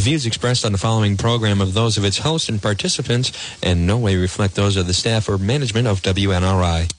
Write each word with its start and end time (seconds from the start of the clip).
The 0.00 0.04
views 0.04 0.24
expressed 0.24 0.64
on 0.64 0.72
the 0.72 0.78
following 0.78 1.18
program 1.18 1.60
are 1.60 1.66
those 1.66 1.98
of 1.98 2.06
its 2.06 2.16
host 2.16 2.48
and 2.48 2.62
participants 2.62 3.32
and 3.62 3.86
no 3.86 3.98
way 3.98 4.16
reflect 4.16 4.54
those 4.54 4.78
of 4.78 4.86
the 4.86 4.94
staff 4.94 5.28
or 5.28 5.36
management 5.36 5.86
of 5.86 6.00
WNRI. 6.00 6.90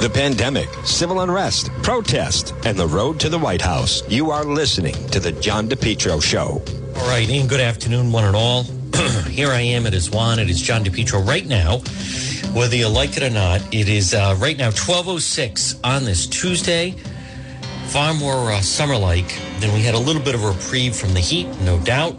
The 0.00 0.10
pandemic, 0.12 0.68
civil 0.84 1.20
unrest, 1.20 1.70
protest, 1.84 2.52
and 2.64 2.76
the 2.76 2.88
road 2.88 3.20
to 3.20 3.28
the 3.28 3.38
White 3.38 3.62
House. 3.62 4.02
You 4.08 4.32
are 4.32 4.44
listening 4.44 4.94
to 5.10 5.20
The 5.20 5.30
John 5.30 5.68
DePetro 5.68 6.20
Show. 6.20 6.60
All 6.96 7.08
right, 7.08 7.30
and 7.30 7.48
good 7.48 7.60
afternoon, 7.60 8.10
one 8.10 8.24
and 8.24 8.34
all. 8.34 8.64
Here 9.28 9.50
I 9.50 9.60
am. 9.60 9.86
It 9.86 9.94
is 9.94 10.10
Juan. 10.10 10.40
It 10.40 10.50
is 10.50 10.60
John 10.60 10.82
DePetro 10.84 11.24
right 11.24 11.46
now. 11.46 11.78
Whether 12.58 12.74
you 12.74 12.88
like 12.88 13.18
it 13.18 13.22
or 13.22 13.30
not, 13.30 13.60
it 13.72 13.88
is 13.88 14.14
uh, 14.14 14.34
right 14.40 14.58
now 14.58 14.70
12.06 14.70 15.78
on 15.84 16.04
this 16.04 16.26
Tuesday. 16.26 16.96
Far 17.90 18.14
more 18.14 18.52
uh, 18.52 18.60
summer-like 18.60 19.36
than 19.58 19.74
we 19.74 19.80
had 19.80 19.96
a 19.96 19.98
little 19.98 20.22
bit 20.22 20.36
of 20.36 20.44
reprieve 20.44 20.94
from 20.94 21.12
the 21.12 21.18
heat, 21.18 21.48
no 21.62 21.76
doubt. 21.80 22.16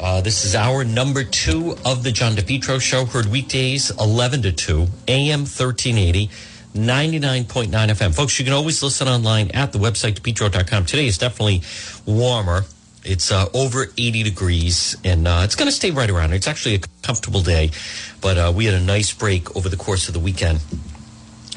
Uh, 0.00 0.22
this 0.22 0.46
is 0.46 0.54
our 0.54 0.84
number 0.84 1.22
two 1.22 1.76
of 1.84 2.02
the 2.02 2.10
John 2.10 2.32
DePetro 2.32 2.80
Show, 2.80 3.04
heard 3.04 3.26
weekdays 3.26 3.90
11 4.00 4.40
to 4.40 4.52
2, 4.52 4.86
AM 5.08 5.40
1380. 5.40 6.30
99.9 6.72 7.68
FM. 7.68 8.14
Folks, 8.14 8.38
you 8.38 8.46
can 8.46 8.54
always 8.54 8.82
listen 8.82 9.06
online 9.06 9.50
at 9.50 9.72
the 9.72 9.78
website, 9.78 10.14
depetro.com. 10.18 10.86
Today 10.86 11.06
is 11.06 11.18
definitely 11.18 11.60
warmer. 12.06 12.64
It's 13.04 13.30
uh, 13.30 13.50
over 13.52 13.88
80 13.98 14.22
degrees, 14.22 14.96
and 15.04 15.28
uh, 15.28 15.42
it's 15.44 15.56
going 15.56 15.66
to 15.68 15.72
stay 15.72 15.90
right 15.90 16.08
around. 16.08 16.32
It's 16.32 16.48
actually 16.48 16.76
a 16.76 16.80
comfortable 17.02 17.42
day, 17.42 17.70
but 18.22 18.38
uh, 18.38 18.50
we 18.56 18.64
had 18.64 18.72
a 18.72 18.80
nice 18.80 19.12
break 19.12 19.54
over 19.54 19.68
the 19.68 19.76
course 19.76 20.08
of 20.08 20.14
the 20.14 20.20
weekend 20.20 20.60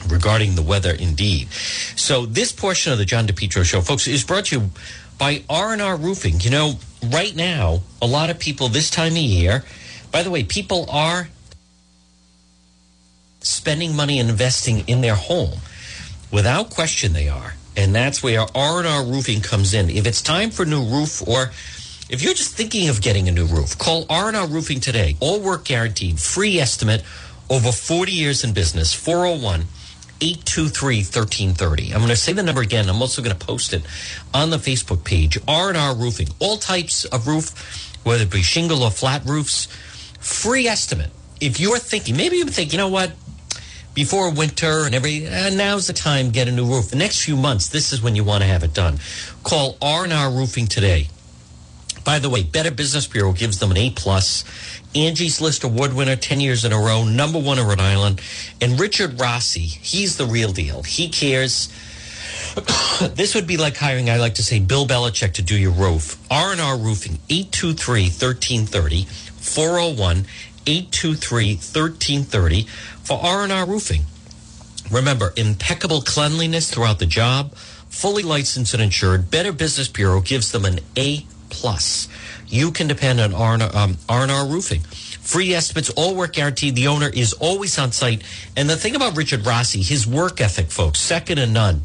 regarding 0.10 0.56
the 0.56 0.62
weather 0.62 0.92
indeed. 0.92 1.50
So 1.96 2.26
this 2.26 2.52
portion 2.52 2.92
of 2.92 2.98
the 2.98 3.06
John 3.06 3.28
DePetro 3.28 3.64
show, 3.64 3.82
folks, 3.82 4.08
is 4.08 4.24
brought 4.24 4.46
to 4.46 4.60
you 4.60 4.70
by 5.18 5.44
R&R 5.50 5.96
Roofing. 5.98 6.40
You 6.42 6.50
know, 6.50 6.80
right 7.04 7.36
now, 7.36 7.82
a 8.02 8.08
lot 8.08 8.30
of 8.30 8.40
people 8.40 8.68
this 8.68 8.90
time 8.90 9.14
of 9.14 9.18
year, 9.18 9.64
by 10.12 10.24
the 10.24 10.32
way, 10.32 10.44
people 10.44 10.88
are 10.90 11.30
spending 13.42 13.96
money 13.96 14.20
and 14.20 14.30
investing 14.30 14.80
in 14.88 15.02
their 15.02 15.16
home. 15.16 15.60
Without 16.32 16.70
question 16.70 17.14
they 17.14 17.30
are. 17.30 17.56
And 17.78 17.94
that's 17.94 18.24
where 18.24 18.46
R&R 18.56 19.04
Roofing 19.04 19.42
comes 19.42 19.74
in. 19.74 19.90
If 19.90 20.08
it's 20.08 20.22
time 20.22 20.50
for 20.50 20.66
new 20.66 20.84
roof 20.84 21.26
or 21.28 21.52
if 22.10 22.22
you're 22.22 22.34
just 22.34 22.56
thinking 22.56 22.90
of 22.90 23.02
getting 23.02 23.28
a 23.28 23.32
new 23.32 23.46
roof, 23.46 23.78
call 23.78 24.06
R&R 24.10 24.48
Roofing 24.48 24.80
today. 24.80 25.18
All 25.20 25.40
work 25.40 25.66
guaranteed, 25.66 26.20
free 26.20 26.60
estimate, 26.60 27.04
over 27.50 27.72
40 27.72 28.12
years 28.12 28.44
in 28.44 28.54
business, 28.54 28.94
401 28.94 29.66
823 30.22 30.98
1330. 30.98 31.92
I'm 31.94 32.00
going 32.00 32.10
to 32.10 32.16
say 32.16 32.34
the 32.34 32.44
number 32.44 32.62
again. 32.62 32.90
I'm 32.90 33.02
also 33.02 33.22
going 33.22 33.36
to 33.36 33.46
post 33.46 33.74
it 33.74 33.84
on 34.34 34.50
the 34.50 34.58
Facebook 34.58 35.04
page. 35.04 35.38
R&R 35.48 35.96
Roofing. 35.96 36.28
All 36.40 36.58
types 36.58 37.06
of 37.06 37.28
roof, 37.28 37.98
whether 38.04 38.24
it 38.24 38.32
be 38.32 38.42
shingle 38.42 38.84
or 38.84 38.92
flat 38.92 39.26
roofs, 39.26 39.68
free 40.20 40.68
estimate. 40.68 41.12
If 41.42 41.60
you're 41.60 41.80
thinking, 41.80 42.16
maybe 42.16 42.38
you 42.38 42.46
think, 42.46 42.72
you 42.72 42.78
know 42.78 42.88
what, 42.88 43.12
before 43.94 44.32
winter 44.32 44.86
and 44.86 44.94
every 44.94 45.26
uh, 45.28 45.50
now's 45.52 45.88
the 45.88 45.94
time 45.94 46.30
get 46.30 46.48
a 46.48 46.52
new 46.52 46.66
roof. 46.66 46.90
The 46.90 46.98
next 46.98 47.24
few 47.24 47.36
months, 47.36 47.70
this 47.70 47.94
is 47.94 48.02
when 48.02 48.16
you 48.16 48.24
want 48.24 48.44
to 48.44 48.48
have 48.48 48.64
it 48.64 48.74
done. 48.74 49.00
Call 49.44 49.78
R&R 49.82 50.32
Roofing 50.32 50.68
today. 50.68 51.08
By 52.06 52.20
the 52.20 52.30
way, 52.30 52.44
Better 52.44 52.72
Business 52.72 53.08
Bureau 53.08 53.34
gives 53.34 53.60
them 53.60 53.72
an 53.72 53.78
A 53.78 53.90
plus. 53.90 54.46
Angie's 54.96 55.42
List 55.42 55.66
award 55.66 55.94
winner 55.94 56.16
10 56.16 56.40
years 56.40 56.64
in 56.64 56.72
a 56.72 56.78
row, 56.78 57.04
number 57.04 57.40
one 57.40 57.60
in 57.60 57.68
Rhode 57.68 57.82
Island. 57.82 58.22
And 58.62 58.80
Richard 58.80 59.20
Rossi, 59.20 59.60
he's 59.60 60.16
the 60.16 60.26
real 60.26 60.54
deal. 60.54 60.84
He 60.84 61.10
cares. 61.10 61.68
this 63.16 63.36
would 63.36 63.48
be 63.48 63.58
like 63.58 63.76
hiring, 63.76 64.10
I 64.10 64.18
like 64.18 64.36
to 64.36 64.44
say, 64.44 64.60
Bill 64.60 64.88
Belichick 64.88 65.34
to 65.34 65.42
do 65.42 65.58
your 65.58 65.72
roof. 65.72 66.18
R&R 66.32 66.78
Roofing, 66.78 67.18
823-1330, 67.28 69.08
401 69.08 70.26
823-1330 70.66 72.68
for 73.04 73.20
R&R 73.24 73.66
Roofing. 73.66 74.04
Remember, 74.92 75.34
impeccable 75.36 76.02
cleanliness 76.02 76.72
throughout 76.72 77.00
the 77.00 77.06
job, 77.06 77.54
fully 77.56 78.24
licensed 78.24 78.74
and 78.74 78.84
insured. 78.84 79.32
Better 79.32 79.52
Business 79.52 79.88
Bureau 79.88 80.22
gives 80.22 80.52
them 80.52 80.66
an 80.66 80.80
A+. 80.96 81.26
Plus. 81.66 82.08
You 82.46 82.72
can 82.72 82.86
depend 82.86 83.20
on 83.20 83.34
R&R, 83.34 83.70
um, 83.74 84.52
Roofing. 84.52 84.82
Free 84.82 85.52
estimates, 85.52 85.90
all 85.90 86.14
work 86.14 86.34
guaranteed. 86.34 86.76
The 86.76 86.86
owner 86.90 87.10
is 87.10 87.34
always 87.34 87.80
on 87.80 87.92
site. 87.92 88.22
And 88.56 88.70
the 88.70 88.76
thing 88.76 88.96
about 88.96 89.18
Richard 89.18 89.48
Rossi, 89.48 89.82
his 89.82 90.06
work 90.06 90.40
ethic, 90.40 90.68
folks, 90.68 91.00
second 91.02 91.38
to 91.38 91.48
none. 91.48 91.82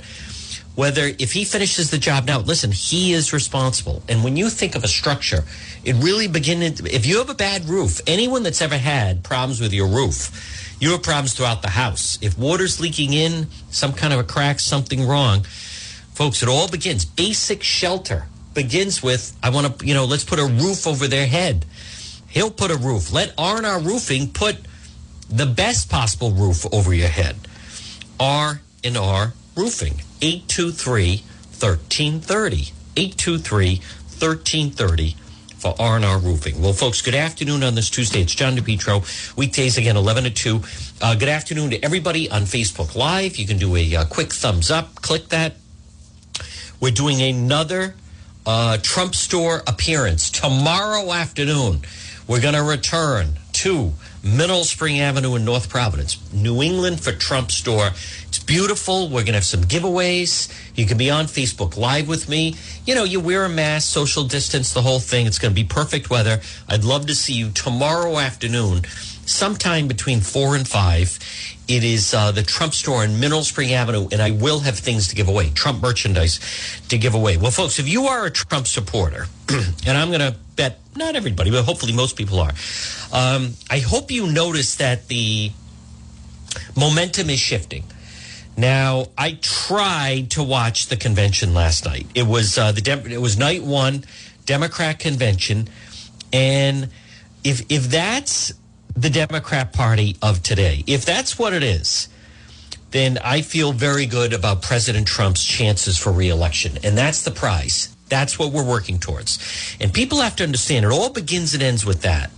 Whether 0.75 1.13
if 1.19 1.33
he 1.33 1.47
finishes 1.47 1.91
the 1.91 1.97
job 1.97 2.27
now, 2.27 2.41
listen, 2.41 2.73
he 2.73 3.15
is 3.15 3.33
responsible. 3.33 4.03
And 4.07 4.23
when 4.23 4.37
you 4.37 4.51
think 4.51 4.75
of 4.75 4.85
a 4.85 4.89
structure, 4.89 5.45
it 5.83 5.95
really 5.95 6.29
begins. 6.29 6.81
If 6.81 7.07
you 7.07 7.17
have 7.17 7.31
a 7.31 7.35
bad 7.35 7.67
roof, 7.67 8.03
anyone 8.07 8.43
that's 8.43 8.61
ever 8.61 8.77
had 8.77 9.25
problems 9.25 9.63
with 9.63 9.73
your 9.73 9.89
roof, 9.89 10.77
you 10.79 10.91
have 10.91 11.03
problems 11.03 11.33
throughout 11.33 11.63
the 11.63 11.71
house. 11.71 12.19
If 12.21 12.37
water's 12.37 12.81
leaking 12.81 13.15
in, 13.15 13.47
some 13.71 13.95
kind 13.95 14.13
of 14.13 14.21
a 14.21 14.25
crack, 14.25 14.61
something 14.61 15.07
wrong, 15.07 15.45
folks, 16.13 16.43
it 16.43 16.51
all 16.51 16.69
begins. 16.69 17.07
Basic 17.07 17.63
shelter 17.63 18.27
begins 18.55 19.03
with 19.03 19.37
I 19.43 19.51
want 19.51 19.79
to, 19.79 19.87
you 19.87 19.95
know, 19.95 20.05
let's 20.05 20.25
put 20.25 20.39
a 20.39 20.47
roof 20.47 20.87
over 20.87 21.09
their 21.09 21.27
head. 21.27 21.65
He'll 22.29 22.51
put 22.51 22.71
a 22.71 22.77
roof. 22.77 23.13
Let 23.13 23.35
R&R 23.37 23.81
Roofing 23.81 24.31
put 24.31 24.57
the 25.29 25.47
best 25.47 25.91
possible 25.91 26.31
roof 26.31 26.65
over 26.73 26.95
your 26.95 27.09
head. 27.09 27.37
R&R 28.19 29.33
Roofing. 29.57 29.95
823-1330. 30.21 32.73
823-1330 32.95 35.15
for 35.61 35.75
R&R 35.79 36.19
Roofing. 36.19 36.63
Well, 36.63 36.73
folks, 36.73 37.03
good 37.03 37.15
afternoon 37.15 37.63
on 37.63 37.75
this 37.75 37.91
Tuesday. 37.91 38.23
It's 38.23 38.35
John 38.35 38.57
DePetro. 38.57 39.37
Weekdays 39.37 39.77
again, 39.77 39.97
11 39.97 40.25
to 40.25 40.31
2. 40.31 40.63
Uh, 41.03 41.15
good 41.17 41.29
afternoon 41.29 41.71
to 41.71 41.85
everybody 41.85 42.31
on 42.31 42.43
Facebook 42.43 42.95
Live. 42.95 43.37
You 43.37 43.47
can 43.47 43.59
do 43.59 43.77
a 43.77 43.97
uh, 43.97 44.05
quick 44.07 44.33
thumbs 44.33 44.71
up. 44.71 44.95
Click 44.97 45.29
that. 45.29 45.57
We're 46.81 46.93
doing 46.93 47.21
another 47.21 47.95
uh, 48.51 48.77
Trump 48.79 49.15
store 49.15 49.63
appearance 49.69 50.29
tomorrow 50.29 51.13
afternoon. 51.13 51.83
We're 52.27 52.41
going 52.41 52.55
to 52.55 52.65
return 52.65 53.35
to 53.53 53.93
Mineral 54.25 54.65
Spring 54.65 54.99
Avenue 54.99 55.37
in 55.37 55.45
North 55.45 55.69
Providence, 55.69 56.19
New 56.33 56.61
England 56.61 57.01
for 57.01 57.13
Trump 57.13 57.53
store. 57.53 57.91
It's 58.27 58.41
beautiful. 58.41 59.05
We're 59.05 59.23
going 59.23 59.27
to 59.27 59.33
have 59.35 59.45
some 59.45 59.63
giveaways. 59.63 60.53
You 60.75 60.85
can 60.85 60.99
be 60.99 61.11
on 61.11 61.27
Facebook 61.27 61.77
Live 61.77 62.09
with 62.09 62.29
me. 62.29 62.57
You 62.85 62.97
know, 62.97 63.05
you 63.05 63.21
wear 63.21 63.45
a 63.45 63.49
mask, 63.49 63.89
social 63.89 64.25
distance, 64.25 64.75
the 64.75 64.83
whole 64.83 64.99
thing. 64.99 65.27
It's 65.27 65.39
going 65.39 65.55
to 65.55 65.63
be 65.63 65.69
perfect 65.69 66.11
weather. 66.11 66.41
I'd 66.69 66.83
love 66.83 67.07
to 67.07 67.15
see 67.15 67.35
you 67.35 67.51
tomorrow 67.51 68.19
afternoon, 68.19 68.83
sometime 69.31 69.87
between 69.89 70.21
4 70.21 70.57
and 70.57 70.67
5. 70.67 71.19
It 71.69 71.85
is 71.85 72.13
uh, 72.13 72.33
the 72.33 72.43
Trump 72.43 72.75
store 72.75 73.05
in 73.05 73.21
Mineral 73.21 73.45
Spring 73.45 73.73
Avenue, 73.73 74.09
and 74.11 74.21
I 74.21 74.33
will 74.33 74.61
have 74.61 74.79
things 74.79 75.09
to 75.09 75.15
give 75.15 75.29
away, 75.29 75.51
Trump 75.51 75.81
merchandise 75.81 76.41
to 76.89 76.99
give 76.99 77.15
away. 77.15 77.37
Well, 77.37 77.53
folks, 77.53 77.79
if 77.79 77.89
you 77.89 78.07
are 78.07 78.27
a 78.27 78.31
Trump 78.31 78.67
supporter, 78.67 79.27
and 79.87 79.97
I'm 79.97 80.09
going 80.09 80.21
to 80.21 80.37
bet 80.57 80.81
not 80.97 81.15
everybody, 81.15 81.51
but 81.51 81.65
hopefully 81.65 81.93
most 81.93 82.17
people 82.17 82.41
are, 82.41 82.53
um, 83.13 83.55
I 83.71 83.79
hope 83.79 84.11
you 84.11 84.31
notice 84.31 84.75
that 84.77 85.07
the 85.07 85.53
momentum 86.77 87.31
is 87.31 87.39
shifting. 87.39 87.85
Now, 88.57 89.07
I 89.17 89.39
tried 89.41 90.33
to 90.33 90.43
watch 90.43 90.87
the 90.87 90.97
convention 90.97 91.55
last 91.55 91.85
night. 91.85 92.07
It 92.17 92.27
was 92.27 92.59
uh, 92.59 92.73
the 92.73 92.81
Dem- 92.81 93.07
it 93.07 93.21
was 93.21 93.39
night 93.39 93.63
one, 93.63 94.05
Democrat 94.45 94.99
convention, 94.99 95.69
and 96.33 96.91
if 97.45 97.63
if 97.71 97.85
that's 97.85 98.53
the 98.97 99.11
Democrat 99.11 99.73
Party 99.73 100.17
of 100.23 100.43
today, 100.43 100.85
if 100.87 101.05
that's 101.05 101.39
what 101.39 101.53
it 101.53 101.63
is, 101.63 102.09
then 102.91 103.19
I 103.25 103.43
feel 103.43 103.73
very 103.73 104.07
good 104.07 104.33
about 104.33 104.63
President 104.63 105.07
Trump's 105.07 105.45
chances 105.45 105.97
for 105.97 106.13
reelection, 106.13 106.79
and 106.83 106.99
that's 106.99 107.23
the 107.23 107.31
prize. 107.31 107.95
That's 108.09 108.39
what 108.39 108.53
we're 108.53 108.67
working 108.67 108.99
towards, 108.99 109.77
and 109.81 109.93
people 109.93 110.21
have 110.21 110.37
to 110.37 110.45
understand 110.45 110.85
it 110.85 110.91
all 110.91 111.11
begins 111.11 111.55
and 111.55 111.63
ends 111.63 111.87
with 111.87 112.03
that. 112.03 112.31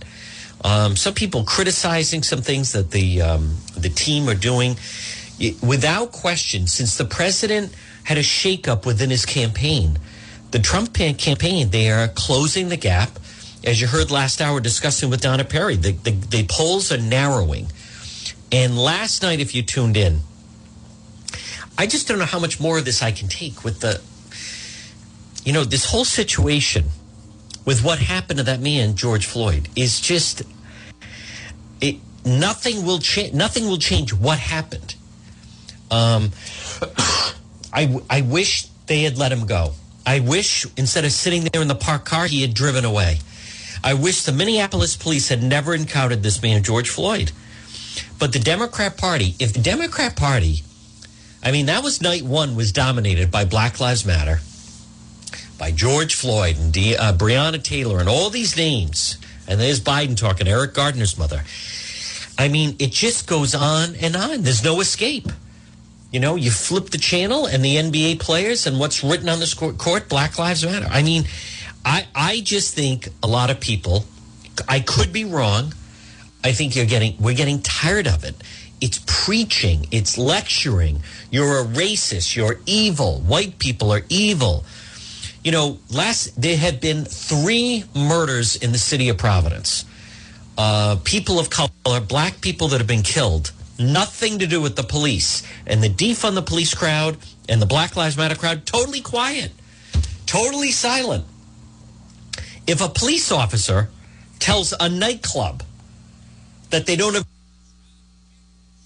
Um, 0.63 0.95
some 0.95 1.13
people 1.13 1.43
criticizing 1.43 2.23
some 2.23 2.41
things 2.41 2.71
that 2.73 2.91
the 2.91 3.21
um, 3.21 3.57
the 3.75 3.89
team 3.89 4.29
are 4.29 4.35
doing 4.35 4.77
without 5.61 6.11
question, 6.11 6.67
since 6.67 6.97
the 6.97 7.05
president 7.05 7.73
had 8.03 8.17
a 8.17 8.21
shakeup 8.21 8.85
within 8.85 9.09
his 9.09 9.25
campaign, 9.25 9.97
the 10.51 10.59
Trump 10.59 10.93
campaign, 10.93 11.69
they 11.69 11.89
are 11.89 12.07
closing 12.09 12.69
the 12.69 12.77
gap. 12.77 13.09
As 13.63 13.79
you 13.79 13.87
heard 13.87 14.11
last 14.11 14.41
hour 14.41 14.59
discussing 14.59 15.09
with 15.09 15.21
Donna 15.21 15.45
Perry, 15.45 15.77
the, 15.77 15.91
the, 15.91 16.11
the 16.11 16.45
polls 16.49 16.91
are 16.91 16.97
narrowing. 16.97 17.67
And 18.51 18.77
last 18.77 19.23
night, 19.23 19.39
if 19.39 19.55
you 19.55 19.63
tuned 19.63 19.95
in, 19.95 20.19
I 21.77 21.87
just 21.87 22.07
don't 22.07 22.19
know 22.19 22.25
how 22.25 22.39
much 22.39 22.59
more 22.59 22.77
of 22.77 22.85
this 22.85 23.01
I 23.01 23.11
can 23.11 23.29
take 23.29 23.63
with 23.63 23.79
the, 23.79 24.01
you 25.45 25.53
know, 25.53 25.63
this 25.63 25.85
whole 25.85 26.05
situation 26.05 26.85
with 27.65 27.83
what 27.83 27.99
happened 27.99 28.37
to 28.37 28.43
that 28.43 28.59
man, 28.59 28.95
George 28.95 29.25
Floyd, 29.25 29.69
is 29.75 30.01
just, 30.01 30.43
it, 31.79 31.97
nothing 32.25 32.85
will 32.85 32.99
change. 32.99 33.33
Nothing 33.33 33.67
will 33.67 33.77
change 33.77 34.13
what 34.13 34.39
happened. 34.39 34.95
Um, 35.89 36.31
I, 37.73 38.01
I 38.09 38.21
wish 38.21 38.65
they 38.87 39.03
had 39.03 39.17
let 39.17 39.31
him 39.31 39.45
go. 39.45 39.73
I 40.05 40.19
wish 40.19 40.67
instead 40.75 41.05
of 41.05 41.13
sitting 41.13 41.45
there 41.45 41.61
in 41.61 41.69
the 41.69 41.75
parked 41.75 42.05
car, 42.05 42.25
he 42.25 42.41
had 42.41 42.53
driven 42.53 42.83
away. 42.83 43.19
I 43.83 43.93
wish 43.93 44.23
the 44.23 44.31
Minneapolis 44.31 44.95
police 44.95 45.29
had 45.29 45.43
never 45.43 45.73
encountered 45.75 46.23
this 46.23 46.41
man, 46.41 46.63
George 46.63 46.89
Floyd. 46.89 47.31
But 48.17 48.31
the 48.31 48.39
Democrat 48.39 48.97
Party, 48.97 49.35
if 49.39 49.51
the 49.51 49.61
Democrat 49.61 50.15
Party, 50.15 50.63
I 51.43 51.51
mean, 51.51 51.65
that 51.65 51.83
was 51.83 52.01
night 52.01 52.23
one, 52.23 52.55
was 52.55 52.71
dominated 52.71 53.29
by 53.29 53.43
Black 53.43 53.81
Lives 53.81 54.05
Matter, 54.05 54.39
by 55.57 55.71
George 55.71 56.15
Floyd 56.15 56.57
and 56.57 56.71
De, 56.71 56.95
uh, 56.95 57.11
Breonna 57.13 57.61
Taylor 57.61 57.99
and 57.99 58.07
all 58.07 58.29
these 58.29 58.55
names. 58.55 59.17
And 59.47 59.59
there's 59.59 59.81
Biden 59.81 60.15
talking, 60.15 60.47
Eric 60.47 60.73
Garner's 60.73 61.17
mother. 61.17 61.43
I 62.37 62.47
mean, 62.47 62.77
it 62.79 62.91
just 62.91 63.27
goes 63.27 63.53
on 63.53 63.95
and 63.95 64.15
on. 64.15 64.43
There's 64.43 64.63
no 64.63 64.79
escape. 64.79 65.27
You 66.11 66.19
know, 66.19 66.35
you 66.35 66.51
flip 66.51 66.89
the 66.89 66.97
channel 66.97 67.45
and 67.45 67.65
the 67.65 67.75
NBA 67.75 68.19
players 68.19 68.65
and 68.65 68.79
what's 68.79 69.03
written 69.03 69.27
on 69.27 69.39
this 69.39 69.53
court, 69.53 70.09
Black 70.09 70.39
Lives 70.39 70.65
Matter. 70.65 70.87
I 70.89 71.03
mean, 71.03 71.25
I, 71.85 72.07
I 72.15 72.39
just 72.41 72.73
think 72.73 73.09
a 73.21 73.27
lot 73.27 73.49
of 73.49 73.59
people, 73.59 74.05
I 74.67 74.79
could 74.79 75.11
be 75.11 75.25
wrong. 75.25 75.73
I 76.43 76.51
think 76.51 76.75
you're 76.75 76.85
getting, 76.85 77.15
we're 77.19 77.35
getting 77.35 77.61
tired 77.61 78.07
of 78.07 78.23
it. 78.23 78.35
It's 78.81 79.01
preaching, 79.05 79.87
it's 79.91 80.17
lecturing. 80.17 81.01
You're 81.31 81.59
a 81.59 81.63
racist, 81.63 82.35
you're 82.35 82.59
evil. 82.65 83.19
White 83.21 83.59
people 83.59 83.91
are 83.91 84.01
evil. 84.09 84.65
You 85.43 85.51
know, 85.51 85.79
last, 85.89 86.41
there 86.41 86.57
have 86.57 86.81
been 86.81 87.05
three 87.05 87.85
murders 87.95 88.55
in 88.55 88.71
the 88.71 88.77
city 88.77 89.09
of 89.09 89.17
Providence. 89.17 89.85
Uh, 90.57 90.97
people 91.03 91.39
of 91.39 91.49
color, 91.49 91.99
black 91.99 92.41
people 92.41 92.67
that 92.69 92.77
have 92.77 92.87
been 92.87 93.03
killed 93.03 93.51
Nothing 93.79 94.39
to 94.39 94.47
do 94.47 94.61
with 94.61 94.75
the 94.75 94.83
police. 94.83 95.43
And 95.65 95.83
the 95.83 95.89
defund 95.89 96.35
the 96.35 96.41
police 96.41 96.73
crowd 96.73 97.17
and 97.49 97.61
the 97.61 97.65
Black 97.65 97.95
Lives 97.95 98.17
Matter 98.17 98.35
crowd, 98.35 98.65
totally 98.65 99.01
quiet, 99.01 99.51
totally 100.25 100.71
silent. 100.71 101.25
If 102.65 102.81
a 102.81 102.89
police 102.89 103.31
officer 103.31 103.89
tells 104.39 104.73
a 104.79 104.89
nightclub 104.89 105.63
that 106.69 106.85
they 106.85 106.95
don't 106.95 107.13
have 107.13 107.25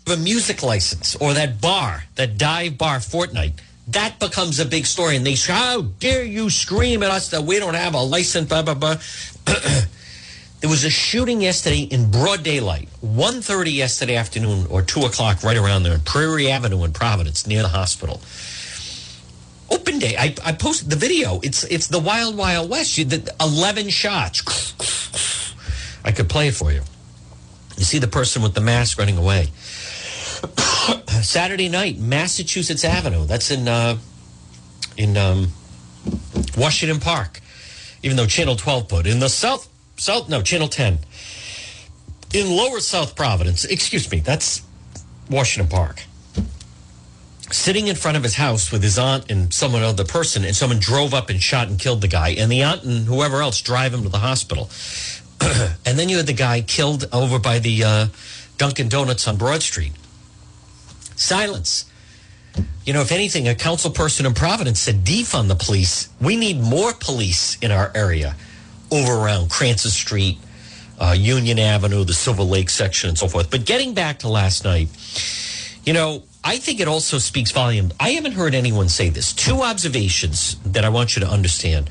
a 0.07 0.17
music 0.17 0.63
license 0.63 1.15
or 1.17 1.33
that 1.33 1.61
bar, 1.61 2.05
that 2.15 2.37
dive 2.37 2.77
bar 2.77 2.99
Fortnight, 2.99 3.53
that 3.89 4.19
becomes 4.19 4.59
a 4.59 4.65
big 4.65 4.85
story. 4.85 5.15
And 5.15 5.25
they 5.25 5.35
say, 5.35 5.53
How 5.53 5.81
dare 5.81 6.23
you 6.23 6.49
scream 6.49 7.03
at 7.03 7.11
us 7.11 7.29
that 7.29 7.43
we 7.43 7.59
don't 7.59 7.75
have 7.75 7.93
a 7.93 8.01
license, 8.01 8.49
blah, 8.49 8.61
blah, 8.61 8.73
blah. 8.73 8.97
There 10.59 10.71
was 10.71 10.83
a 10.83 10.89
shooting 10.89 11.39
yesterday 11.39 11.81
in 11.81 12.09
broad 12.09 12.41
daylight, 12.41 12.89
1.30 13.05 13.75
yesterday 13.75 14.15
afternoon 14.15 14.65
or 14.71 14.81
2 14.81 15.01
o'clock 15.01 15.43
right 15.43 15.55
around 15.55 15.83
there 15.83 15.93
on 15.93 15.99
Prairie 15.99 16.49
Avenue 16.49 16.83
in 16.83 16.93
Providence 16.93 17.45
near 17.45 17.61
the 17.61 17.67
hospital. 17.67 18.21
Open 19.69 19.99
day. 19.99 20.15
I, 20.17 20.35
I 20.45 20.53
posted 20.53 20.89
the 20.89 20.95
video. 20.95 21.39
It's 21.41 21.63
it's 21.65 21.87
the 21.87 21.99
wild, 21.99 22.37
wild 22.37 22.69
west. 22.69 22.97
You, 22.97 23.05
the, 23.05 23.35
11 23.41 23.89
shots. 23.89 24.41
I 26.03 26.11
could 26.11 26.29
play 26.29 26.47
it 26.47 26.53
for 26.53 26.71
you. 26.71 26.81
You 27.77 27.83
see 27.83 27.99
the 27.99 28.07
person 28.07 28.41
with 28.41 28.53
the 28.53 28.61
mask 28.61 28.97
running 28.97 29.17
away. 29.17 29.47
Saturday 31.21 31.69
night, 31.69 31.99
Massachusetts 31.99 32.85
Avenue. 32.85 33.25
That's 33.25 33.51
in 33.51 33.67
uh, 33.67 33.97
in 34.95 35.17
um, 35.17 35.47
Washington 36.57 36.99
Park. 36.99 37.41
Even 38.03 38.15
though 38.15 38.27
Channel 38.27 38.55
12 38.55 38.87
put 38.87 39.07
in 39.07 39.19
the 39.19 39.29
South 39.29 39.67
South, 39.97 40.29
no, 40.29 40.41
Channel 40.41 40.67
10. 40.67 40.99
In 42.33 42.49
Lower 42.55 42.79
South 42.79 43.15
Providence, 43.15 43.65
excuse 43.65 44.09
me, 44.11 44.19
that's 44.19 44.61
Washington 45.29 45.69
Park. 45.69 46.03
Sitting 47.49 47.87
in 47.87 47.95
front 47.95 48.17
of 48.17 48.23
his 48.23 48.35
house 48.35 48.71
with 48.71 48.83
his 48.83 48.99
aunt 48.99 49.31
and 49.31 49.53
someone 49.53 49.81
other 49.81 50.03
person, 50.03 50.43
and 50.43 50.55
someone 50.55 50.79
drove 50.79 51.13
up 51.13 51.29
and 51.29 51.41
shot 51.41 51.69
and 51.69 51.79
killed 51.79 52.01
the 52.01 52.07
guy, 52.07 52.29
and 52.29 52.51
the 52.51 52.63
aunt 52.63 52.83
and 52.83 53.07
whoever 53.07 53.41
else 53.41 53.61
drive 53.61 53.93
him 53.93 54.03
to 54.03 54.09
the 54.09 54.19
hospital. 54.19 54.69
and 55.85 55.97
then 55.97 56.09
you 56.09 56.17
had 56.17 56.27
the 56.27 56.33
guy 56.33 56.61
killed 56.61 57.07
over 57.13 57.39
by 57.39 57.59
the 57.59 57.83
uh, 57.83 58.07
Dunkin' 58.57 58.89
Donuts 58.89 59.27
on 59.27 59.37
Broad 59.37 59.61
Street. 59.61 59.93
Silence. 61.15 61.89
You 62.85 62.93
know, 62.93 63.01
if 63.01 63.11
anything, 63.11 63.47
a 63.47 63.55
council 63.55 63.91
person 63.91 64.25
in 64.25 64.33
Providence 64.33 64.79
said 64.79 65.03
defund 65.03 65.47
the 65.47 65.55
police. 65.55 66.09
We 66.19 66.35
need 66.35 66.59
more 66.59 66.93
police 66.93 67.57
in 67.61 67.71
our 67.71 67.91
area 67.95 68.35
over 68.91 69.13
around 69.13 69.49
Cranston 69.49 69.91
Street, 69.91 70.37
uh, 70.99 71.15
Union 71.17 71.59
Avenue, 71.59 72.03
the 72.03 72.13
Silver 72.13 72.43
Lake 72.43 72.69
section, 72.69 73.09
and 73.09 73.17
so 73.17 73.27
forth. 73.27 73.51
But 73.51 73.65
getting 73.65 73.93
back 73.93 74.19
to 74.19 74.29
last 74.29 74.63
night, 74.63 74.89
you 75.87 75.93
know, 75.93 76.23
I 76.43 76.57
think 76.57 76.81
it 76.81 76.89
also 76.89 77.17
speaks 77.17 77.51
volume. 77.51 77.93
I 77.97 78.09
haven't 78.09 78.33
heard 78.33 78.53
anyone 78.53 78.89
say 78.89 79.07
this. 79.07 79.31
Two 79.31 79.61
observations 79.61 80.57
that 80.65 80.83
I 80.83 80.89
want 80.89 81.15
you 81.15 81.21
to 81.21 81.29
understand. 81.29 81.87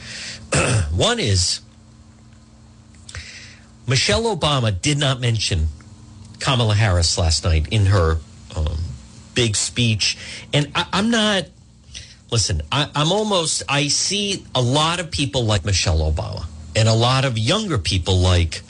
One 0.95 1.19
is 1.19 1.63
Michelle 3.89 4.25
Obama 4.37 4.79
did 4.83 4.99
not 4.99 5.19
mention 5.19 5.69
Kamala 6.41 6.75
Harris 6.75 7.17
last 7.17 7.43
night 7.43 7.69
in 7.71 7.87
her 7.87 8.19
um, 8.55 8.77
big 9.35 9.57
speech. 9.57 10.19
And 10.53 10.71
I, 10.75 10.87
am 10.93 11.11
not, 11.11 11.45
listen, 12.31 12.61
I, 12.71 12.91
I'm 12.95 13.13
almost, 13.13 13.63
I 13.67 13.89
see 13.89 14.45
a 14.55 14.61
lot 14.61 15.01
of 15.01 15.11
people 15.11 15.47
like 15.47 15.65
Michelle 15.65 16.01
Obama 16.01 16.45
and 16.77 16.87
a 16.87 16.95
lot 16.95 17.25
of 17.25 17.39
younger 17.39 17.79
people 17.79 18.19
like 18.19 18.61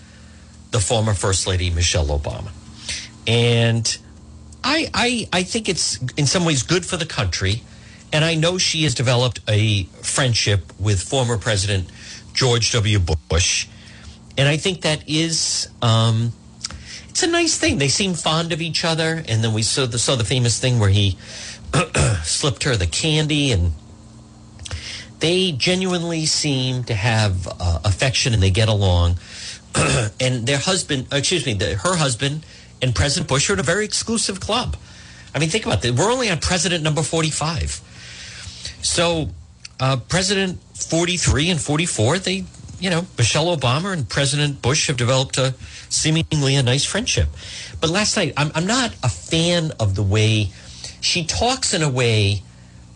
the 0.70 0.78
former 0.78 1.14
First 1.14 1.48
Lady 1.48 1.68
Michelle 1.70 2.06
Obama. 2.16 2.50
And 3.26 3.98
I, 4.66 4.90
I, 4.92 5.28
I 5.32 5.42
think 5.44 5.68
it's 5.68 6.00
in 6.16 6.26
some 6.26 6.44
ways 6.44 6.64
good 6.64 6.84
for 6.84 6.96
the 6.96 7.06
country. 7.06 7.62
And 8.12 8.24
I 8.24 8.34
know 8.34 8.58
she 8.58 8.82
has 8.82 8.96
developed 8.96 9.40
a 9.48 9.84
friendship 10.02 10.72
with 10.80 11.00
former 11.00 11.38
President 11.38 11.88
George 12.32 12.72
W. 12.72 12.98
Bush. 12.98 13.68
And 14.36 14.48
I 14.48 14.56
think 14.56 14.80
that 14.80 15.08
is, 15.08 15.68
um, 15.82 16.32
it's 17.08 17.22
a 17.22 17.28
nice 17.28 17.56
thing. 17.56 17.78
They 17.78 17.86
seem 17.86 18.14
fond 18.14 18.52
of 18.52 18.60
each 18.60 18.84
other. 18.84 19.22
And 19.28 19.42
then 19.44 19.52
we 19.52 19.62
saw 19.62 19.86
the, 19.86 20.00
saw 20.00 20.16
the 20.16 20.24
famous 20.24 20.58
thing 20.58 20.80
where 20.80 20.90
he 20.90 21.16
slipped 22.24 22.64
her 22.64 22.76
the 22.76 22.88
candy 22.88 23.52
and 23.52 23.72
they 25.20 25.52
genuinely 25.52 26.26
seem 26.26 26.82
to 26.84 26.94
have 26.94 27.46
uh, 27.60 27.78
affection 27.84 28.34
and 28.34 28.42
they 28.42 28.50
get 28.50 28.68
along. 28.68 29.18
and 30.20 30.44
their 30.44 30.58
husband, 30.58 31.06
excuse 31.12 31.46
me, 31.46 31.54
the, 31.54 31.76
her 31.76 31.94
husband 31.96 32.44
and 32.82 32.94
President 32.94 33.28
Bush 33.28 33.48
are 33.50 33.54
in 33.54 33.60
a 33.60 33.64
very 33.64 33.84
exclusive 33.84 34.40
club. 34.40 34.76
I 35.34 35.38
mean, 35.38 35.48
think 35.48 35.66
about 35.66 35.82
that. 35.82 35.94
We're 35.94 36.10
only 36.10 36.30
on 36.30 36.38
president 36.38 36.82
number 36.82 37.02
45. 37.02 37.80
So, 38.82 39.30
uh, 39.80 39.98
President 40.08 40.60
43 40.74 41.50
and 41.50 41.60
44, 41.60 42.18
they, 42.18 42.44
you 42.80 42.90
know, 42.90 43.06
Michelle 43.18 43.54
Obama 43.54 43.92
and 43.92 44.08
President 44.08 44.62
Bush 44.62 44.86
have 44.86 44.96
developed 44.96 45.36
a 45.38 45.54
seemingly 45.88 46.56
a 46.56 46.62
nice 46.62 46.84
friendship. 46.84 47.28
But 47.80 47.90
last 47.90 48.16
night, 48.16 48.32
I'm, 48.36 48.50
I'm 48.54 48.66
not 48.66 48.94
a 49.02 49.08
fan 49.08 49.72
of 49.78 49.94
the 49.94 50.02
way 50.02 50.50
she 51.00 51.24
talks 51.24 51.74
in 51.74 51.82
a 51.82 51.90
way 51.90 52.42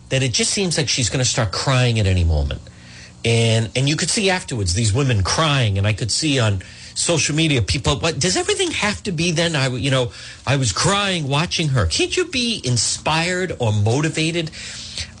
that 0.09 0.23
it 0.23 0.33
just 0.33 0.51
seems 0.51 0.77
like 0.77 0.89
she's 0.89 1.09
going 1.09 1.23
to 1.23 1.29
start 1.29 1.51
crying 1.51 1.99
at 1.99 2.05
any 2.05 2.23
moment. 2.23 2.61
And 3.23 3.69
and 3.75 3.87
you 3.87 3.95
could 3.95 4.09
see 4.09 4.29
afterwards 4.29 4.73
these 4.73 4.93
women 4.93 5.23
crying, 5.23 5.77
and 5.77 5.85
I 5.85 5.93
could 5.93 6.11
see 6.11 6.39
on 6.39 6.63
social 6.95 7.35
media 7.35 7.61
people. 7.61 7.97
What 7.97 8.19
does 8.19 8.37
everything 8.37 8.71
have 8.71 9.01
to 9.03 9.11
be? 9.11 9.31
Then 9.31 9.55
I, 9.55 9.67
you 9.67 9.91
know, 9.91 10.11
I 10.45 10.57
was 10.57 10.71
crying 10.71 11.27
watching 11.27 11.69
her. 11.69 11.85
Can't 11.85 12.15
you 12.15 12.25
be 12.25 12.61
inspired 12.63 13.53
or 13.59 13.71
motivated? 13.71 14.51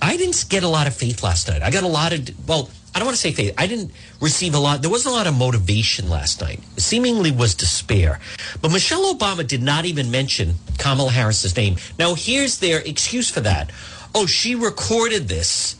I 0.01 0.17
didn't 0.17 0.45
get 0.49 0.63
a 0.63 0.67
lot 0.67 0.87
of 0.87 0.95
faith 0.95 1.23
last 1.23 1.47
night. 1.47 1.61
I 1.61 1.71
got 1.71 1.83
a 1.83 1.87
lot 1.87 2.13
of 2.13 2.47
well. 2.47 2.69
I 2.93 2.99
don't 2.99 3.05
want 3.05 3.15
to 3.15 3.21
say 3.21 3.31
faith. 3.31 3.53
I 3.57 3.67
didn't 3.67 3.91
receive 4.19 4.53
a 4.53 4.59
lot. 4.59 4.81
There 4.81 4.91
wasn't 4.91 5.15
a 5.15 5.17
lot 5.17 5.25
of 5.25 5.37
motivation 5.37 6.09
last 6.09 6.41
night. 6.41 6.59
It 6.75 6.81
seemingly 6.81 7.31
was 7.31 7.55
despair. 7.55 8.19
But 8.61 8.73
Michelle 8.73 9.15
Obama 9.15 9.47
did 9.47 9.63
not 9.63 9.85
even 9.85 10.11
mention 10.11 10.55
Kamala 10.77 11.11
Harris's 11.11 11.55
name. 11.55 11.77
Now, 11.97 12.15
here's 12.15 12.59
their 12.59 12.81
excuse 12.81 13.29
for 13.29 13.39
that 13.41 13.71
oh, 14.13 14.25
she 14.25 14.55
recorded 14.55 15.29
this 15.29 15.77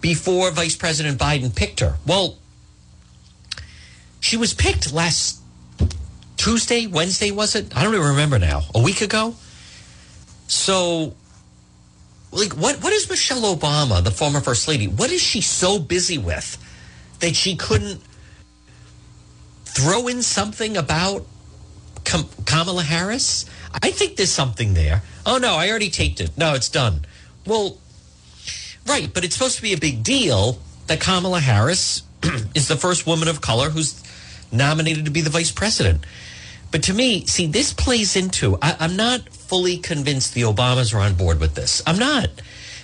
before 0.00 0.50
Vice 0.50 0.76
President 0.76 1.18
Biden 1.18 1.54
picked 1.54 1.80
her. 1.80 1.96
Well, 2.06 2.36
she 4.28 4.36
was 4.36 4.52
picked 4.52 4.92
last 4.92 5.40
Tuesday, 6.36 6.86
Wednesday, 6.86 7.30
was 7.30 7.54
it? 7.54 7.74
I 7.74 7.82
don't 7.82 7.94
even 7.94 8.08
remember 8.08 8.38
now. 8.38 8.60
A 8.74 8.82
week 8.82 9.00
ago? 9.00 9.34
So, 10.48 11.14
like, 12.30 12.52
what, 12.52 12.82
what 12.82 12.92
is 12.92 13.08
Michelle 13.08 13.56
Obama, 13.56 14.04
the 14.04 14.10
former 14.10 14.40
First 14.40 14.68
Lady, 14.68 14.86
what 14.86 15.10
is 15.10 15.22
she 15.22 15.40
so 15.40 15.78
busy 15.78 16.18
with 16.18 16.58
that 17.20 17.36
she 17.36 17.56
couldn't 17.56 18.02
throw 19.64 20.06
in 20.08 20.20
something 20.20 20.76
about 20.76 21.24
Kamala 22.04 22.82
Harris? 22.82 23.46
I 23.82 23.90
think 23.90 24.16
there's 24.16 24.30
something 24.30 24.74
there. 24.74 25.00
Oh, 25.24 25.38
no, 25.38 25.54
I 25.54 25.70
already 25.70 25.88
taped 25.88 26.20
it. 26.20 26.36
No, 26.36 26.52
it's 26.52 26.68
done. 26.68 27.06
Well, 27.46 27.78
right, 28.86 29.08
but 29.12 29.24
it's 29.24 29.34
supposed 29.34 29.56
to 29.56 29.62
be 29.62 29.72
a 29.72 29.78
big 29.78 30.02
deal 30.02 30.58
that 30.86 31.00
Kamala 31.00 31.40
Harris 31.40 32.02
is 32.54 32.68
the 32.68 32.76
first 32.76 33.06
woman 33.06 33.26
of 33.28 33.40
color 33.40 33.70
who's 33.70 34.02
nominated 34.52 35.04
to 35.04 35.10
be 35.10 35.20
the 35.20 35.30
vice 35.30 35.52
president. 35.52 36.04
But 36.70 36.82
to 36.84 36.94
me, 36.94 37.24
see, 37.26 37.46
this 37.46 37.72
plays 37.72 38.16
into, 38.16 38.58
I, 38.60 38.76
am 38.84 38.96
not 38.96 39.28
fully 39.30 39.78
convinced 39.78 40.34
the 40.34 40.42
Obamas 40.42 40.94
are 40.94 40.98
on 40.98 41.14
board 41.14 41.40
with 41.40 41.54
this. 41.54 41.82
I'm 41.86 41.98
not. 41.98 42.28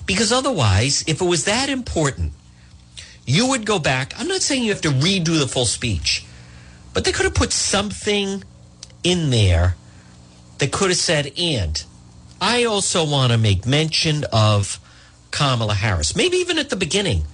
Because 0.06 0.32
otherwise, 0.32 1.04
if 1.06 1.20
it 1.20 1.24
was 1.24 1.44
that 1.44 1.68
important, 1.68 2.32
you 3.26 3.48
would 3.48 3.66
go 3.66 3.78
back. 3.78 4.14
I'm 4.18 4.28
not 4.28 4.42
saying 4.42 4.62
you 4.62 4.70
have 4.70 4.80
to 4.82 4.90
redo 4.90 5.38
the 5.38 5.48
full 5.48 5.66
speech, 5.66 6.24
But 6.92 7.04
they 7.04 7.12
could 7.12 7.24
have 7.24 7.34
put 7.34 7.52
something 7.52 8.44
in 9.02 9.30
there 9.30 9.76
that 10.58 10.72
could 10.72 10.90
have 10.90 10.98
said, 10.98 11.32
and 11.36 11.82
I 12.40 12.64
also 12.64 13.04
want 13.04 13.32
to 13.32 13.38
make 13.38 13.66
mention 13.66 14.24
of 14.32 14.78
Kamala 15.30 15.74
Harris. 15.74 16.14
Maybe 16.14 16.36
even 16.38 16.58
at 16.58 16.70
the 16.70 16.76
beginning. 16.76 17.24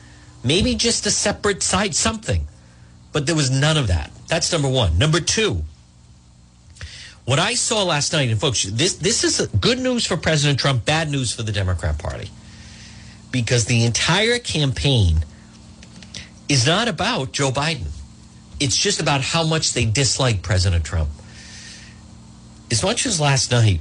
Maybe 0.42 0.75
just 0.75 1.04
a 1.06 1.10
separate 1.10 1.62
side 1.62 1.94
something. 1.94 2.46
But 3.12 3.26
there 3.26 3.34
was 3.34 3.50
none 3.50 3.76
of 3.76 3.88
that. 3.88 4.10
That's 4.30 4.52
number 4.52 4.68
one. 4.68 4.96
Number 4.96 5.18
two, 5.18 5.64
what 7.25 7.40
I 7.40 7.54
saw 7.54 7.82
last 7.82 8.12
night, 8.12 8.30
and 8.30 8.40
folks, 8.40 8.62
this 8.62 8.94
this 8.94 9.25
is 9.25 9.44
good 9.49 9.80
news 9.80 10.06
for 10.06 10.16
President 10.16 10.60
Trump, 10.60 10.84
bad 10.84 11.10
news 11.10 11.34
for 11.34 11.42
the 11.42 11.50
Democrat 11.50 11.99
Party, 11.99 12.30
because 13.32 13.64
the 13.64 13.84
entire 13.84 14.38
campaign 14.38 15.25
is 16.49 16.64
not 16.64 16.87
about 16.87 17.32
Joe 17.32 17.50
Biden. 17.50 17.88
It's 18.60 18.76
just 18.76 19.00
about 19.00 19.20
how 19.20 19.44
much 19.44 19.72
they 19.72 19.84
dislike 19.84 20.42
President 20.42 20.84
Trump. 20.84 21.10
As 22.70 22.84
much 22.84 23.06
as 23.06 23.20
last 23.20 23.50
night 23.50 23.80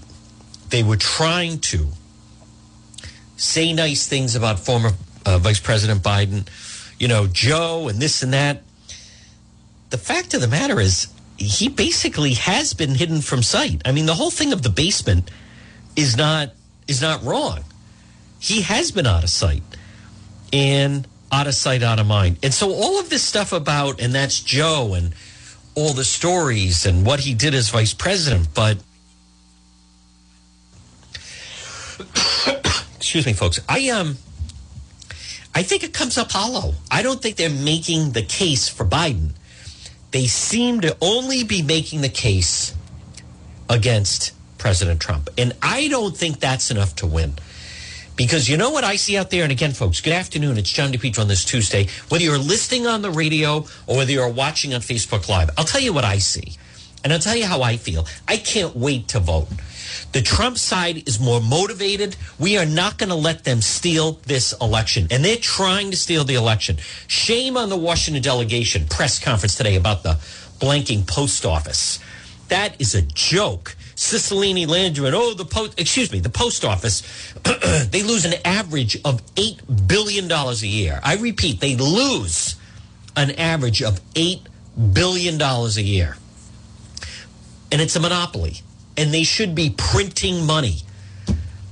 they 0.72 0.82
were 0.82 0.98
trying 0.98 1.60
to 1.60 1.90
say 3.38 3.72
nice 3.72 4.08
things 4.08 4.36
about 4.36 4.58
former 4.60 4.94
uh, 5.28 5.38
Vice 5.38 5.60
President 5.60 6.02
Biden, 6.02 6.48
you 6.98 7.08
know, 7.08 7.28
Joe 7.28 7.88
and 7.88 8.00
this 8.00 8.24
and 8.24 8.34
that. 8.34 8.64
The 9.90 9.98
fact 9.98 10.34
of 10.34 10.42
the 10.42 10.48
matter 10.48 10.80
is, 10.80 11.08
he 11.38 11.70
basically 11.70 12.34
has 12.34 12.74
been 12.74 12.96
hidden 12.96 13.22
from 13.22 13.42
sight. 13.42 13.82
I 13.86 13.92
mean, 13.92 14.06
the 14.06 14.16
whole 14.16 14.32
thing 14.32 14.52
of 14.54 14.62
the 14.62 14.70
basement 14.70 15.32
is 15.96 16.18
not 16.18 16.52
is 16.88 17.02
not 17.02 17.24
wrong. 17.24 17.64
He 18.40 18.62
has 18.62 18.92
been 18.92 19.08
out 19.08 19.24
of 19.24 19.30
sight 19.30 19.64
and 20.52 21.08
out 21.32 21.48
of 21.48 21.54
sight, 21.54 21.84
out 21.84 22.00
of 22.00 22.08
mind. 22.08 22.38
And 22.44 22.54
so 22.54 22.72
all 22.74 23.00
of 23.00 23.10
this 23.10 23.24
stuff 23.24 23.54
about 23.54 24.02
and 24.02 24.14
that's 24.14 24.40
Joe 24.40 24.94
and 24.96 25.14
all 25.76 25.94
the 25.94 26.04
stories 26.04 26.86
and 26.86 27.06
what 27.06 27.22
he 27.22 27.34
did 27.34 27.54
as 27.54 27.70
vice 27.70 27.94
president, 27.94 28.50
but 28.54 28.78
excuse 32.98 33.26
me, 33.26 33.34
folks. 33.34 33.60
I 33.70 33.90
um 33.90 34.18
I 35.56 35.64
think 35.64 35.84
it 35.84 35.94
comes 35.94 36.18
up 36.18 36.32
hollow. 36.32 36.74
I 36.92 37.02
don't 37.02 37.22
think 37.22 37.38
they're 37.38 37.50
making 37.50 38.12
the 38.12 38.24
case 38.24 38.68
for 38.68 38.86
Biden 38.86 39.32
they 40.12 40.26
seem 40.26 40.82
to 40.82 40.98
only 41.02 41.44
be 41.44 41.62
making 41.62 42.02
the 42.02 42.10
case 42.10 42.74
against 43.70 44.34
President 44.58 45.00
Trump. 45.00 45.30
And 45.38 45.54
I 45.62 45.88
don't 45.88 46.16
think 46.16 46.40
that's 46.40 46.72
enough 46.72 46.96
to 46.98 47.08
win. 47.08 47.34
Because 48.16 48.50
you 48.50 48.58
know 48.58 48.72
what 48.72 48.84
I 48.84 48.98
see 48.98 49.16
out 49.16 49.30
there? 49.30 49.44
And 49.44 49.52
again, 49.52 49.72
folks, 49.72 50.02
good 50.02 50.12
afternoon. 50.12 50.58
It's 50.58 50.70
John 50.70 50.92
DePetro 50.92 51.20
on 51.20 51.30
this 51.30 51.46
Tuesday. 51.46 51.88
Whether 52.10 52.26
you're 52.26 52.38
listening 52.38 52.86
on 52.86 53.02
the 53.02 53.12
radio 53.12 53.66
or 53.88 53.98
whether 53.98 54.12
you're 54.12 54.28
watching 54.28 54.74
on 54.74 54.82
Facebook 54.82 55.30
Live, 55.30 55.50
I'll 55.58 55.64
tell 55.64 55.80
you 55.80 55.94
what 55.94 56.04
I 56.04 56.18
see. 56.18 56.58
And 57.02 57.14
I'll 57.14 57.20
tell 57.20 57.38
you 57.38 57.46
how 57.46 57.62
I 57.62 57.78
feel. 57.78 58.06
I 58.28 58.36
can't 58.36 58.76
wait 58.76 59.08
to 59.10 59.20
vote. 59.20 59.48
The 60.12 60.22
Trump 60.22 60.58
side 60.58 61.08
is 61.08 61.20
more 61.20 61.40
motivated. 61.40 62.16
We 62.40 62.58
are 62.58 62.66
not 62.66 62.98
going 62.98 63.10
to 63.10 63.16
let 63.16 63.44
them 63.44 63.62
steal 63.62 64.14
this 64.26 64.54
election. 64.60 65.08
And 65.12 65.24
they're 65.24 65.38
trying 65.38 65.92
to 65.92 65.98
steal 65.98 66.24
the 66.24 66.34
election. 66.34 66.78
Shame 67.08 67.58
on 67.58 67.70
the 67.70 67.78
Washington 67.78 68.24
delegation 68.24 68.88
press 68.88 69.20
conference 69.20 69.56
today 69.56 69.76
about 69.76 70.02
the 70.02 70.14
blanking 70.60 71.06
post 71.06 71.46
office. 71.46 72.00
That 72.48 72.80
is 72.82 72.96
a 72.96 73.04
joke. 73.04 73.76
Cicilline 73.96 74.66
Langevin, 74.66 75.14
oh, 75.14 75.36
the 75.36 75.46
post, 75.46 75.80
excuse 75.80 76.12
me, 76.12 76.20
the 76.20 76.30
post 76.30 76.66
office, 76.66 77.04
they 77.92 78.02
lose 78.02 78.26
an 78.26 78.34
average 78.46 78.96
of 79.04 79.24
$8 79.36 79.88
billion 79.88 80.32
a 80.32 80.54
year. 80.66 81.00
I 81.04 81.18
repeat, 81.18 81.60
they 81.60 81.76
lose 81.76 82.56
an 83.16 83.32
average 83.32 83.84
of 83.84 84.02
$8 84.14 84.42
billion 84.94 85.40
a 85.40 85.68
year. 85.82 86.18
And 87.72 87.82
it's 87.82 87.96
a 87.96 88.00
monopoly 88.00 88.62
and 89.00 89.14
they 89.14 89.24
should 89.24 89.56
be 89.56 89.70
printing 89.70 90.46
money. 90.46 90.80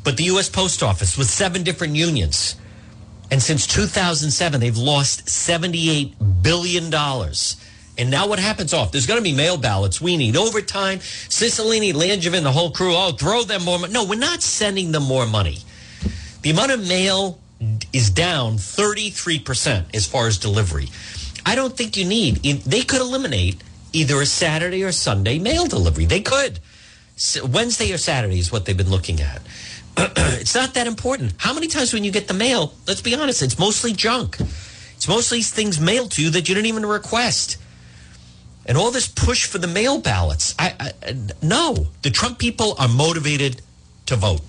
But 0.04 0.16
the 0.16 0.24
U.S. 0.24 0.50
Post 0.50 0.82
Office 0.82 1.18
with 1.18 1.30
seven 1.30 1.64
different 1.64 1.96
unions, 1.96 2.56
and 3.30 3.44
since 3.44 3.68
2007, 3.68 4.62
they've 4.62 4.78
lost 4.78 5.26
$78 5.26 6.14
billion. 6.42 6.86
And 8.00 8.10
now 8.10 8.28
what 8.28 8.40
happens 8.40 8.74
off? 8.74 8.94
There's 8.94 9.06
going 9.06 9.20
to 9.20 9.24
be 9.24 9.36
mail 9.36 9.58
ballots. 9.58 10.00
We 10.00 10.16
need 10.16 10.38
overtime. 10.38 11.00
Cicilline, 11.00 11.94
Langevin, 11.94 12.44
the 12.44 12.52
whole 12.54 12.72
crew, 12.72 12.94
oh, 12.96 13.12
throw 13.12 13.44
them 13.44 13.66
more 13.66 13.78
money. 13.78 13.92
No, 13.92 14.06
we're 14.06 14.18
not 14.18 14.42
sending 14.42 14.94
them 14.94 15.04
more 15.04 15.26
money. 15.26 15.58
The 16.44 16.52
amount 16.52 16.72
of 16.72 16.88
mail 16.88 17.40
is 17.92 18.10
down 18.10 18.54
33% 18.54 19.94
as 19.94 20.08
far 20.08 20.28
as 20.28 20.38
delivery. 20.38 20.88
I 21.46 21.56
don't 21.56 21.76
think 21.76 21.98
you 21.98 22.06
need, 22.06 22.38
they 22.38 22.84
could 22.84 23.02
eliminate 23.02 23.62
either 23.92 24.22
a 24.22 24.26
Saturday 24.26 24.84
or 24.84 24.94
Sunday 24.94 25.40
mail 25.40 25.66
delivery. 25.66 26.06
They 26.06 26.22
could. 26.22 26.60
Wednesday 27.44 27.92
or 27.94 27.98
Saturday 27.98 28.40
is 28.40 28.52
what 28.52 28.66
they've 28.66 28.78
been 28.78 28.92
looking 28.92 29.22
at. 29.22 29.42
it's 29.98 30.54
not 30.54 30.76
that 30.76 30.86
important. 30.86 31.34
How 31.38 31.54
many 31.54 31.68
times 31.68 31.94
when 31.94 32.04
you 32.04 32.12
get 32.12 32.28
the 32.28 32.34
mail, 32.34 32.74
let's 32.88 33.02
be 33.02 33.16
honest, 33.16 33.42
it's 33.42 33.58
mostly 33.58 33.94
junk. 33.94 34.38
It's 34.96 35.08
mostly 35.08 35.42
things 35.42 35.80
mailed 35.80 36.12
to 36.12 36.24
you 36.24 36.30
that 36.32 36.48
you 36.48 36.56
didn't 36.56 36.68
even 36.68 36.86
request. 36.86 37.58
And 38.66 38.78
all 38.78 38.92
this 38.92 39.08
push 39.08 39.46
for 39.46 39.58
the 39.58 39.68
mail 39.68 40.00
ballots. 40.00 40.54
I, 40.60 40.76
I, 40.80 41.16
no, 41.42 41.88
the 42.02 42.10
Trump 42.10 42.38
people 42.38 42.76
are 42.78 42.88
motivated 42.88 43.62
to 44.08 44.16
vote. 44.16 44.42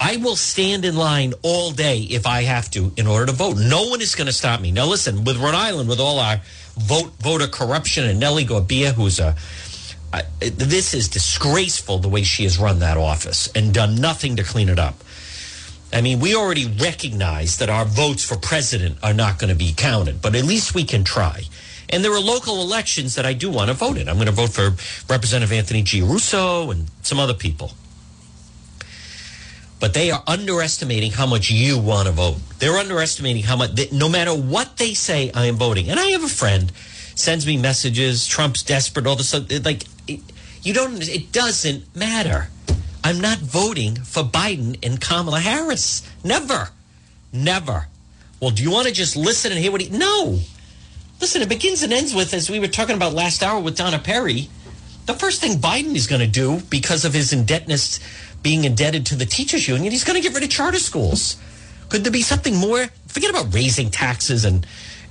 I 0.00 0.16
will 0.16 0.36
stand 0.36 0.84
in 0.84 0.96
line 0.96 1.34
all 1.42 1.70
day 1.70 2.00
if 2.00 2.26
I 2.26 2.42
have 2.42 2.70
to 2.72 2.92
in 2.96 3.06
order 3.06 3.26
to 3.26 3.32
vote. 3.32 3.56
No 3.56 3.88
one 3.88 4.00
is 4.00 4.14
going 4.14 4.26
to 4.26 4.32
stop 4.32 4.60
me. 4.60 4.70
Now, 4.72 4.86
listen, 4.86 5.24
with 5.24 5.36
Rhode 5.36 5.54
Island, 5.54 5.88
with 5.88 6.00
all 6.00 6.18
our 6.18 6.40
vote 6.76 7.12
voter 7.20 7.46
corruption, 7.46 8.04
and 8.04 8.18
Nellie 8.18 8.44
Gorbea, 8.44 8.92
who's 8.92 9.20
a 9.20 9.36
this 10.40 10.94
is 10.94 11.08
disgraceful 11.08 11.98
the 11.98 12.08
way 12.08 12.22
she 12.22 12.44
has 12.44 12.58
run 12.58 12.80
that 12.80 12.96
office 12.96 13.48
and 13.54 13.72
done 13.72 13.96
nothing 13.96 14.36
to 14.36 14.42
clean 14.42 14.68
it 14.68 14.78
up. 14.78 15.02
I 15.92 16.00
mean, 16.00 16.18
we 16.18 16.34
already 16.34 16.66
recognize 16.66 17.58
that 17.58 17.70
our 17.70 17.84
votes 17.84 18.24
for 18.24 18.36
president 18.36 18.98
are 19.02 19.14
not 19.14 19.38
going 19.38 19.50
to 19.50 19.56
be 19.56 19.72
counted, 19.76 20.20
but 20.20 20.34
at 20.34 20.44
least 20.44 20.74
we 20.74 20.84
can 20.84 21.04
try. 21.04 21.44
And 21.88 22.04
there 22.04 22.12
are 22.12 22.20
local 22.20 22.60
elections 22.60 23.14
that 23.14 23.24
I 23.24 23.32
do 23.32 23.50
want 23.50 23.68
to 23.68 23.74
vote 23.74 23.96
in. 23.96 24.08
I'm 24.08 24.16
going 24.16 24.26
to 24.26 24.32
vote 24.32 24.50
for 24.50 24.74
Representative 25.08 25.52
Anthony 25.52 25.84
Giarrusso 25.84 26.72
and 26.72 26.88
some 27.02 27.20
other 27.20 27.34
people. 27.34 27.72
But 29.78 29.94
they 29.94 30.10
are 30.10 30.22
underestimating 30.26 31.12
how 31.12 31.26
much 31.26 31.50
you 31.50 31.78
want 31.78 32.06
to 32.06 32.12
vote. 32.12 32.38
They're 32.58 32.78
underestimating 32.78 33.44
how 33.44 33.56
much, 33.56 33.92
no 33.92 34.08
matter 34.08 34.32
what 34.34 34.78
they 34.78 34.94
say, 34.94 35.30
I 35.32 35.46
am 35.46 35.56
voting. 35.56 35.90
And 35.90 36.00
I 36.00 36.06
have 36.06 36.24
a 36.24 36.28
friend 36.28 36.72
sends 37.14 37.46
me 37.46 37.56
messages. 37.56 38.26
Trump's 38.26 38.62
desperate. 38.62 39.06
All 39.06 39.16
this 39.16 39.34
like 39.64 39.84
you 40.62 40.74
don't. 40.74 41.06
It 41.08 41.32
doesn't 41.32 41.94
matter. 41.94 42.48
I'm 43.02 43.20
not 43.20 43.38
voting 43.38 43.96
for 43.96 44.22
Biden 44.22 44.78
and 44.82 45.00
Kamala 45.00 45.40
Harris. 45.40 46.02
Never, 46.24 46.70
never. 47.32 47.88
Well, 48.40 48.50
do 48.50 48.62
you 48.62 48.70
want 48.70 48.88
to 48.88 48.92
just 48.92 49.14
listen 49.14 49.52
and 49.52 49.60
hear 49.60 49.70
what 49.70 49.82
he? 49.82 49.90
No. 49.90 50.38
Listen, 51.20 51.42
it 51.42 51.48
begins 51.48 51.82
and 51.82 51.92
ends 51.92 52.14
with, 52.14 52.34
as 52.34 52.50
we 52.50 52.60
were 52.60 52.68
talking 52.68 52.96
about 52.96 53.12
last 53.12 53.42
hour 53.42 53.60
with 53.60 53.76
Donna 53.76 53.98
Perry, 53.98 54.48
the 55.06 55.14
first 55.14 55.40
thing 55.40 55.58
Biden 55.58 55.94
is 55.94 56.06
going 56.06 56.20
to 56.20 56.26
do 56.26 56.60
because 56.70 57.04
of 57.04 57.12
his 57.12 57.32
indebtedness, 57.32 58.00
being 58.42 58.64
indebted 58.64 59.06
to 59.06 59.14
the 59.14 59.26
teachers 59.26 59.68
union, 59.68 59.92
he's 59.92 60.04
going 60.04 60.20
to 60.20 60.26
get 60.26 60.34
rid 60.34 60.42
of 60.42 60.50
charter 60.50 60.78
schools. 60.78 61.36
Could 61.88 62.04
there 62.04 62.12
be 62.12 62.22
something 62.22 62.56
more? 62.56 62.86
Forget 63.06 63.30
about 63.30 63.54
raising 63.54 63.90
taxes 63.90 64.44
and 64.44 64.66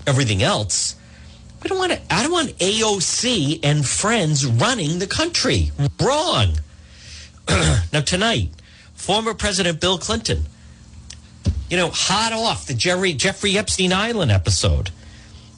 everything 0.06 0.44
else. 0.44 0.96
We 1.64 1.70
don't 1.70 1.78
want 1.78 1.94
to, 1.94 2.02
I 2.14 2.24
don't 2.24 2.32
want 2.32 2.58
AOC 2.58 3.62
and 3.64 3.86
friends 3.88 4.46
running 4.46 5.00
the 5.00 5.08
country. 5.08 5.72
Wrong. 6.02 6.58
now, 7.94 8.02
tonight, 8.02 8.50
former 8.94 9.34
President 9.34 9.80
Bill 9.80 9.98
Clinton, 9.98 10.44
you 11.70 11.78
know, 11.78 11.90
hot 11.90 12.34
off 12.34 12.68
the 12.68 12.74
Jerry, 12.74 13.14
Jeffrey 13.14 13.58
Epstein 13.58 13.94
Island 13.94 14.32
episode, 14.32 14.92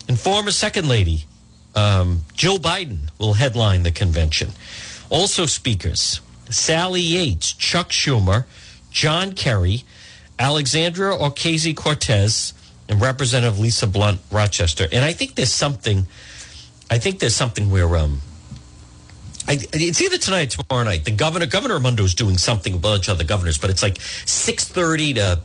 and 0.08 0.20
former 0.20 0.52
Second 0.52 0.88
Lady 0.88 1.26
um, 1.76 2.22
Jill 2.34 2.58
Biden 2.58 3.10
will 3.20 3.34
headline 3.34 3.84
the 3.84 3.92
convention. 3.92 4.52
Also, 5.10 5.46
speakers 5.46 6.22
Sally 6.50 7.02
Yates, 7.02 7.52
Chuck 7.54 7.90
Schumer, 7.90 8.46
John 8.92 9.34
Kerry, 9.34 9.84
Alexandria 10.38 11.18
Ocasio 11.18 11.76
Cortez, 11.76 12.54
and 12.88 13.02
Representative 13.02 13.60
Lisa 13.60 13.88
Blunt, 13.88 14.20
Rochester. 14.32 14.88
And 14.92 15.04
I 15.04 15.14
think 15.14 15.36
there's 15.36 15.52
something, 15.52 16.08
I 16.90 16.98
think 16.98 17.20
there's 17.20 17.36
something 17.36 17.72
where, 17.72 17.96
um, 17.98 18.22
I, 19.48 19.60
it's 19.74 20.02
either 20.02 20.18
tonight 20.18 20.58
or 20.58 20.64
tomorrow 20.64 20.86
night. 20.86 21.06
The 21.06 21.12
governor, 21.12 21.46
Governor 21.46 21.76
Raimondo, 21.76 22.04
is 22.04 22.16
doing 22.16 22.38
something 22.38 22.74
with 22.74 22.80
a 22.80 22.82
bunch 22.82 23.08
of 23.08 23.16
other 23.16 23.24
governors, 23.24 23.58
but 23.58 23.70
it's 23.70 23.84
like 23.84 24.02
six 24.02 24.68
thirty 24.68 25.14
to 25.14 25.40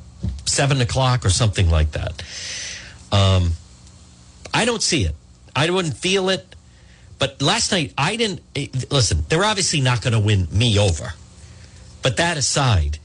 seven 0.47 0.81
o'clock 0.81 1.25
or 1.25 1.31
something 1.31 1.69
like 1.69 1.93
that. 1.93 2.23
Um, 3.13 3.53
I 4.55 4.65
don't 4.65 4.83
see 4.83 5.05
it. 5.05 5.15
I 5.55 5.69
wouldn't 5.69 5.97
feel 5.97 6.31
it. 6.31 6.55
But 7.19 7.43
last 7.43 7.73
night, 7.73 7.93
I 7.99 8.17
didn't 8.17 8.41
eh, 8.57 8.69
listen. 8.91 9.25
They're 9.29 9.45
obviously 9.45 9.83
not 9.83 10.01
going 10.01 10.15
to 10.15 10.19
win 10.21 10.49
me 10.51 10.79
over. 10.79 11.13
But 12.03 12.17
that 12.17 12.39
aside, 12.39 12.99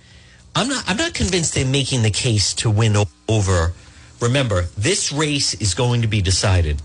I'm 0.56 0.70
not. 0.70 0.86
I'm 0.88 0.96
not 0.96 1.14
convinced 1.14 1.54
they're 1.56 1.66
making 1.66 2.04
the 2.04 2.12
case 2.12 2.54
to 2.56 2.70
win 2.70 2.96
over 3.28 3.74
remember, 4.20 4.64
this 4.78 5.12
race 5.12 5.54
is 5.56 5.74
going 5.74 6.02
to 6.02 6.08
be 6.08 6.22
decided 6.22 6.82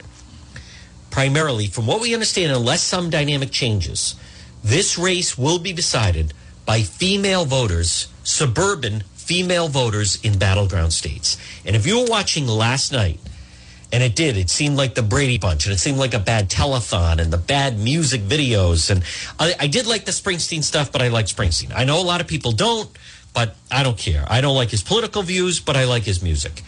primarily, 1.11 1.67
from 1.67 1.87
what 1.87 2.01
we 2.01 2.15
understand, 2.15 2.53
unless 2.53 2.83
some 2.83 3.11
dynamic 3.11 3.51
changes, 3.51 4.15
this 4.63 4.97
race 4.97 5.37
will 5.37 5.59
be 5.59 5.73
decided 5.73 6.33
by 6.65 6.83
female 6.83 7.45
voters, 7.45 8.09
suburban 8.23 9.03
female 9.17 9.69
voters 9.69 10.21
in 10.23 10.39
battleground 10.39 10.93
states. 10.93 11.37
And 11.65 11.75
if 11.75 11.87
you 11.87 12.01
were 12.01 12.07
watching 12.09 12.47
last 12.47 12.93
night, 12.93 13.19
and 13.93 14.03
it 14.03 14.15
did. 14.15 14.37
It 14.37 14.51
seemed 14.51 14.77
like 14.77 14.95
the 14.95 15.03
Brady 15.03 15.39
Bunch, 15.39 15.67
and 15.67 15.75
it 15.75 15.79
seemed 15.79 15.99
like 15.99 16.15
a 16.15 16.19
bad 16.19 16.49
telethon, 16.49 17.19
and 17.19 17.33
the 17.33 17.39
bad 17.39 17.79
music 17.79 18.21
videos. 18.21 18.91
And 18.91 19.03
I, 19.39 19.55
I, 19.59 19.67
did 19.67 19.87
like 19.87 20.05
the 20.05 20.13
Springsteen 20.13 20.63
stuff, 20.63 20.93
but 20.93 21.03
I 21.03 21.09
like 21.09 21.27
Springsteen. 21.27 21.73
I 21.75 21.85
know 21.85 22.01
a 22.01 22.05
lot 22.05 22.21
of 22.21 22.29
people 22.29 22.53
don't, 22.53 22.89
but 23.35 23.57
I 23.71 23.83
don't 23.83 23.99
care. 23.99 24.25
I 24.29 24.41
don't 24.41 24.55
like 24.55 24.71
his 24.71 24.83
political 24.83 25.23
views, 25.23 25.59
but 25.59 25.77
I 25.77 25.87
like 25.87 26.05
his 26.05 26.23
music. 26.23 26.63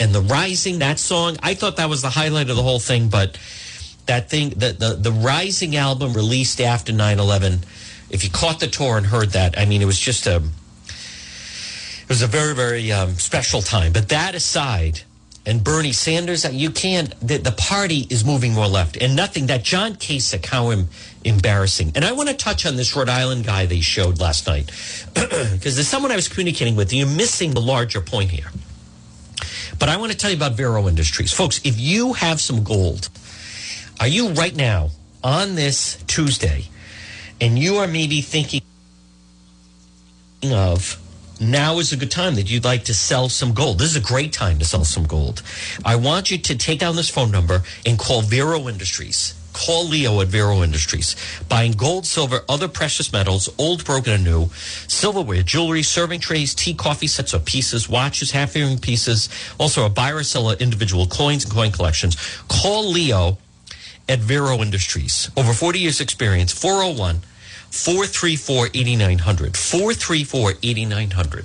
And 0.00 0.14
the 0.14 0.20
Rising, 0.20 0.80
that 0.80 0.98
song, 0.98 1.36
I 1.42 1.54
thought 1.54 1.76
that 1.76 1.88
was 1.88 2.02
the 2.02 2.10
highlight 2.10 2.50
of 2.50 2.56
the 2.56 2.62
whole 2.62 2.80
thing. 2.80 3.08
But 3.08 3.38
that 4.06 4.30
thing, 4.30 4.50
the 4.50 4.72
the, 4.72 4.94
the 4.94 5.12
Rising 5.12 5.76
album 5.76 6.12
released 6.12 6.60
after 6.60 6.92
9-11, 6.92 7.64
if 8.10 8.24
you 8.24 8.30
caught 8.30 8.60
the 8.60 8.66
tour 8.66 8.96
and 8.96 9.06
heard 9.06 9.30
that, 9.30 9.58
I 9.58 9.64
mean, 9.64 9.82
it 9.82 9.86
was 9.86 9.98
just 9.98 10.26
a 10.26 10.36
it 10.36 12.08
was 12.08 12.22
a 12.22 12.26
very 12.26 12.54
very 12.54 12.92
um, 12.92 13.14
special 13.14 13.62
time. 13.62 13.92
But 13.92 14.08
that 14.08 14.34
aside 14.34 15.02
and 15.46 15.62
Bernie 15.62 15.92
Sanders, 15.92 16.50
you 16.54 16.70
can't, 16.70 17.14
the, 17.20 17.36
the, 17.36 17.52
party 17.52 18.06
is 18.08 18.24
moving 18.24 18.54
more 18.54 18.66
left. 18.66 18.96
And 18.96 19.14
nothing, 19.14 19.46
that 19.46 19.62
John 19.62 19.94
Kasich, 19.94 20.46
how 20.46 20.70
em, 20.70 20.88
embarrassing. 21.22 21.92
And 21.94 22.04
I 22.04 22.12
want 22.12 22.30
to 22.30 22.34
touch 22.34 22.64
on 22.64 22.76
this 22.76 22.96
Rhode 22.96 23.10
Island 23.10 23.44
guy 23.44 23.66
they 23.66 23.80
showed 23.80 24.20
last 24.20 24.46
night. 24.46 24.70
Because 25.14 25.76
there's 25.76 25.88
someone 25.88 26.12
I 26.12 26.16
was 26.16 26.28
communicating 26.28 26.76
with, 26.76 26.92
you're 26.92 27.06
missing 27.06 27.52
the 27.52 27.60
larger 27.60 28.00
point 28.00 28.30
here. 28.30 28.50
But 29.78 29.88
I 29.88 29.96
want 29.96 30.12
to 30.12 30.18
tell 30.18 30.30
you 30.30 30.36
about 30.36 30.52
Vero 30.52 30.88
Industries. 30.88 31.32
Folks, 31.32 31.60
if 31.64 31.78
you 31.78 32.14
have 32.14 32.40
some 32.40 32.62
gold, 32.64 33.08
are 34.00 34.08
you 34.08 34.30
right 34.30 34.54
now 34.54 34.90
on 35.22 35.54
this 35.54 35.96
Tuesday, 36.06 36.66
and 37.40 37.58
you 37.58 37.76
are 37.76 37.86
maybe 37.86 38.20
thinking 38.20 38.62
of 40.52 41.00
now 41.40 41.78
is 41.78 41.92
a 41.92 41.96
good 41.96 42.10
time 42.10 42.36
that 42.36 42.50
you'd 42.50 42.64
like 42.64 42.84
to 42.84 42.94
sell 42.94 43.28
some 43.28 43.54
gold. 43.54 43.78
This 43.78 43.90
is 43.90 43.96
a 43.96 44.06
great 44.06 44.32
time 44.32 44.58
to 44.58 44.64
sell 44.64 44.84
some 44.84 45.04
gold. 45.04 45.42
I 45.84 45.96
want 45.96 46.30
you 46.30 46.38
to 46.38 46.56
take 46.56 46.78
down 46.78 46.96
this 46.96 47.10
phone 47.10 47.30
number 47.30 47.62
and 47.84 47.98
call 47.98 48.22
Vero 48.22 48.68
Industries. 48.68 49.34
Call 49.54 49.88
Leo 49.88 50.20
at 50.20 50.28
Vero 50.28 50.62
Industries. 50.62 51.16
Buying 51.48 51.72
gold, 51.72 52.04
silver, 52.04 52.40
other 52.46 52.68
precious 52.68 53.10
metals, 53.10 53.48
old, 53.56 53.86
broken, 53.86 54.12
and 54.12 54.24
new, 54.24 54.50
silverware, 54.86 55.42
jewelry, 55.42 55.82
serving 55.82 56.20
trays, 56.20 56.54
tea, 56.54 56.74
coffee 56.74 57.06
sets 57.06 57.32
or 57.32 57.38
pieces, 57.38 57.88
watches, 57.88 58.32
half 58.32 58.54
earring 58.54 58.78
pieces, 58.78 59.30
also 59.56 59.86
a 59.86 59.88
buyer 59.88 60.22
seller, 60.22 60.56
individual 60.60 61.06
coins 61.06 61.44
and 61.44 61.54
coin 61.54 61.72
collections. 61.72 62.18
Call 62.48 62.90
Leo 62.90 63.38
at 64.06 64.18
Vero 64.18 64.58
Industries. 64.58 65.30
Over 65.38 65.54
40 65.54 65.78
years 65.80 66.00
experience, 66.02 66.52
401- 66.52 67.20
434 67.74 68.68
8900. 68.72 69.56
434 69.56 70.52
8900. 70.62 71.44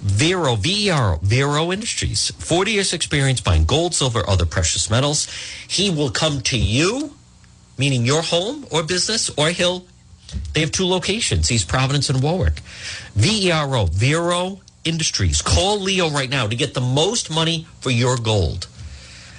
Vero, 0.00 0.54
V-E-R-O, 0.54 1.18
Vero 1.22 1.72
Industries. 1.72 2.30
40 2.38 2.72
years 2.72 2.92
experience 2.92 3.40
buying 3.40 3.64
gold, 3.64 3.94
silver, 3.94 4.22
other 4.28 4.46
precious 4.46 4.88
metals. 4.88 5.26
He 5.66 5.90
will 5.90 6.10
come 6.10 6.40
to 6.42 6.56
you, 6.56 7.16
meaning 7.78 8.04
your 8.04 8.22
home 8.22 8.66
or 8.70 8.82
business, 8.82 9.30
or 9.36 9.50
he'll, 9.50 9.84
they 10.52 10.60
have 10.60 10.72
two 10.72 10.86
locations. 10.86 11.50
East 11.50 11.68
Providence 11.68 12.08
and 12.10 12.22
Warwick. 12.22 12.60
V-E-R-O, 13.14 13.86
Vero 13.86 14.60
Industries. 14.84 15.42
Call 15.42 15.80
Leo 15.80 16.10
right 16.10 16.30
now 16.30 16.46
to 16.46 16.56
get 16.56 16.74
the 16.74 16.80
most 16.80 17.30
money 17.30 17.66
for 17.80 17.90
your 17.90 18.16
gold. 18.16 18.68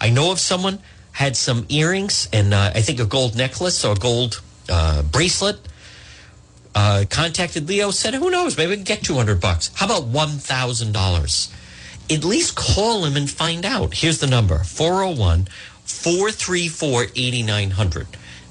I 0.01 0.10
know 0.10 0.32
of 0.32 0.39
someone 0.39 0.80
had 1.13 1.38
some 1.38 1.65
earrings 1.70 2.27
and 2.34 2.54
uh, 2.54 2.71
I 2.76 2.82
think 2.82 3.00
a 3.00 3.06
gold 3.06 3.36
necklace 3.36 3.86
or 3.86 3.93
a 3.93 3.95
gold 3.95 4.41
uh, 4.69 5.02
bracelet 5.04 5.60
uh, 6.76 7.06
contacted 7.10 7.67
Leo, 7.69 7.89
said, 7.89 8.13
who 8.13 8.30
knows, 8.30 8.58
maybe 8.58 8.71
we 8.71 8.76
can 8.76 8.84
get 8.84 9.02
200 9.02 9.39
bucks. 9.39 9.71
How 9.76 9.86
about 9.86 10.12
$1,000? 10.12 11.54
At 12.12 12.24
least 12.24 12.56
call 12.56 13.06
him 13.06 13.15
and 13.15 13.30
find 13.30 13.65
out. 13.65 13.93
Here's 13.95 14.19
the 14.19 14.28
number 14.28 14.60
401 14.63 15.48
434 15.86 17.04
8900. 17.15 18.08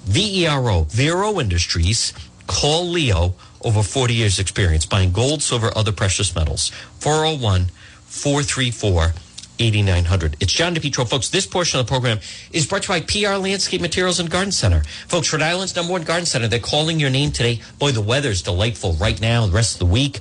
VERO, 0.07 0.85
Vero 0.85 1.40
Industries. 1.40 2.12
Call 2.47 2.87
Leo, 2.88 3.35
over 3.62 3.83
40 3.83 4.14
years 4.14 4.38
experience 4.38 4.85
buying 4.85 5.12
gold, 5.12 5.43
silver, 5.43 5.71
other 5.77 5.93
precious 5.93 6.35
metals. 6.35 6.71
401 7.01 7.67
434 8.07 9.14
8900. 9.59 10.37
It's 10.40 10.53
John 10.53 10.75
DePetro. 10.75 11.09
Folks, 11.09 11.29
this 11.29 11.47
portion 11.47 11.79
of 11.79 11.87
the 11.87 11.90
program 11.90 12.19
is 12.53 12.67
brought 12.67 12.83
to 12.85 12.95
you 12.95 13.01
by 13.01 13.07
PR 13.07 13.37
Landscape 13.37 13.81
Materials 13.81 14.19
and 14.19 14.29
Garden 14.29 14.53
Center. 14.53 14.83
Folks, 15.07 15.33
Rhode 15.33 15.43
Island's 15.43 15.77
number 15.77 15.93
one 15.93 16.03
garden 16.03 16.27
center. 16.27 16.49
They're 16.49 16.59
calling 16.59 16.99
your 16.99 17.11
name 17.11 17.31
today. 17.31 17.61
Boy, 17.79 17.93
the 17.93 18.01
weather's 18.01 18.43
delightful 18.43 18.95
right 18.95 19.21
now, 19.21 19.47
the 19.47 19.53
rest 19.53 19.75
of 19.75 19.79
the 19.79 19.93
week. 19.93 20.21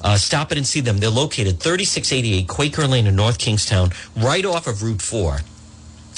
Uh, 0.00 0.16
stop 0.16 0.50
it 0.50 0.56
and 0.56 0.66
see 0.66 0.80
them. 0.80 0.98
They're 0.98 1.10
located 1.10 1.60
3688 1.60 2.48
Quaker 2.48 2.86
Lane 2.86 3.06
in 3.06 3.16
North 3.16 3.38
Kingstown, 3.38 3.90
right 4.16 4.44
off 4.44 4.66
of 4.66 4.82
Route 4.82 5.02
4 5.02 5.40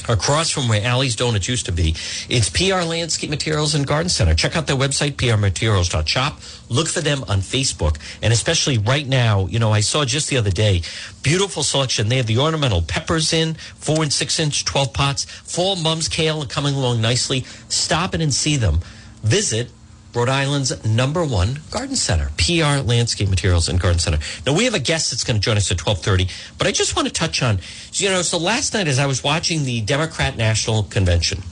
across 0.08 0.50
from 0.50 0.68
where 0.68 0.82
Allie's 0.84 1.16
Donuts 1.16 1.48
used 1.48 1.66
to 1.66 1.72
be. 1.72 1.94
It's 2.28 2.50
PR 2.50 2.82
Landscape 2.82 3.30
Materials 3.30 3.74
and 3.74 3.86
Garden 3.86 4.08
Center. 4.08 4.34
Check 4.34 4.56
out 4.56 4.66
their 4.66 4.76
website, 4.76 5.12
prmaterials.shop. 5.12 6.40
Look 6.68 6.88
for 6.88 7.00
them 7.00 7.24
on 7.28 7.38
Facebook. 7.40 7.98
And 8.22 8.32
especially 8.32 8.78
right 8.78 9.06
now, 9.06 9.46
you 9.46 9.58
know, 9.58 9.72
I 9.72 9.80
saw 9.80 10.04
just 10.04 10.28
the 10.28 10.36
other 10.36 10.50
day, 10.50 10.82
beautiful 11.22 11.62
selection. 11.62 12.08
They 12.08 12.16
have 12.16 12.26
the 12.26 12.38
ornamental 12.38 12.82
peppers 12.82 13.32
in, 13.32 13.54
four 13.54 14.02
and 14.02 14.12
six 14.12 14.38
inch, 14.38 14.64
12 14.64 14.92
pots. 14.92 15.24
Fall 15.24 15.76
mums 15.76 16.08
kale 16.08 16.44
coming 16.46 16.74
along 16.74 17.00
nicely. 17.00 17.44
Stop 17.68 18.14
in 18.14 18.20
and 18.20 18.32
see 18.32 18.56
them. 18.56 18.80
Visit 19.22 19.70
Rhode 20.14 20.28
Island's 20.28 20.84
number 20.84 21.24
one 21.24 21.60
garden 21.70 21.96
center, 21.96 22.30
PR 22.36 22.86
Landscape 22.86 23.30
Materials 23.30 23.68
and 23.68 23.80
Garden 23.80 23.98
Center. 23.98 24.18
Now 24.46 24.54
we 24.54 24.64
have 24.64 24.74
a 24.74 24.78
guest 24.78 25.10
that's 25.10 25.24
going 25.24 25.36
to 25.36 25.40
join 25.40 25.56
us 25.56 25.70
at 25.70 25.78
twelve 25.78 26.00
thirty, 26.00 26.28
but 26.58 26.66
I 26.66 26.72
just 26.72 26.94
want 26.94 27.08
to 27.08 27.14
touch 27.14 27.42
on, 27.42 27.60
you 27.94 28.10
know, 28.10 28.20
so 28.22 28.36
last 28.36 28.74
night 28.74 28.88
as 28.88 28.98
I 28.98 29.06
was 29.06 29.24
watching 29.24 29.64
the 29.64 29.80
Democrat 29.80 30.36
National 30.36 30.82
Convention, 30.82 31.42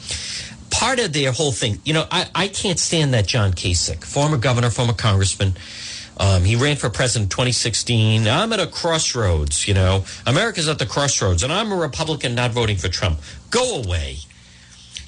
part 0.70 0.98
of 0.98 1.12
their 1.12 1.32
whole 1.32 1.52
thing, 1.52 1.80
you 1.84 1.94
know, 1.94 2.06
I, 2.10 2.28
I 2.34 2.48
can't 2.48 2.78
stand 2.78 3.14
that 3.14 3.26
John 3.26 3.52
Kasich, 3.52 4.04
former 4.04 4.36
governor, 4.36 4.70
former 4.70 4.94
congressman. 4.94 5.54
Um, 6.18 6.44
he 6.44 6.54
ran 6.54 6.76
for 6.76 6.90
president 6.90 7.32
in 7.32 7.36
2016. 7.36 8.28
I'm 8.28 8.52
at 8.52 8.60
a 8.60 8.66
crossroads, 8.66 9.66
you 9.66 9.72
know. 9.72 10.04
America's 10.26 10.68
at 10.68 10.78
the 10.78 10.84
crossroads, 10.84 11.42
and 11.42 11.50
I'm 11.50 11.72
a 11.72 11.76
Republican 11.76 12.34
not 12.34 12.50
voting 12.50 12.76
for 12.76 12.88
Trump. 12.88 13.20
Go 13.50 13.82
away. 13.82 14.18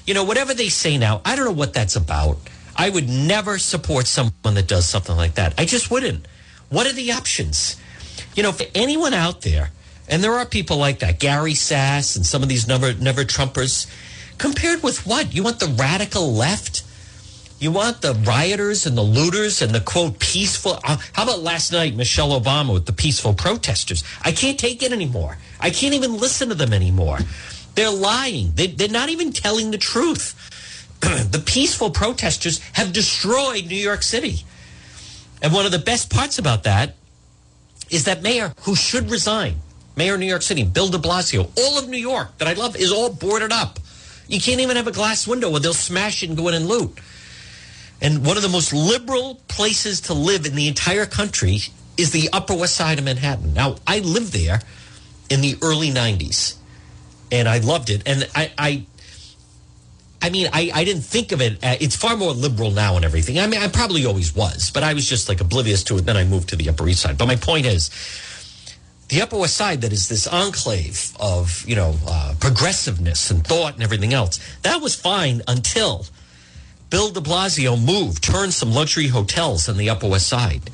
You 0.07 0.15
know, 0.15 0.23
whatever 0.23 0.55
they 0.55 0.69
say 0.69 0.97
now, 0.97 1.21
I 1.23 1.35
don't 1.35 1.45
know 1.45 1.51
what 1.51 1.73
that's 1.73 1.95
about. 1.95 2.39
I 2.75 2.89
would 2.89 3.07
never 3.07 3.57
support 3.57 4.07
someone 4.07 4.55
that 4.55 4.67
does 4.67 4.87
something 4.87 5.15
like 5.15 5.35
that. 5.35 5.53
I 5.57 5.65
just 5.65 5.91
wouldn't. 5.91 6.27
What 6.69 6.87
are 6.87 6.93
the 6.93 7.11
options? 7.11 7.75
You 8.35 8.43
know, 8.43 8.51
for 8.51 8.65
anyone 8.73 9.13
out 9.13 9.41
there, 9.41 9.71
and 10.09 10.23
there 10.23 10.33
are 10.33 10.45
people 10.45 10.77
like 10.77 10.99
that, 10.99 11.19
Gary 11.19 11.53
Sass 11.53 12.15
and 12.15 12.25
some 12.25 12.43
of 12.43 12.49
these 12.49 12.67
never 12.67 12.93
never 12.93 13.23
Trumpers, 13.23 13.87
compared 14.37 14.83
with 14.83 15.05
what? 15.05 15.33
You 15.33 15.43
want 15.43 15.59
the 15.59 15.67
radical 15.67 16.33
left? 16.33 16.83
You 17.59 17.71
want 17.71 18.01
the 18.01 18.13
rioters 18.13 18.85
and 18.85 18.97
the 18.97 19.03
looters 19.03 19.61
and 19.61 19.73
the 19.73 19.79
quote 19.79 20.19
peaceful? 20.19 20.79
Uh, 20.83 20.97
how 21.13 21.23
about 21.23 21.39
last 21.39 21.71
night, 21.71 21.95
Michelle 21.95 22.37
Obama 22.37 22.73
with 22.73 22.85
the 22.85 22.91
peaceful 22.91 23.33
protesters? 23.33 24.03
I 24.21 24.33
can't 24.33 24.59
take 24.59 24.83
it 24.83 24.91
anymore. 24.91 25.37
I 25.61 25.69
can't 25.69 25.93
even 25.93 26.17
listen 26.17 26.49
to 26.49 26.55
them 26.55 26.73
anymore. 26.73 27.19
They're 27.75 27.89
lying. 27.89 28.51
They, 28.55 28.67
they're 28.67 28.89
not 28.89 29.09
even 29.09 29.31
telling 29.31 29.71
the 29.71 29.77
truth. 29.77 30.35
the 31.31 31.43
peaceful 31.45 31.89
protesters 31.89 32.59
have 32.73 32.93
destroyed 32.93 33.65
New 33.65 33.75
York 33.75 34.03
City. 34.03 34.45
And 35.41 35.53
one 35.53 35.65
of 35.65 35.71
the 35.71 35.79
best 35.79 36.09
parts 36.09 36.39
about 36.39 36.63
that 36.63 36.95
is 37.89 38.05
that 38.05 38.21
mayor 38.21 38.53
who 38.61 38.75
should 38.75 39.11
resign, 39.11 39.55
mayor 39.95 40.13
of 40.13 40.21
New 40.21 40.25
York 40.25 40.41
City, 40.41 40.63
Bill 40.63 40.87
de 40.87 40.97
Blasio, 40.97 41.49
all 41.57 41.77
of 41.77 41.89
New 41.89 41.97
York 41.97 42.37
that 42.37 42.47
I 42.47 42.53
love 42.53 42.75
is 42.75 42.91
all 42.91 43.11
boarded 43.11 43.51
up. 43.51 43.79
You 44.27 44.39
can't 44.39 44.61
even 44.61 44.77
have 44.77 44.87
a 44.87 44.91
glass 44.91 45.27
window 45.27 45.49
where 45.49 45.59
they'll 45.59 45.73
smash 45.73 46.23
it 46.23 46.29
and 46.29 46.37
go 46.37 46.47
in 46.47 46.53
and 46.53 46.67
loot. 46.67 46.97
And 48.01 48.25
one 48.25 48.37
of 48.37 48.43
the 48.43 48.49
most 48.49 48.73
liberal 48.73 49.35
places 49.47 50.01
to 50.01 50.13
live 50.13 50.45
in 50.45 50.55
the 50.55 50.67
entire 50.67 51.05
country 51.05 51.59
is 51.97 52.11
the 52.11 52.29
Upper 52.31 52.55
West 52.55 52.75
Side 52.75 52.99
of 52.99 53.05
Manhattan. 53.05 53.53
Now, 53.53 53.75
I 53.85 53.99
lived 53.99 54.33
there 54.33 54.61
in 55.29 55.41
the 55.41 55.57
early 55.61 55.89
90s 55.89 56.55
and 57.31 57.47
I 57.47 57.59
loved 57.59 57.89
it. 57.89 58.03
And 58.05 58.29
I, 58.35 58.51
I 58.57 58.85
I 60.23 60.29
mean, 60.29 60.47
I, 60.53 60.71
I 60.73 60.85
didn't 60.85 61.01
think 61.01 61.33
of 61.33 61.41
it. 61.41 61.61
Uh, 61.61 61.75
it's 61.81 61.97
far 61.97 62.15
more 62.15 62.31
liberal 62.31 62.71
now 62.71 62.95
and 62.95 63.03
everything. 63.03 63.39
I 63.39 63.45
mean, 63.45 63.61
I 63.61 63.67
probably 63.67 64.05
always 64.05 64.33
was, 64.33 64.71
but 64.71 64.81
I 64.81 64.93
was 64.93 65.07
just 65.07 65.27
like 65.27 65.41
oblivious 65.41 65.83
to 65.83 65.97
it. 65.97 66.05
Then 66.05 66.15
I 66.15 66.23
moved 66.23 66.47
to 66.49 66.55
the 66.55 66.69
Upper 66.69 66.87
East 66.87 67.01
Side. 67.01 67.17
But 67.17 67.27
my 67.27 67.35
point 67.35 67.65
is, 67.65 67.89
the 69.09 69.21
Upper 69.21 69.37
West 69.37 69.57
Side, 69.57 69.81
that 69.81 69.91
is 69.91 70.07
this 70.07 70.25
enclave 70.25 71.13
of, 71.19 71.65
you 71.67 71.75
know, 71.75 71.95
uh, 72.07 72.35
progressiveness 72.39 73.31
and 73.31 73.45
thought 73.45 73.73
and 73.73 73.83
everything 73.83 74.13
else, 74.13 74.39
that 74.61 74.81
was 74.81 74.95
fine 74.95 75.41
until 75.45 76.05
Bill 76.89 77.09
de 77.11 77.19
Blasio 77.19 77.75
moved, 77.75 78.23
turned 78.23 78.53
some 78.53 78.71
luxury 78.71 79.07
hotels 79.07 79.67
in 79.67 79.75
the 79.75 79.89
Upper 79.89 80.07
West 80.07 80.29
Side 80.29 80.69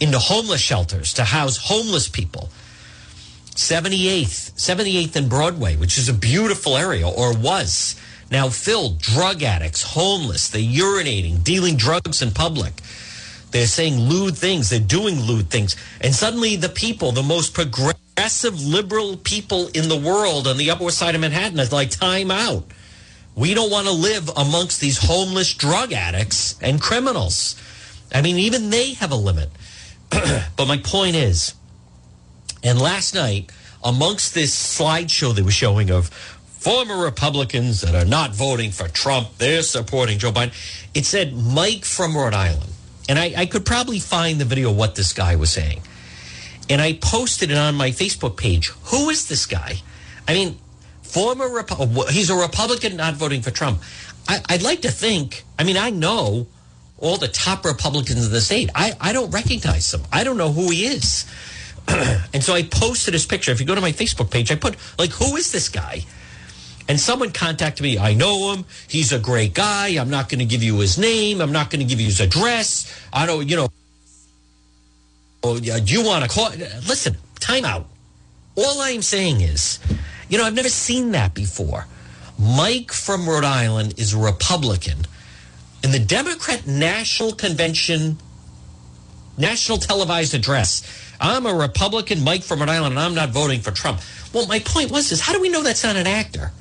into 0.00 0.18
homeless 0.18 0.62
shelters 0.62 1.12
to 1.12 1.24
house 1.24 1.58
homeless 1.58 2.08
people. 2.08 2.48
78th, 3.50 4.52
78th 4.52 5.16
and 5.16 5.28
Broadway, 5.28 5.76
which 5.76 5.98
is 5.98 6.08
a 6.08 6.14
beautiful 6.14 6.74
area, 6.74 7.06
or 7.06 7.36
was 7.36 7.96
now 8.30 8.48
filled. 8.48 9.00
Drug 9.00 9.42
addicts, 9.42 9.82
homeless, 9.82 10.48
they're 10.48 10.60
urinating, 10.60 11.42
dealing 11.42 11.76
drugs 11.76 12.22
in 12.22 12.30
public. 12.30 12.74
They're 13.50 13.66
saying 13.66 13.98
lewd 13.98 14.36
things, 14.36 14.68
they're 14.68 14.80
doing 14.80 15.20
lewd 15.20 15.50
things. 15.50 15.74
And 16.00 16.14
suddenly 16.14 16.56
the 16.56 16.68
people, 16.68 17.12
the 17.12 17.22
most 17.22 17.54
progressive 17.54 18.60
liberal 18.60 19.16
people 19.16 19.68
in 19.68 19.88
the 19.88 19.96
world 19.96 20.46
on 20.46 20.58
the 20.58 20.70
Upper 20.70 20.84
West 20.84 20.98
Side 20.98 21.14
of 21.14 21.20
Manhattan 21.22 21.58
is 21.58 21.72
like, 21.72 21.90
time 21.90 22.30
out. 22.30 22.64
We 23.34 23.54
don't 23.54 23.70
want 23.70 23.86
to 23.86 23.92
live 23.92 24.28
amongst 24.36 24.80
these 24.80 24.98
homeless 24.98 25.54
drug 25.54 25.92
addicts 25.92 26.56
and 26.60 26.80
criminals. 26.80 27.56
I 28.12 28.20
mean, 28.20 28.36
even 28.36 28.70
they 28.70 28.94
have 28.94 29.12
a 29.12 29.16
limit. 29.16 29.48
but 30.10 30.66
my 30.66 30.78
point 30.78 31.16
is, 31.16 31.54
and 32.64 32.80
last 32.80 33.14
night, 33.14 33.52
amongst 33.84 34.34
this 34.34 34.52
slideshow 34.54 35.34
they 35.34 35.42
were 35.42 35.50
showing 35.50 35.90
of 35.90 36.10
former 36.58 37.02
Republicans 37.02 37.80
that 37.80 37.94
are 37.94 38.04
not 38.04 38.34
voting 38.34 38.70
for 38.70 38.88
Trump, 38.88 39.28
they're 39.38 39.62
supporting 39.62 40.18
Joe 40.18 40.32
Biden, 40.32 40.52
it 40.94 41.06
said 41.06 41.34
Mike 41.34 41.84
from 41.84 42.16
Rhode 42.16 42.34
Island. 42.34 42.70
And 43.08 43.18
I, 43.18 43.32
I 43.36 43.46
could 43.46 43.64
probably 43.64 44.00
find 44.00 44.40
the 44.40 44.44
video 44.44 44.70
what 44.70 44.94
this 44.94 45.12
guy 45.12 45.36
was 45.36 45.50
saying. 45.50 45.80
And 46.68 46.82
I 46.82 46.94
posted 46.94 47.50
it 47.50 47.56
on 47.56 47.74
my 47.74 47.90
Facebook 47.90 48.36
page. 48.36 48.68
Who 48.84 49.08
is 49.08 49.28
this 49.28 49.46
guy? 49.46 49.76
I 50.26 50.34
mean, 50.34 50.58
former 51.02 51.48
Repu- 51.48 51.96
uh, 51.96 52.10
he's 52.10 52.28
a 52.28 52.36
Republican 52.36 52.96
not 52.96 53.14
voting 53.14 53.40
for 53.40 53.50
Trump. 53.50 53.80
I, 54.28 54.42
would 54.50 54.62
like 54.62 54.82
to 54.82 54.90
think, 54.90 55.44
I 55.58 55.64
mean, 55.64 55.78
I 55.78 55.88
know 55.88 56.48
all 56.98 57.16
the 57.16 57.28
top 57.28 57.64
Republicans 57.64 58.26
in 58.26 58.32
the 58.32 58.42
state. 58.42 58.68
I, 58.74 58.92
I 59.00 59.12
don't 59.14 59.30
recognize 59.30 59.90
them. 59.90 60.02
I 60.12 60.24
don't 60.24 60.36
know 60.36 60.52
who 60.52 60.70
he 60.70 60.84
is. 60.84 61.24
and 61.88 62.44
so 62.44 62.52
I 62.52 62.64
posted 62.64 63.14
his 63.14 63.24
picture. 63.24 63.52
If 63.52 63.60
you 63.60 63.66
go 63.66 63.74
to 63.74 63.80
my 63.80 63.92
Facebook 63.92 64.30
page, 64.30 64.52
I 64.52 64.56
put, 64.56 64.76
like, 64.98 65.10
who 65.10 65.36
is 65.36 65.50
this 65.50 65.70
guy? 65.70 66.04
And 66.88 66.98
someone 66.98 67.32
contacted 67.32 67.82
me. 67.82 67.98
I 67.98 68.14
know 68.14 68.52
him. 68.52 68.64
He's 68.88 69.12
a 69.12 69.18
great 69.18 69.52
guy. 69.52 69.88
I'm 70.00 70.08
not 70.08 70.30
going 70.30 70.38
to 70.38 70.46
give 70.46 70.62
you 70.62 70.78
his 70.78 70.96
name. 70.96 71.42
I'm 71.42 71.52
not 71.52 71.68
going 71.68 71.80
to 71.80 71.86
give 71.86 72.00
you 72.00 72.06
his 72.06 72.20
address. 72.20 72.90
I 73.12 73.26
don't, 73.26 73.46
you 73.48 73.56
know. 73.56 73.68
Oh, 75.42 75.56
yeah, 75.56 75.78
do 75.78 75.92
you 75.92 76.04
want 76.04 76.24
to 76.24 76.30
call? 76.30 76.50
Listen, 76.88 77.16
time 77.40 77.64
out. 77.64 77.86
All 78.56 78.80
I'm 78.80 79.02
saying 79.02 79.42
is, 79.42 79.78
you 80.28 80.38
know, 80.38 80.44
I've 80.44 80.54
never 80.54 80.70
seen 80.70 81.12
that 81.12 81.34
before. 81.34 81.86
Mike 82.38 82.90
from 82.90 83.28
Rhode 83.28 83.44
Island 83.44 83.94
is 83.98 84.14
a 84.14 84.18
Republican. 84.18 84.98
In 85.84 85.92
the 85.92 85.98
Democrat 85.98 86.66
National 86.66 87.32
Convention, 87.32 88.18
national 89.36 89.78
televised 89.78 90.34
address, 90.34 90.82
I'm 91.20 91.46
a 91.46 91.54
Republican, 91.54 92.24
Mike 92.24 92.42
from 92.42 92.60
Rhode 92.60 92.68
Island, 92.68 92.92
and 92.92 93.00
I'm 93.00 93.14
not 93.14 93.30
voting 93.30 93.60
for 93.60 93.70
Trump. 93.72 94.00
Well, 94.32 94.46
my 94.46 94.58
point 94.60 94.90
was 94.90 95.12
is 95.12 95.20
how 95.20 95.32
do 95.32 95.40
we 95.40 95.48
know 95.48 95.62
that's 95.62 95.84
not 95.84 95.96
an 95.96 96.06
actor? 96.06 96.52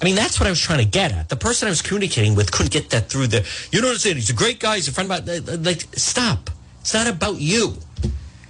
I 0.00 0.04
mean, 0.04 0.16
that's 0.16 0.40
what 0.40 0.46
I 0.46 0.50
was 0.50 0.60
trying 0.60 0.80
to 0.80 0.84
get 0.84 1.12
at. 1.12 1.28
The 1.28 1.36
person 1.36 1.66
I 1.66 1.70
was 1.70 1.82
communicating 1.82 2.34
with 2.34 2.50
couldn't 2.50 2.72
get 2.72 2.90
that 2.90 3.08
through 3.08 3.28
the. 3.28 3.46
You 3.70 3.80
know 3.80 3.88
what 3.88 3.94
I'm 3.94 3.98
saying? 3.98 4.16
He's 4.16 4.30
a 4.30 4.34
great 4.34 4.60
guy. 4.60 4.76
He's 4.76 4.88
a 4.88 4.92
friend. 4.92 5.10
About 5.10 5.26
like, 5.64 5.86
stop. 5.96 6.50
It's 6.80 6.92
not 6.92 7.06
about 7.06 7.40
you. 7.40 7.74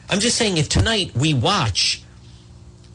I'm 0.08 0.20
just 0.20 0.36
saying, 0.36 0.56
if 0.56 0.68
tonight 0.68 1.12
we 1.14 1.34
watch, 1.34 2.02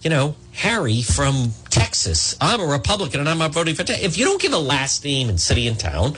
you 0.01 0.09
know, 0.09 0.35
Harry 0.53 1.01
from 1.01 1.51
Texas, 1.69 2.35
I'm 2.41 2.59
a 2.59 2.65
Republican 2.65 3.19
and 3.21 3.29
I'm 3.29 3.38
not 3.38 3.53
voting 3.53 3.75
for. 3.75 3.83
If 3.88 4.17
you 4.17 4.25
don't 4.25 4.41
give 4.41 4.53
a 4.53 4.57
last 4.57 5.05
name 5.05 5.29
and 5.29 5.39
city 5.39 5.67
and 5.67 5.79
town, 5.79 6.15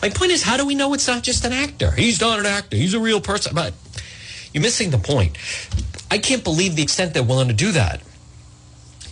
my 0.00 0.08
point 0.08 0.32
is, 0.32 0.42
how 0.42 0.56
do 0.56 0.66
we 0.66 0.74
know 0.74 0.94
it's 0.94 1.06
not 1.06 1.22
just 1.22 1.44
an 1.44 1.52
actor? 1.52 1.90
He's 1.90 2.20
not 2.20 2.38
an 2.38 2.46
actor. 2.46 2.76
He's 2.76 2.94
a 2.94 3.00
real 3.00 3.20
person. 3.20 3.54
But 3.54 3.74
you're 4.52 4.62
missing 4.62 4.90
the 4.90 4.98
point. 4.98 5.36
I 6.10 6.18
can't 6.18 6.44
believe 6.44 6.76
the 6.76 6.82
extent 6.82 7.14
they're 7.14 7.22
willing 7.22 7.48
to 7.48 7.54
do 7.54 7.72
that. 7.72 8.00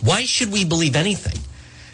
Why 0.01 0.23
should 0.25 0.51
we 0.51 0.65
believe 0.65 0.95
anything? 0.95 1.39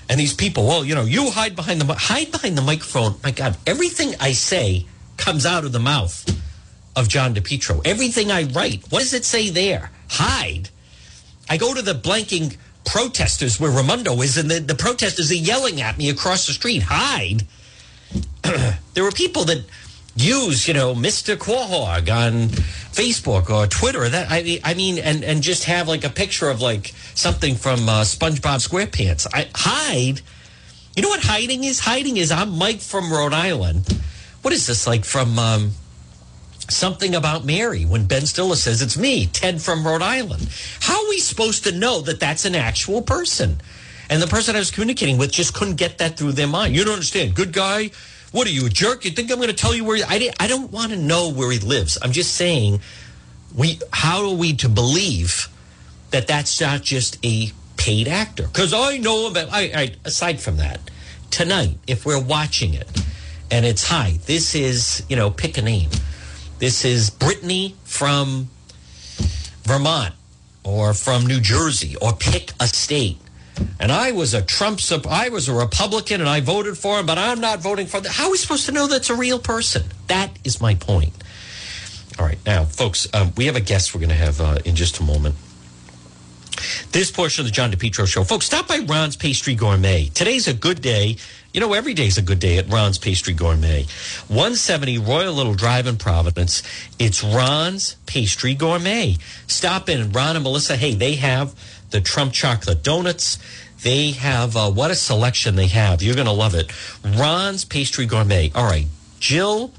And 0.10 0.20
these 0.20 0.34
people, 0.34 0.65
well, 0.65 0.86
you 0.86 0.96
know, 0.96 1.04
you 1.04 1.32
hide 1.32 1.56
behind 1.56 1.82
the 1.82 1.93
hide 1.93 2.32
behind 2.32 2.58
the 2.58 2.62
microphone. 2.62 3.15
My 3.24 3.32
God, 3.32 3.58
everything 3.65 4.13
I 4.20 4.32
say 4.32 4.86
comes 5.17 5.46
out 5.46 5.65
of 5.65 5.72
the 5.72 5.80
mouth 5.80 6.26
of 6.96 7.08
John 7.10 7.36
DePetro. 7.36 7.86
Everything 7.86 8.32
I 8.32 8.43
write, 8.43 8.86
what 8.89 9.00
does 9.00 9.13
it 9.13 9.26
say 9.26 9.50
there? 9.50 9.91
Hide. 10.10 10.70
I 11.50 11.58
go 11.58 11.74
to 11.74 11.82
the 11.82 11.93
blanking 11.93 12.58
protesters 12.86 13.60
where 13.60 13.72
Raimondo 13.72 14.22
is, 14.22 14.38
and 14.38 14.50
the, 14.50 14.60
the 14.60 14.76
protesters 14.76 15.30
are 15.32 15.36
yelling 15.36 15.82
at 15.82 15.98
me 15.98 16.10
across 16.10 16.48
the 16.48 16.54
street. 16.54 16.84
Hide. 16.84 17.43
there 18.93 19.04
were 19.04 19.12
people 19.12 19.43
that 19.46 19.65
use, 20.18 20.68
you 20.68 20.74
know, 20.74 20.94
Mr. 20.94 21.36
Quahog 21.36 22.10
on 22.10 22.50
Facebook 22.92 23.50
or 23.50 23.68
Twitter. 23.68 24.10
That 24.10 24.28
I, 24.30 24.60
I 24.64 24.74
mean, 24.74 24.98
and 24.98 25.24
and 25.24 25.42
just 25.42 25.66
have 25.66 25.88
like 25.88 26.04
a 26.04 26.10
picture 26.10 26.50
of 26.50 26.62
like 26.62 26.94
something 27.14 27.56
from 27.56 27.88
uh, 27.88 28.02
SpongeBob 28.02 28.68
SquarePants. 28.68 29.28
I 29.34 29.48
hide. 29.56 30.22
You 30.96 31.04
know 31.04 31.10
what 31.10 31.24
hiding 31.24 31.64
is? 31.64 31.80
Hiding 31.80 32.18
is 32.18 32.32
I'm 32.32 32.58
Mike 32.58 32.80
from 32.80 33.12
Rhode 33.12 33.34
Island. 33.34 33.88
What 34.42 34.54
is 34.54 34.66
this 34.66 34.88
like 34.88 35.06
from 35.06 35.38
um, 35.38 35.72
something 36.70 37.14
about 37.14 37.46
Mary 37.46 37.86
when 37.86 38.06
Ben 38.06 38.26
Stiller 38.26 38.56
says 38.56 38.82
it's 38.82 38.98
me, 38.98 39.28
Ted 39.28 39.62
from 39.62 39.86
Rhode 39.86 40.02
Island? 40.02 40.50
How 40.80 41.04
are 41.04 41.10
we 41.10 41.20
supposed 41.20 41.66
to 41.66 41.72
know 41.72 42.02
that 42.02 42.20
that's 42.20 42.46
an 42.46 42.56
actual 42.56 43.04
person? 43.04 43.62
And 44.10 44.22
the 44.22 44.28
person 44.28 44.56
I 44.56 44.60
was 44.60 44.72
communicating 44.72 45.18
with 45.18 45.32
just 45.32 45.54
couldn't 45.54 45.76
get 45.76 45.98
that 45.98 46.18
through 46.18 46.32
their 46.32 46.48
mind. 46.48 46.76
You 46.76 46.84
don't 46.84 46.94
understand. 46.94 47.36
Good 47.36 47.52
guy. 47.52 47.92
What 48.32 48.46
are 48.48 48.52
you, 48.52 48.66
a 48.66 48.70
jerk? 48.70 49.06
You 49.06 49.12
think 49.12 49.32
I'm 49.32 49.38
going 49.38 49.50
to 49.50 49.56
tell 49.56 49.74
you 49.74 49.84
where? 49.86 49.98
He, 49.98 50.04
I, 50.04 50.32
I 50.40 50.48
don't 50.48 50.72
want 50.72 50.92
to 50.92 50.98
know 50.98 51.32
where 51.32 51.52
he 51.52 51.60
lives. 51.60 51.98
I'm 52.02 52.12
just 52.12 52.36
saying, 52.36 52.82
we. 53.56 53.80
How 53.92 54.28
are 54.28 54.36
we 54.36 54.54
to 54.58 54.70
believe 54.70 55.48
that 56.12 56.28
that's 56.28 56.60
not 56.60 56.82
just 56.82 57.18
a 57.26 57.52
paid 57.78 58.08
actor? 58.08 58.44
Because 58.44 58.74
I 58.74 58.98
know 58.98 59.30
him. 59.30 59.48
I, 59.52 59.72
I, 59.74 59.96
aside 60.04 60.42
from 60.42 60.58
that, 60.58 60.80
tonight, 61.32 61.78
if 61.88 62.06
we're 62.06 62.22
watching 62.22 62.74
it, 62.74 62.88
and 63.50 63.66
it's 63.66 63.88
hi, 63.88 64.20
this 64.26 64.56
is 64.56 65.04
you 65.08 65.16
know, 65.16 65.32
pick 65.32 65.58
a 65.58 65.62
name. 65.62 65.90
This 66.60 66.84
is 66.84 67.10
Brittany 67.10 67.76
from 67.84 68.50
Vermont 69.63 70.13
or 70.63 70.94
from 70.94 71.26
New 71.26 71.40
Jersey, 71.40 71.96
or 72.02 72.13
pick 72.13 72.52
a 72.60 72.68
state 72.68 73.20
and 73.80 73.91
I 73.91 74.12
was 74.12 74.34
a 74.34 74.41
Trump, 74.41 74.80
I 75.08 75.30
was 75.30 75.48
a 75.48 75.54
Republican 75.54 76.22
and 76.22 76.30
I 76.30 76.41
voted 76.41 76.78
for 76.78 77.00
him, 77.00 77.06
but 77.06 77.17
I'm 77.17 77.39
not 77.39 77.60
voting 77.60 77.88
for 77.88 78.00
that. 78.02 78.12
How 78.12 78.26
are 78.26 78.32
we 78.32 78.38
supposed 78.38 78.65
to 78.67 78.72
know 78.72 78.88
that's 78.88 79.10
a 79.10 79.15
real 79.15 79.39
person? 79.39 79.84
That 80.08 80.32
is 80.43 80.62
my 80.62 80.76
point. 80.76 81.13
All 82.20 82.26
right, 82.26 82.39
now, 82.46 82.65
folks, 82.65 83.08
um, 83.13 83.32
we 83.38 83.46
have 83.46 83.56
a 83.56 83.62
guest 83.62 83.93
we're 83.93 84.02
going 84.02 84.10
to 84.10 84.15
have 84.15 84.41
uh, 84.41 84.60
in 84.65 84.76
just 84.76 85.00
a 85.00 85.04
moment. 85.04 85.36
This 86.91 87.12
portion 87.12 87.41
of 87.41 87.46
the 87.46 87.52
John 87.52 87.72
DePetro 87.72 88.08
show. 88.08 88.24
Folks, 88.24 88.46
stop 88.46 88.67
by 88.67 88.80
Ron's 88.80 89.15
Pastry 89.15 89.54
Gourmet. 89.54 90.10
Today's 90.13 90.48
a 90.48 90.54
good 90.54 90.82
day. 90.82 91.17
You 91.58 91.62
know, 91.62 91.74
every 91.74 91.96
day's 91.96 92.20
a 92.20 92.22
good 92.22 92.38
day 92.38 92.60
at 92.60 92.72
Ron's 92.72 93.00
Pastry 93.00 93.34
Gourmet. 93.34 93.88
170 94.28 95.00
Royal 95.00 95.34
Little 95.34 95.56
Drive 95.56 95.88
in 95.88 95.98
Providence. 95.98 96.62
It's 97.00 97.24
Ron's 97.24 97.96
Pastry 98.06 98.54
Gourmet. 98.54 99.17
Stop 99.48 99.89
in. 99.89 100.12
Ron 100.12 100.36
and 100.36 100.43
Melissa, 100.43 100.76
hey, 100.76 100.93
they 100.93 101.15
have 101.15 101.56
the 101.89 102.00
Trump 102.00 102.34
chocolate 102.34 102.84
donuts. 102.84 103.39
They 103.82 104.12
have 104.12 104.56
uh, 104.56 104.70
what 104.70 104.91
a 104.91 104.96
selection 104.96 105.56
they 105.56 105.65
have. 105.65 106.04
You're 106.04 106.13
going 106.13 106.28
to 106.28 106.32
love 106.32 106.54
it. 106.54 106.72
Ron's 107.04 107.65
Pastry 107.65 108.06
Gourmet. 108.06 108.52
All 108.54 108.70
right, 108.70 108.86
Jill 109.20 109.72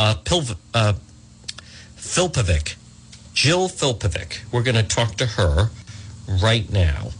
uh, 0.00 0.16
Pilv- 0.24 0.56
uh, 0.74 0.94
Filpovic. 1.94 2.74
Jill 3.32 3.68
Filpovic. 3.68 4.40
We're 4.50 4.64
going 4.64 4.74
to 4.74 4.82
talk 4.82 5.14
to 5.18 5.26
her 5.26 5.70
right 6.42 6.68
now. 6.68 7.10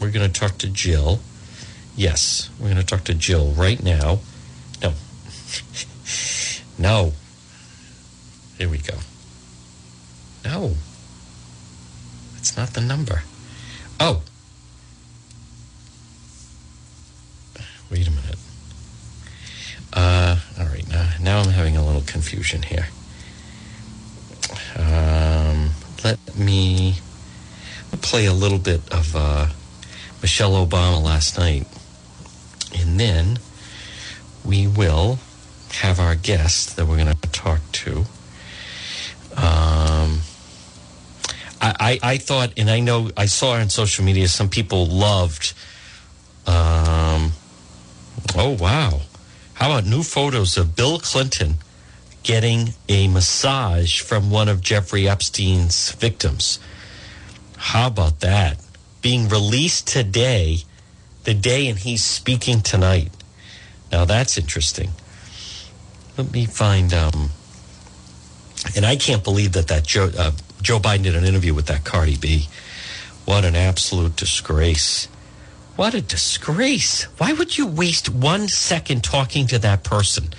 We're 0.00 0.12
going 0.12 0.32
to 0.32 0.40
talk 0.40 0.56
to 0.56 0.68
Jill. 0.68 1.20
Yes, 2.00 2.48
we're 2.58 2.68
going 2.68 2.78
to 2.78 2.82
talk 2.82 3.04
to 3.04 3.14
Jill 3.14 3.52
right 3.52 3.82
now. 3.82 4.20
No. 4.80 4.94
no. 6.78 7.12
Here 8.56 8.70
we 8.70 8.78
go. 8.78 8.94
No. 10.42 10.76
It's 12.38 12.56
not 12.56 12.70
the 12.70 12.80
number. 12.80 13.24
Oh. 14.00 14.22
Wait 17.90 18.08
a 18.08 18.10
minute. 18.10 18.38
Uh, 19.92 20.38
all 20.58 20.68
right, 20.68 20.88
now, 20.88 21.10
now 21.20 21.40
I'm 21.40 21.50
having 21.50 21.76
a 21.76 21.84
little 21.84 22.00
confusion 22.00 22.62
here. 22.62 22.88
Um, 24.74 25.72
let 26.02 26.34
me 26.34 26.94
play 28.00 28.24
a 28.24 28.32
little 28.32 28.58
bit 28.58 28.90
of 28.90 29.14
uh, 29.14 29.48
Michelle 30.22 30.52
Obama 30.66 31.02
last 31.02 31.36
night. 31.36 31.66
And 32.78 32.98
then 32.98 33.38
we 34.44 34.66
will 34.66 35.18
have 35.72 36.00
our 36.00 36.14
guest 36.14 36.76
that 36.76 36.86
we're 36.86 36.96
going 36.96 37.14
to 37.14 37.28
talk 37.30 37.60
to. 37.72 38.04
Um, 39.36 40.20
I, 41.60 41.74
I, 41.78 41.98
I, 42.02 42.18
thought, 42.18 42.52
and 42.56 42.70
I 42.70 42.80
know 42.80 43.10
I 43.16 43.26
saw 43.26 43.52
on 43.52 43.68
social 43.68 44.04
media, 44.04 44.28
some 44.28 44.48
people 44.48 44.86
loved. 44.86 45.52
Um, 46.46 47.32
oh 48.34 48.56
wow! 48.58 49.02
How 49.54 49.70
about 49.70 49.84
new 49.84 50.02
photos 50.02 50.56
of 50.56 50.74
Bill 50.74 50.98
Clinton 50.98 51.56
getting 52.22 52.70
a 52.88 53.08
massage 53.08 54.00
from 54.00 54.30
one 54.30 54.48
of 54.48 54.60
Jeffrey 54.60 55.08
Epstein's 55.08 55.92
victims? 55.92 56.58
How 57.56 57.86
about 57.86 58.20
that? 58.20 58.58
Being 59.02 59.28
released 59.28 59.86
today, 59.86 60.60
the 61.24 61.34
day, 61.34 61.68
and 61.68 61.78
he's 61.78 62.02
speaking 62.02 62.60
tonight. 62.60 63.10
Now 63.92 64.04
that's 64.04 64.38
interesting. 64.38 64.90
Let 66.16 66.32
me 66.32 66.46
find. 66.46 66.92
Um, 66.92 67.30
and 68.76 68.84
I 68.84 68.96
can't 68.96 69.24
believe 69.24 69.52
that 69.52 69.68
that 69.68 69.84
Joe 69.84 70.10
uh, 70.16 70.32
Joe 70.62 70.78
Biden 70.78 71.04
did 71.04 71.16
an 71.16 71.24
interview 71.24 71.54
with 71.54 71.66
that 71.66 71.84
Cardi 71.84 72.16
B. 72.16 72.48
What 73.24 73.44
an 73.44 73.56
absolute 73.56 74.16
disgrace! 74.16 75.06
What 75.76 75.94
a 75.94 76.00
disgrace! 76.00 77.04
Why 77.18 77.32
would 77.32 77.56
you 77.56 77.66
waste 77.66 78.08
one 78.08 78.48
second 78.48 79.04
talking 79.04 79.46
to 79.48 79.58
that 79.60 79.84
person? 79.84 80.30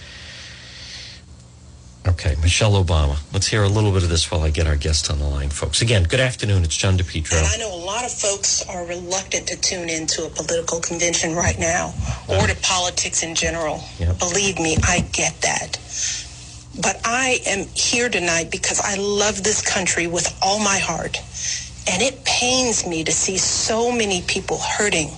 Okay, 2.07 2.35
Michelle 2.41 2.83
Obama. 2.83 3.19
Let's 3.31 3.45
hear 3.47 3.61
a 3.61 3.69
little 3.69 3.91
bit 3.91 4.01
of 4.01 4.09
this 4.09 4.31
while 4.31 4.41
I 4.41 4.49
get 4.49 4.65
our 4.65 4.75
guest 4.75 5.11
on 5.11 5.19
the 5.19 5.27
line, 5.27 5.49
folks. 5.49 5.83
Again, 5.83 6.03
good 6.03 6.19
afternoon. 6.19 6.63
It's 6.63 6.75
John 6.75 6.97
DePetro. 6.97 7.37
And 7.37 7.45
I 7.45 7.57
know 7.57 7.71
a 7.73 7.83
lot 7.85 8.03
of 8.03 8.11
folks 8.11 8.67
are 8.67 8.83
reluctant 8.87 9.47
to 9.49 9.55
tune 9.55 9.87
into 9.87 10.25
a 10.25 10.29
political 10.29 10.79
convention 10.79 11.35
right 11.35 11.59
now 11.59 11.93
or 12.27 12.47
to 12.47 12.55
politics 12.63 13.21
in 13.21 13.35
general. 13.35 13.83
Yep. 13.99 14.17
Believe 14.17 14.57
me, 14.57 14.77
I 14.83 15.01
get 15.11 15.39
that. 15.41 15.77
But 16.81 16.99
I 17.05 17.39
am 17.45 17.67
here 17.75 18.09
tonight 18.09 18.49
because 18.49 18.81
I 18.81 18.95
love 18.95 19.43
this 19.43 19.61
country 19.61 20.07
with 20.07 20.35
all 20.41 20.57
my 20.57 20.79
heart. 20.79 21.17
And 21.87 22.01
it 22.01 22.23
pains 22.25 22.87
me 22.87 23.03
to 23.03 23.11
see 23.11 23.37
so 23.37 23.91
many 23.91 24.23
people 24.23 24.57
hurting. 24.57 25.09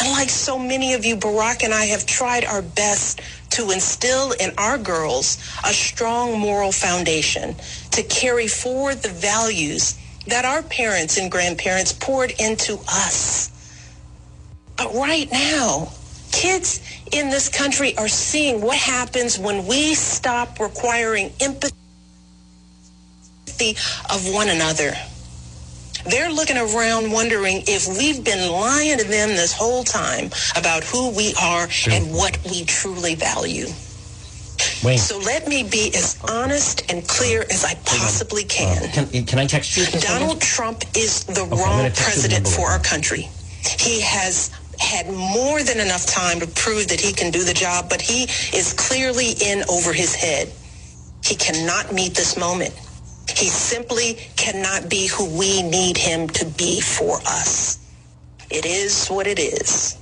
And 0.00 0.10
like 0.12 0.30
so 0.30 0.58
many 0.58 0.94
of 0.94 1.04
you, 1.04 1.16
Barack 1.16 1.62
and 1.62 1.74
I 1.74 1.84
have 1.86 2.06
tried 2.06 2.44
our 2.46 2.62
best 2.62 3.20
to 3.50 3.70
instill 3.70 4.32
in 4.32 4.52
our 4.56 4.78
girls 4.78 5.36
a 5.64 5.72
strong 5.72 6.38
moral 6.38 6.72
foundation 6.72 7.54
to 7.90 8.02
carry 8.04 8.46
forward 8.46 9.02
the 9.02 9.10
values 9.10 9.98
that 10.26 10.44
our 10.44 10.62
parents 10.62 11.18
and 11.18 11.30
grandparents 11.30 11.92
poured 11.92 12.32
into 12.38 12.78
us. 12.88 13.50
But 14.76 14.94
right 14.94 15.30
now, 15.30 15.92
kids 16.32 16.80
in 17.12 17.28
this 17.28 17.48
country 17.48 17.96
are 17.98 18.08
seeing 18.08 18.62
what 18.62 18.78
happens 18.78 19.38
when 19.38 19.66
we 19.66 19.94
stop 19.94 20.58
requiring 20.60 21.32
empathy 21.40 21.74
of 24.08 24.32
one 24.32 24.48
another. 24.48 24.94
They're 26.06 26.30
looking 26.30 26.56
around 26.56 27.12
wondering 27.12 27.62
if 27.66 27.86
we've 27.88 28.24
been 28.24 28.50
lying 28.50 28.98
to 28.98 29.04
them 29.04 29.28
this 29.30 29.52
whole 29.52 29.84
time 29.84 30.30
about 30.56 30.84
who 30.84 31.10
we 31.14 31.34
are 31.40 31.68
and 31.90 32.12
what 32.12 32.38
we 32.44 32.64
truly 32.64 33.14
value. 33.14 33.66
Wayne, 34.84 34.98
So 34.98 35.18
let 35.18 35.46
me 35.48 35.62
be 35.62 35.88
as 35.94 36.18
honest 36.28 36.90
and 36.90 37.06
clear 37.06 37.42
as 37.42 37.64
I 37.64 37.74
possibly 37.84 38.44
uh, 38.44 38.48
can. 38.48 38.88
can, 39.08 39.24
can 39.26 39.38
I 39.38 39.46
text 39.46 39.76
you? 39.76 39.84
Donald 40.00 40.40
Trump 40.40 40.84
is 40.96 41.24
the 41.24 41.42
I'm 41.42 41.50
wrong 41.50 41.82
text 41.84 42.16
you 42.16 42.22
the 42.28 42.28
president 42.36 42.48
for 42.48 42.66
our 42.66 42.78
country. 42.78 43.28
He 43.78 44.00
has 44.00 44.50
had 44.78 45.10
more 45.10 45.62
than 45.62 45.78
enough 45.80 46.06
time 46.06 46.40
to 46.40 46.46
prove 46.46 46.88
that 46.88 47.00
he 47.00 47.12
can 47.12 47.30
do 47.30 47.44
the 47.44 47.52
job, 47.52 47.88
but 47.90 48.00
he 48.00 48.24
is 48.56 48.72
clearly 48.72 49.32
in 49.44 49.62
over 49.70 49.92
his 49.92 50.14
head. 50.14 50.50
He 51.22 51.36
cannot 51.36 51.92
meet 51.92 52.14
this 52.14 52.38
moment. 52.38 52.74
He 53.36 53.46
simply 53.48 54.14
cannot 54.36 54.88
be 54.88 55.06
who 55.06 55.26
we 55.38 55.62
need 55.62 55.96
him 55.96 56.28
to 56.28 56.44
be 56.46 56.80
for 56.80 57.16
us. 57.26 57.78
It 58.50 58.66
is 58.66 59.08
what 59.08 59.26
it 59.26 59.38
is. 59.38 59.96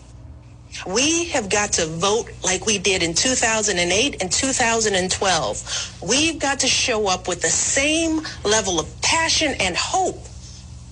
We 0.86 1.24
have 1.30 1.50
got 1.50 1.72
to 1.72 1.86
vote 1.86 2.30
like 2.44 2.64
we 2.66 2.78
did 2.78 3.02
in 3.02 3.12
2008 3.14 4.22
and 4.22 4.30
2012. 4.30 5.98
We've 6.08 6.38
got 6.38 6.60
to 6.60 6.68
show 6.68 7.08
up 7.08 7.26
with 7.26 7.42
the 7.42 7.48
same 7.48 8.20
level 8.44 8.78
of 8.78 9.02
passion 9.02 9.54
and 9.60 9.76
hope 9.76 10.24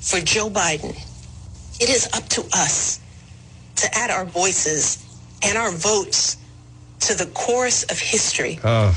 for 0.01 0.18
Joe 0.20 0.51
Biden. 0.51 0.96
It 1.81 1.88
is 1.88 2.09
up 2.14 2.25
to 2.31 2.42
us 2.53 3.01
to 3.77 3.88
add 3.96 4.11
our 4.11 4.25
voices 4.25 5.05
and 5.42 5.57
our 5.57 5.70
votes 5.70 6.37
to 7.01 7.14
the 7.14 7.27
chorus 7.35 7.85
of 7.85 7.99
history, 7.99 8.59
Oh, 8.64 8.96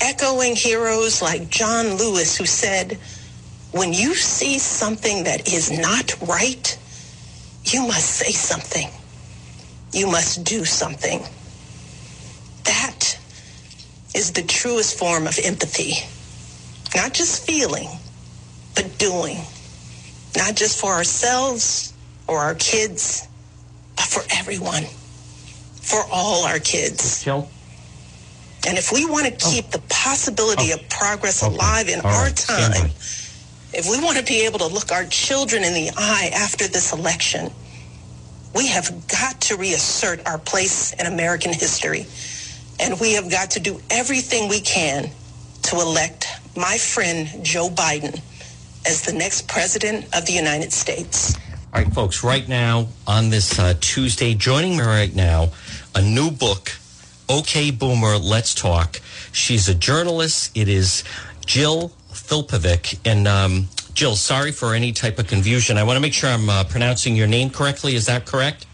echoing 0.00 0.56
heroes 0.56 1.22
like 1.22 1.50
John 1.50 1.96
Lewis, 1.96 2.36
who 2.36 2.46
said, 2.46 2.98
when 3.72 3.92
you 3.92 4.14
see 4.14 4.58
something 4.58 5.24
that 5.24 5.52
is 5.52 5.70
not 5.70 6.20
right, 6.28 6.78
you 7.64 7.86
must 7.86 8.10
say 8.10 8.32
something. 8.32 8.88
You 9.92 10.06
must 10.06 10.44
do 10.44 10.64
something. 10.64 11.20
That 12.64 13.18
is 14.14 14.32
the 14.32 14.42
truest 14.42 14.98
form 14.98 15.26
of 15.26 15.38
empathy. 15.42 15.92
Not 16.96 17.12
just 17.12 17.46
feeling, 17.46 17.88
but 18.74 18.98
doing. 18.98 19.38
Not 20.36 20.56
just 20.56 20.80
for 20.80 20.92
ourselves 20.92 21.92
or 22.26 22.38
our 22.38 22.54
kids, 22.56 23.28
but 23.96 24.06
for 24.06 24.22
everyone. 24.36 24.84
For 25.80 26.02
all 26.10 26.44
our 26.44 26.58
kids. 26.58 27.22
Jill? 27.22 27.48
And 28.66 28.76
if 28.78 28.92
we 28.92 29.06
want 29.06 29.26
to 29.26 29.32
keep 29.32 29.70
the 29.70 29.80
possibility 29.88 30.72
of 30.72 30.86
progress 30.88 31.42
Oh. 31.42 31.46
Okay. 31.46 31.56
alive 31.56 31.88
in 31.88 32.00
All 32.00 32.06
our 32.06 32.24
right. 32.26 32.36
Time, 32.36 32.90
if 33.72 33.86
we 33.88 34.00
want 34.02 34.18
to 34.18 34.24
be 34.24 34.44
able 34.46 34.58
to 34.60 34.66
look 34.66 34.92
our 34.92 35.04
children 35.06 35.62
in 35.64 35.72
the 35.74 35.90
eye 35.96 36.30
after 36.34 36.66
this 36.68 36.92
election, 36.92 37.50
we 38.54 38.66
have 38.68 39.06
got 39.08 39.40
to 39.42 39.56
reassert 39.56 40.26
our 40.26 40.38
place 40.38 40.92
in 40.94 41.06
American 41.06 41.52
history. 41.52 42.06
And 42.80 42.98
we 43.00 43.12
have 43.14 43.30
got 43.30 43.52
to 43.52 43.60
do 43.60 43.80
everything 43.90 44.48
we 44.48 44.60
can 44.60 45.10
to 45.62 45.76
elect 45.76 46.26
my 46.56 46.78
friend 46.78 47.44
Joe 47.44 47.68
Biden 47.68 48.20
as 48.86 49.02
the 49.02 49.12
next 49.12 49.46
president 49.48 50.06
of 50.16 50.26
the 50.26 50.32
United 50.32 50.72
States. 50.72 51.36
All 51.72 51.82
right, 51.82 51.92
folks, 51.92 52.24
right 52.24 52.48
now 52.48 52.88
on 53.06 53.30
this 53.30 53.58
uh, 53.58 53.74
Tuesday, 53.80 54.34
joining 54.34 54.76
me 54.76 54.82
right 54.82 55.14
now, 55.14 55.50
a 55.94 56.02
new 56.02 56.30
book, 56.30 56.72
OK 57.30 57.70
Boomer, 57.70 58.18
Let's 58.18 58.56
Talk. 58.56 59.00
She's 59.30 59.68
a 59.68 59.74
journalist. 59.74 60.50
It 60.56 60.68
is 60.68 61.04
Jill 61.46 61.92
Filpovic. 62.10 62.98
And 63.04 63.28
um, 63.28 63.68
Jill, 63.94 64.16
sorry 64.16 64.50
for 64.50 64.74
any 64.74 64.90
type 64.90 65.20
of 65.20 65.28
confusion. 65.28 65.78
I 65.78 65.84
want 65.84 65.96
to 65.96 66.00
make 66.00 66.12
sure 66.12 66.28
I'm 66.28 66.50
uh, 66.50 66.64
pronouncing 66.64 67.14
your 67.14 67.28
name 67.28 67.48
correctly. 67.48 67.94
Is 67.94 68.06
that 68.06 68.26
correct? 68.26 68.66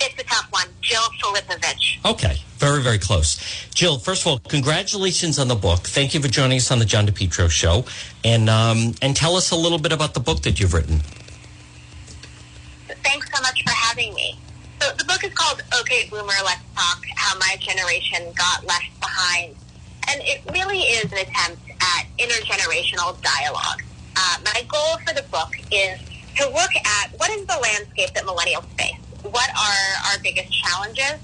It's 0.00 0.14
a 0.22 0.24
tough 0.26 0.46
one. 0.50 0.68
Jill 0.80 1.02
Filipovic. 1.20 2.04
Okay, 2.08 2.36
very, 2.58 2.80
very 2.80 2.98
close. 2.98 3.66
Jill, 3.74 3.98
first 3.98 4.22
of 4.22 4.28
all, 4.28 4.38
congratulations 4.38 5.40
on 5.40 5.48
the 5.48 5.56
book. 5.56 5.80
Thank 5.80 6.14
you 6.14 6.20
for 6.20 6.28
joining 6.28 6.58
us 6.58 6.70
on 6.70 6.78
the 6.78 6.84
John 6.84 7.04
DePetro 7.04 7.50
Show. 7.50 7.84
And, 8.22 8.48
um, 8.48 8.94
and 9.02 9.16
tell 9.16 9.34
us 9.34 9.50
a 9.50 9.56
little 9.56 9.78
bit 9.78 9.90
about 9.90 10.14
the 10.14 10.20
book 10.20 10.42
that 10.42 10.60
you've 10.60 10.72
written. 10.72 11.00
Thanks 13.02 13.28
so 13.34 13.42
much 13.42 13.60
for 13.64 13.70
having 13.70 14.14
me. 14.14 14.38
So 14.86 14.92
the 14.92 15.04
book 15.04 15.24
is 15.24 15.32
called 15.34 15.60
Okay 15.80 16.08
Boomer, 16.08 16.38
Let's 16.44 16.62
Talk, 16.76 17.02
How 17.16 17.36
My 17.40 17.56
Generation 17.58 18.22
Got 18.36 18.64
Left 18.66 18.86
Behind. 19.00 19.56
And 20.06 20.20
it 20.22 20.42
really 20.52 20.78
is 20.78 21.10
an 21.10 21.18
attempt 21.18 21.60
at 21.80 22.06
intergenerational 22.20 23.20
dialogue. 23.20 23.82
Uh, 24.14 24.36
my 24.44 24.62
goal 24.68 24.96
for 25.04 25.12
the 25.12 25.24
book 25.32 25.50
is 25.72 25.98
to 26.36 26.46
look 26.50 26.70
at 26.76 27.10
what 27.18 27.30
is 27.30 27.44
the 27.46 27.58
landscape 27.60 28.14
that 28.14 28.22
millennials 28.22 28.64
face? 28.78 28.94
What 29.24 29.50
are 29.58 30.12
our 30.12 30.22
biggest 30.22 30.52
challenges? 30.52 31.18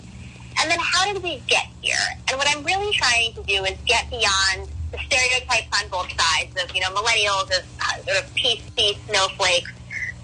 And 0.58 0.68
then 0.68 0.80
how 0.80 1.12
did 1.12 1.22
we 1.22 1.40
get 1.46 1.68
here? 1.82 2.02
And 2.28 2.38
what 2.38 2.48
I'm 2.50 2.64
really 2.64 2.92
trying 2.94 3.32
to 3.34 3.44
do 3.44 3.62
is 3.62 3.78
get 3.86 4.10
beyond 4.10 4.70
the 4.90 4.98
stereotypes 5.06 5.70
on 5.80 5.88
both 5.88 6.10
sides 6.20 6.50
of, 6.60 6.74
you 6.74 6.80
know, 6.80 6.90
millennials 6.90 7.48
as 7.52 7.62
uh, 7.80 8.02
sort 8.02 8.24
of 8.24 8.34
PC 8.34 8.96
snowflakes 9.06 9.70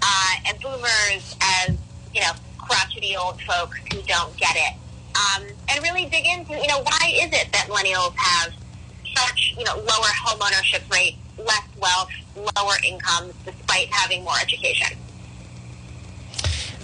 uh, 0.01 0.33
and 0.45 0.59
boomers 0.59 1.37
as, 1.39 1.77
you 2.13 2.19
know, 2.19 2.33
crotchety 2.69 3.15
old 3.17 3.41
folks 3.41 3.77
who 3.91 4.01
don't 4.03 4.35
get 4.37 4.55
it. 4.55 4.75
Um, 5.15 5.43
and 5.69 5.83
really 5.83 6.05
dig 6.05 6.25
into, 6.25 6.53
you 6.53 6.67
know, 6.67 6.81
why 6.81 7.11
is 7.13 7.33
it 7.33 7.51
that 7.51 7.67
millennials 7.67 8.15
have 8.15 8.53
such, 9.17 9.55
you 9.57 9.65
know, 9.65 9.75
lower 9.75 10.11
home 10.23 10.39
ownership 10.41 10.83
rates, 10.89 11.17
less 11.37 11.67
wealth, 11.81 12.09
lower 12.35 12.75
incomes, 12.87 13.33
despite 13.43 13.87
having 13.87 14.23
more 14.23 14.39
education? 14.39 14.97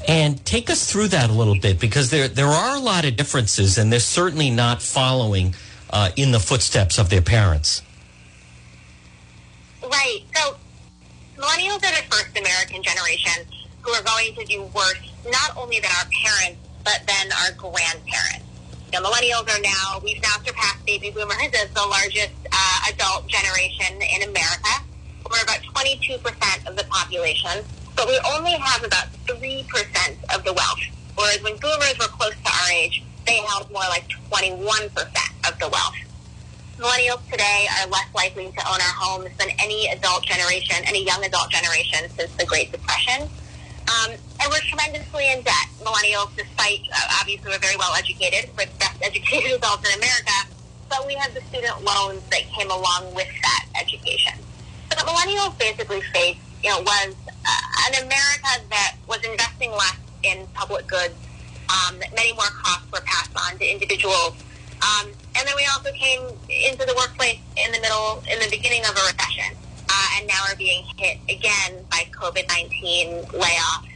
And 0.07 0.43
take 0.45 0.69
us 0.69 0.91
through 0.91 1.09
that 1.09 1.29
a 1.29 1.33
little 1.33 1.57
bit 1.59 1.79
because 1.79 2.09
there 2.09 2.27
there 2.27 2.47
are 2.47 2.75
a 2.75 2.79
lot 2.79 3.05
of 3.05 3.15
differences, 3.15 3.77
and 3.77 3.91
they're 3.91 3.99
certainly 3.99 4.49
not 4.49 4.81
following 4.81 5.55
uh, 5.89 6.11
in 6.15 6.31
the 6.31 6.39
footsteps 6.39 6.99
of 6.99 7.09
their 7.09 7.21
parents. 7.21 7.81
Right. 9.81 10.21
So 10.35 10.57
millennials 11.37 11.77
are 11.77 11.95
the 11.95 12.03
first 12.09 12.37
American 12.37 12.83
generation 12.83 13.45
who 13.81 13.91
are 13.91 14.03
going 14.03 14.35
to 14.35 14.45
do 14.45 14.63
worse, 14.75 15.11
not 15.25 15.57
only 15.57 15.79
than 15.79 15.91
our 15.91 16.07
parents, 16.23 16.59
but 16.83 17.01
then 17.07 17.31
our 17.43 17.51
grandparents. 17.57 18.45
Know, 18.93 19.01
millennials 19.01 19.49
are 19.49 19.61
now, 19.61 19.99
we've 20.03 20.21
now 20.21 20.37
surpassed 20.45 20.85
baby 20.85 21.11
boomers 21.11 21.51
as 21.53 21.69
the 21.73 21.85
largest 21.89 22.33
uh, 22.51 22.79
adult 22.93 23.27
generation 23.27 23.99
in 24.01 24.29
America. 24.29 24.73
We're 25.29 25.43
about 25.43 25.59
22% 25.73 26.67
of 26.67 26.77
the 26.77 26.85
population, 26.89 27.65
but 27.95 28.07
we 28.07 28.19
only 28.35 28.53
have 28.53 28.83
about 28.83 29.07
3% 29.25 29.65
of 30.33 30.43
the 30.45 30.53
wealth. 30.53 30.79
Whereas 31.15 31.41
when 31.43 31.57
boomers 31.57 31.97
were 31.99 32.07
close 32.07 32.35
to 32.35 32.51
our 32.51 32.71
age, 32.71 33.03
they 33.25 33.37
held 33.37 33.71
more 33.71 33.83
like 33.89 34.07
21% 34.29 35.49
of 35.49 35.59
the 35.59 35.67
wealth 35.67 35.95
millennials 36.77 37.23
today 37.31 37.67
are 37.79 37.87
less 37.87 38.07
likely 38.13 38.51
to 38.51 38.67
own 38.67 38.79
our 38.81 38.95
homes 38.99 39.29
than 39.37 39.47
any 39.59 39.87
adult 39.89 40.25
generation, 40.25 40.75
any 40.85 41.05
young 41.05 41.23
adult 41.23 41.49
generation 41.49 42.09
since 42.17 42.31
the 42.35 42.45
Great 42.45 42.71
Depression. 42.71 43.29
Um, 43.85 44.11
and 44.11 44.47
we're 44.49 44.65
tremendously 44.65 45.31
in 45.31 45.41
debt. 45.41 45.67
Millennials, 45.81 46.35
despite 46.35 46.81
uh, 46.93 47.19
obviously 47.21 47.51
we're 47.51 47.59
very 47.59 47.77
well 47.77 47.93
educated, 47.93 48.49
we're 48.57 48.65
the 48.65 48.79
best 48.79 49.01
educated 49.01 49.51
adults 49.57 49.87
in 49.87 49.99
America, 49.99 50.49
but 50.89 51.05
we 51.05 51.13
have 51.15 51.33
the 51.33 51.41
student 51.49 51.83
loans 51.83 52.21
that 52.29 52.41
came 52.57 52.69
along 52.71 53.13
with 53.13 53.29
that 53.41 53.65
education. 53.79 54.33
So 54.89 55.05
what 55.05 55.05
millennials 55.05 55.57
basically 55.59 56.01
faced, 56.13 56.39
you 56.63 56.69
know, 56.69 56.81
was 56.81 57.15
uh, 57.29 57.89
an 57.89 58.05
America 58.05 58.65
that 58.69 58.95
was 59.07 59.23
investing 59.23 59.71
less 59.71 59.97
in 60.23 60.47
public 60.53 60.87
goods. 60.87 61.13
Um, 61.69 61.99
many 62.15 62.33
more 62.33 62.49
costs 62.63 62.91
were 62.91 63.01
passed 63.05 63.31
on 63.35 63.57
to 63.59 63.65
individuals. 63.65 64.33
Um, 64.81 65.07
and 65.37 65.47
then 65.47 65.55
we 65.55 65.65
also 65.73 65.91
came 65.91 66.21
into 66.49 66.85
the 66.85 66.93
workplace 66.95 67.39
in 67.57 67.71
the 67.71 67.79
middle, 67.81 68.23
in 68.31 68.39
the 68.39 68.49
beginning 68.49 68.81
of 68.85 68.91
a 68.91 69.01
recession 69.13 69.57
uh, 69.89 70.07
and 70.17 70.27
now 70.27 70.43
are 70.49 70.55
being 70.55 70.83
hit 70.97 71.17
again 71.29 71.85
by 71.89 72.07
COVID-19 72.11 73.25
layoffs 73.27 73.87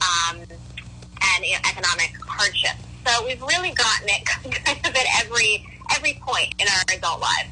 um, 0.00 0.36
and 0.40 1.44
you 1.44 1.52
know, 1.52 1.58
economic 1.68 2.14
hardship. 2.26 2.76
So 3.06 3.24
we've 3.24 3.40
really 3.40 3.72
gotten 3.72 4.08
it 4.08 4.24
kind 4.64 4.78
of 4.78 4.94
at 4.94 5.24
every 5.24 5.66
every 5.94 6.20
point 6.20 6.54
in 6.58 6.66
our 6.68 6.96
adult 6.96 7.20
lives. 7.20 7.48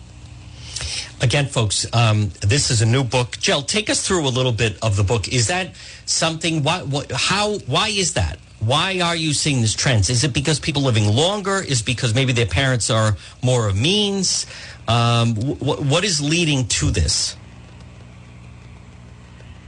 Again, 1.22 1.46
folks, 1.46 1.86
um, 1.94 2.30
this 2.42 2.70
is 2.70 2.82
a 2.82 2.86
new 2.86 3.02
book. 3.02 3.38
Jill, 3.38 3.62
take 3.62 3.88
us 3.88 4.06
through 4.06 4.26
a 4.26 4.28
little 4.28 4.52
bit 4.52 4.78
of 4.82 4.96
the 4.96 5.02
book. 5.02 5.28
Is 5.28 5.46
that 5.46 5.74
something? 6.04 6.62
Why? 6.62 6.82
What, 6.82 7.10
how? 7.10 7.58
Why 7.60 7.88
is 7.88 8.14
that? 8.14 8.38
Why 8.60 9.00
are 9.00 9.16
you 9.16 9.32
seeing 9.32 9.60
this 9.62 9.74
trend? 9.74 10.10
Is 10.10 10.24
it 10.24 10.34
because 10.34 10.60
people 10.60 10.82
living 10.82 11.08
longer? 11.08 11.62
Is 11.66 11.82
because 11.82 12.14
maybe 12.14 12.32
their 12.32 12.46
parents 12.46 12.90
are 12.90 13.16
more 13.42 13.68
of 13.68 13.76
means? 13.76 14.46
Um, 14.88 15.34
wh- 15.36 15.90
what 15.90 16.04
is 16.04 16.20
leading 16.20 16.66
to 16.68 16.90
this? 16.90 17.36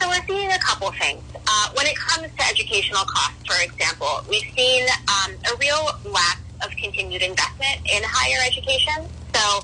So 0.01 0.09
we're 0.09 0.25
seeing 0.27 0.51
a 0.53 0.59
couple 0.79 0.93
things. 0.99 1.23
Uh, 1.35 1.71
when 1.75 1.87
it 1.87 1.97
comes 1.97 2.29
to 2.37 2.47
educational 2.47 3.05
costs, 3.05 3.43
for 3.47 3.61
example, 3.63 4.23
we've 4.29 4.47
seen 4.57 4.87
um, 5.09 5.33
a 5.53 5.57
real 5.59 6.13
lack 6.13 6.39
of 6.65 6.71
continued 6.71 7.23
investment 7.23 7.81
in 7.93 8.03
higher 8.05 8.39
education. 8.47 9.11
So 9.35 9.61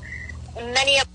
many 0.73 0.99
of 0.99 1.07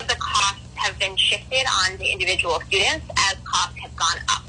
the 0.00 0.16
costs 0.18 0.60
have 0.74 0.98
been 0.98 1.16
shifted 1.16 1.64
on 1.84 1.96
the 1.96 2.12
individual 2.12 2.60
students 2.66 3.06
as 3.30 3.36
costs 3.44 3.78
have 3.80 3.96
gone 3.96 4.18
up. 4.28 4.42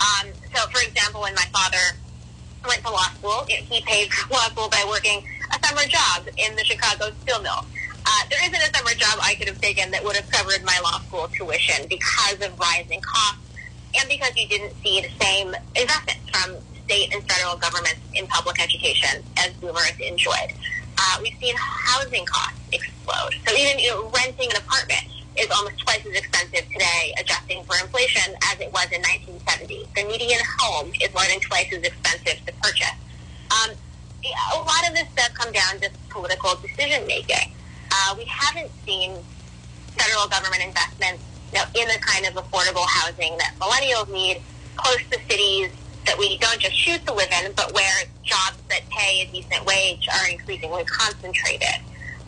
Um, 0.00 0.30
so, 0.54 0.66
for 0.68 0.86
example, 0.86 1.22
when 1.22 1.34
my 1.34 1.46
father 1.52 1.98
went 2.66 2.82
to 2.84 2.90
law 2.90 3.10
school, 3.18 3.44
he 3.48 3.82
paid 3.82 4.12
for 4.12 4.32
law 4.32 4.46
school 4.48 4.68
by 4.68 4.84
working 4.88 5.26
a 5.52 5.66
summer 5.66 5.86
job 5.86 6.28
in 6.36 6.54
the 6.56 6.64
Chicago 6.64 7.10
steel 7.22 7.42
mill. 7.42 7.66
Uh, 8.06 8.22
there 8.28 8.38
isn't 8.44 8.54
a 8.54 8.76
summer 8.76 8.92
job 8.92 9.18
I 9.22 9.34
could 9.34 9.48
have 9.48 9.60
taken 9.60 9.90
that 9.90 10.04
would 10.04 10.16
have 10.16 10.28
covered 10.30 10.62
my 10.64 10.78
law 10.82 11.00
school 11.00 11.28
tuition 11.28 11.86
because 11.88 12.40
of 12.44 12.58
rising 12.58 13.00
costs 13.00 13.40
and 13.98 14.08
because 14.08 14.32
you 14.36 14.46
didn't 14.48 14.74
see 14.82 15.00
the 15.00 15.24
same 15.24 15.54
investment 15.74 16.20
from 16.30 16.56
state 16.84 17.14
and 17.14 17.24
federal 17.24 17.56
governments 17.56 18.00
in 18.14 18.26
public 18.26 18.60
education 18.60 19.24
as 19.38 19.52
boomers 19.54 19.96
enjoyed. 20.00 20.52
Uh, 20.98 21.18
we've 21.22 21.36
seen 21.40 21.54
housing 21.56 22.24
costs 22.26 22.60
explode. 22.72 23.32
So 23.46 23.56
even 23.56 23.78
you 23.78 23.90
know, 23.90 24.10
renting 24.10 24.50
an 24.50 24.56
apartment 24.56 25.08
is 25.38 25.50
almost 25.50 25.78
twice 25.80 26.04
as 26.06 26.14
expensive 26.14 26.68
today, 26.70 27.14
adjusting 27.18 27.64
for 27.64 27.74
inflation, 27.82 28.34
as 28.52 28.60
it 28.60 28.70
was 28.72 28.86
in 28.92 29.00
1970. 29.02 29.88
The 29.96 30.04
median 30.04 30.40
home 30.60 30.92
is 31.00 31.12
more 31.14 31.24
than 31.26 31.40
twice 31.40 31.72
as 31.72 31.82
expensive 31.82 32.44
to 32.46 32.52
purchase. 32.62 33.00
Um, 33.50 33.74
a 34.24 34.58
lot 34.58 34.88
of 34.88 34.94
this 34.94 35.08
does 35.16 35.30
come 35.34 35.52
down 35.52 35.80
to 35.80 35.90
political 36.10 36.54
decision 36.56 37.06
making 37.06 37.52
uh, 37.94 38.14
we 38.18 38.24
haven't 38.24 38.70
seen 38.84 39.14
federal 39.96 40.26
government 40.28 40.62
investments 40.64 41.22
you 41.52 41.58
know, 41.60 41.66
in 41.74 41.86
the 41.86 41.98
kind 42.02 42.26
of 42.26 42.34
affordable 42.34 42.86
housing 42.88 43.36
that 43.38 43.54
millennials 43.60 44.10
need, 44.12 44.42
close 44.76 44.98
to 45.10 45.18
cities 45.30 45.70
that 46.06 46.18
we 46.18 46.36
don't 46.38 46.60
just 46.60 46.76
choose 46.76 46.98
to 47.06 47.14
live 47.14 47.28
in, 47.44 47.52
but 47.54 47.72
where 47.72 48.04
jobs 48.24 48.58
that 48.68 48.80
pay 48.90 49.22
a 49.22 49.32
decent 49.32 49.64
wage 49.64 50.06
are 50.12 50.28
increasingly 50.28 50.84
concentrated. 50.84 51.80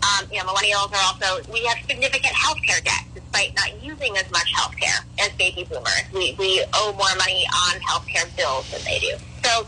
Um, 0.02 0.26
you 0.30 0.38
know, 0.38 0.46
millennials 0.46 0.92
are 0.92 1.02
also, 1.02 1.42
we 1.50 1.64
have 1.66 1.78
significant 1.88 2.32
healthcare 2.32 2.82
debt 2.84 3.04
despite 3.14 3.54
not 3.56 3.82
using 3.82 4.16
as 4.16 4.30
much 4.30 4.46
healthcare 4.54 5.02
as 5.20 5.32
baby 5.32 5.66
boomers. 5.68 6.06
We, 6.12 6.36
we 6.38 6.64
owe 6.74 6.92
more 6.92 7.14
money 7.18 7.44
on 7.66 7.80
healthcare 7.80 8.34
bills 8.36 8.70
than 8.70 8.80
they 8.84 8.98
do. 9.00 9.16
So 9.44 9.66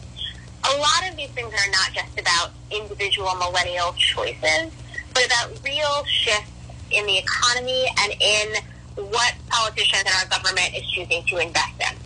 a 0.70 0.78
lot 0.78 1.10
of 1.10 1.16
these 1.16 1.30
things 1.30 1.52
are 1.52 1.70
not 1.70 1.92
just 1.92 2.20
about 2.20 2.52
individual 2.70 3.34
millennial 3.36 3.92
choices, 3.94 4.70
but 5.18 5.26
about 5.26 5.64
real 5.64 6.04
shifts 6.04 6.50
in 6.90 7.04
the 7.06 7.18
economy 7.18 7.86
and 8.00 8.14
in 8.20 9.04
what 9.10 9.34
politicians 9.48 10.04
and 10.06 10.14
our 10.22 10.38
government 10.38 10.70
is 10.76 10.86
choosing 10.90 11.24
to 11.24 11.38
invest 11.38 11.74
in. 11.80 11.96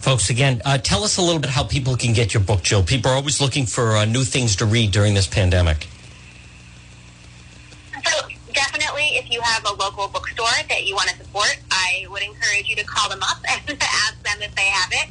Folks, 0.00 0.30
again, 0.30 0.62
uh, 0.64 0.78
tell 0.78 1.02
us 1.04 1.16
a 1.18 1.22
little 1.22 1.40
bit 1.40 1.50
how 1.50 1.64
people 1.64 1.96
can 1.96 2.12
get 2.12 2.32
your 2.32 2.42
book, 2.42 2.62
Jill. 2.62 2.82
People 2.82 3.10
are 3.10 3.14
always 3.14 3.40
looking 3.40 3.66
for 3.66 3.96
uh, 3.96 4.04
new 4.04 4.22
things 4.22 4.56
to 4.56 4.66
read 4.66 4.92
during 4.92 5.14
this 5.14 5.26
pandemic. 5.26 5.88
So, 8.04 8.28
definitely, 8.52 9.16
if 9.16 9.30
you 9.30 9.40
have 9.40 9.64
a 9.66 9.74
local 9.74 10.08
bookstore 10.08 10.46
that 10.68 10.84
you 10.84 10.94
want 10.94 11.10
to 11.10 11.16
support, 11.16 11.58
I 11.70 12.06
would 12.08 12.22
encourage 12.22 12.68
you 12.68 12.76
to 12.76 12.84
call 12.84 13.10
them 13.10 13.20
up 13.22 13.38
and 13.68 13.82
ask 13.82 14.22
them 14.22 14.42
if 14.42 14.54
they 14.54 14.62
have 14.62 14.92
it. 14.92 15.08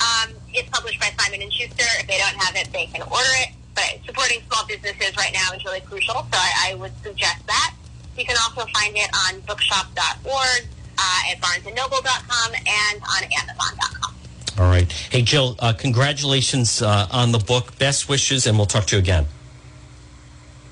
Um, 0.00 0.34
it's 0.54 0.68
published 0.70 0.98
by 1.00 1.10
Simon 1.18 1.42
and 1.42 1.52
Schuster. 1.52 1.84
If 2.00 2.06
they 2.06 2.18
don't 2.18 2.42
have 2.42 2.56
it, 2.56 2.72
they 2.72 2.86
can 2.86 3.02
order 3.02 3.30
it 3.42 3.57
but 3.78 4.04
supporting 4.06 4.40
small 4.50 4.66
businesses 4.66 5.16
right 5.16 5.32
now 5.32 5.54
is 5.54 5.64
really 5.64 5.80
crucial. 5.80 6.14
So 6.14 6.28
I, 6.32 6.70
I 6.70 6.74
would 6.74 6.92
suggest 7.02 7.46
that. 7.46 7.74
You 8.16 8.24
can 8.24 8.36
also 8.42 8.68
find 8.72 8.96
it 8.96 9.08
on 9.14 9.40
bookshop.org, 9.40 10.66
uh, 10.98 11.30
at 11.30 11.40
barnesandnoble.com, 11.40 12.52
and 12.54 13.02
on 13.02 13.22
amazon.com. 13.22 14.14
All 14.58 14.68
right. 14.68 14.90
Hey, 14.90 15.22
Jill, 15.22 15.54
uh, 15.60 15.72
congratulations 15.72 16.82
uh, 16.82 17.06
on 17.12 17.30
the 17.30 17.38
book. 17.38 17.78
Best 17.78 18.08
wishes, 18.08 18.48
and 18.48 18.56
we'll 18.56 18.66
talk 18.66 18.86
to 18.86 18.96
you 18.96 19.00
again. 19.00 19.26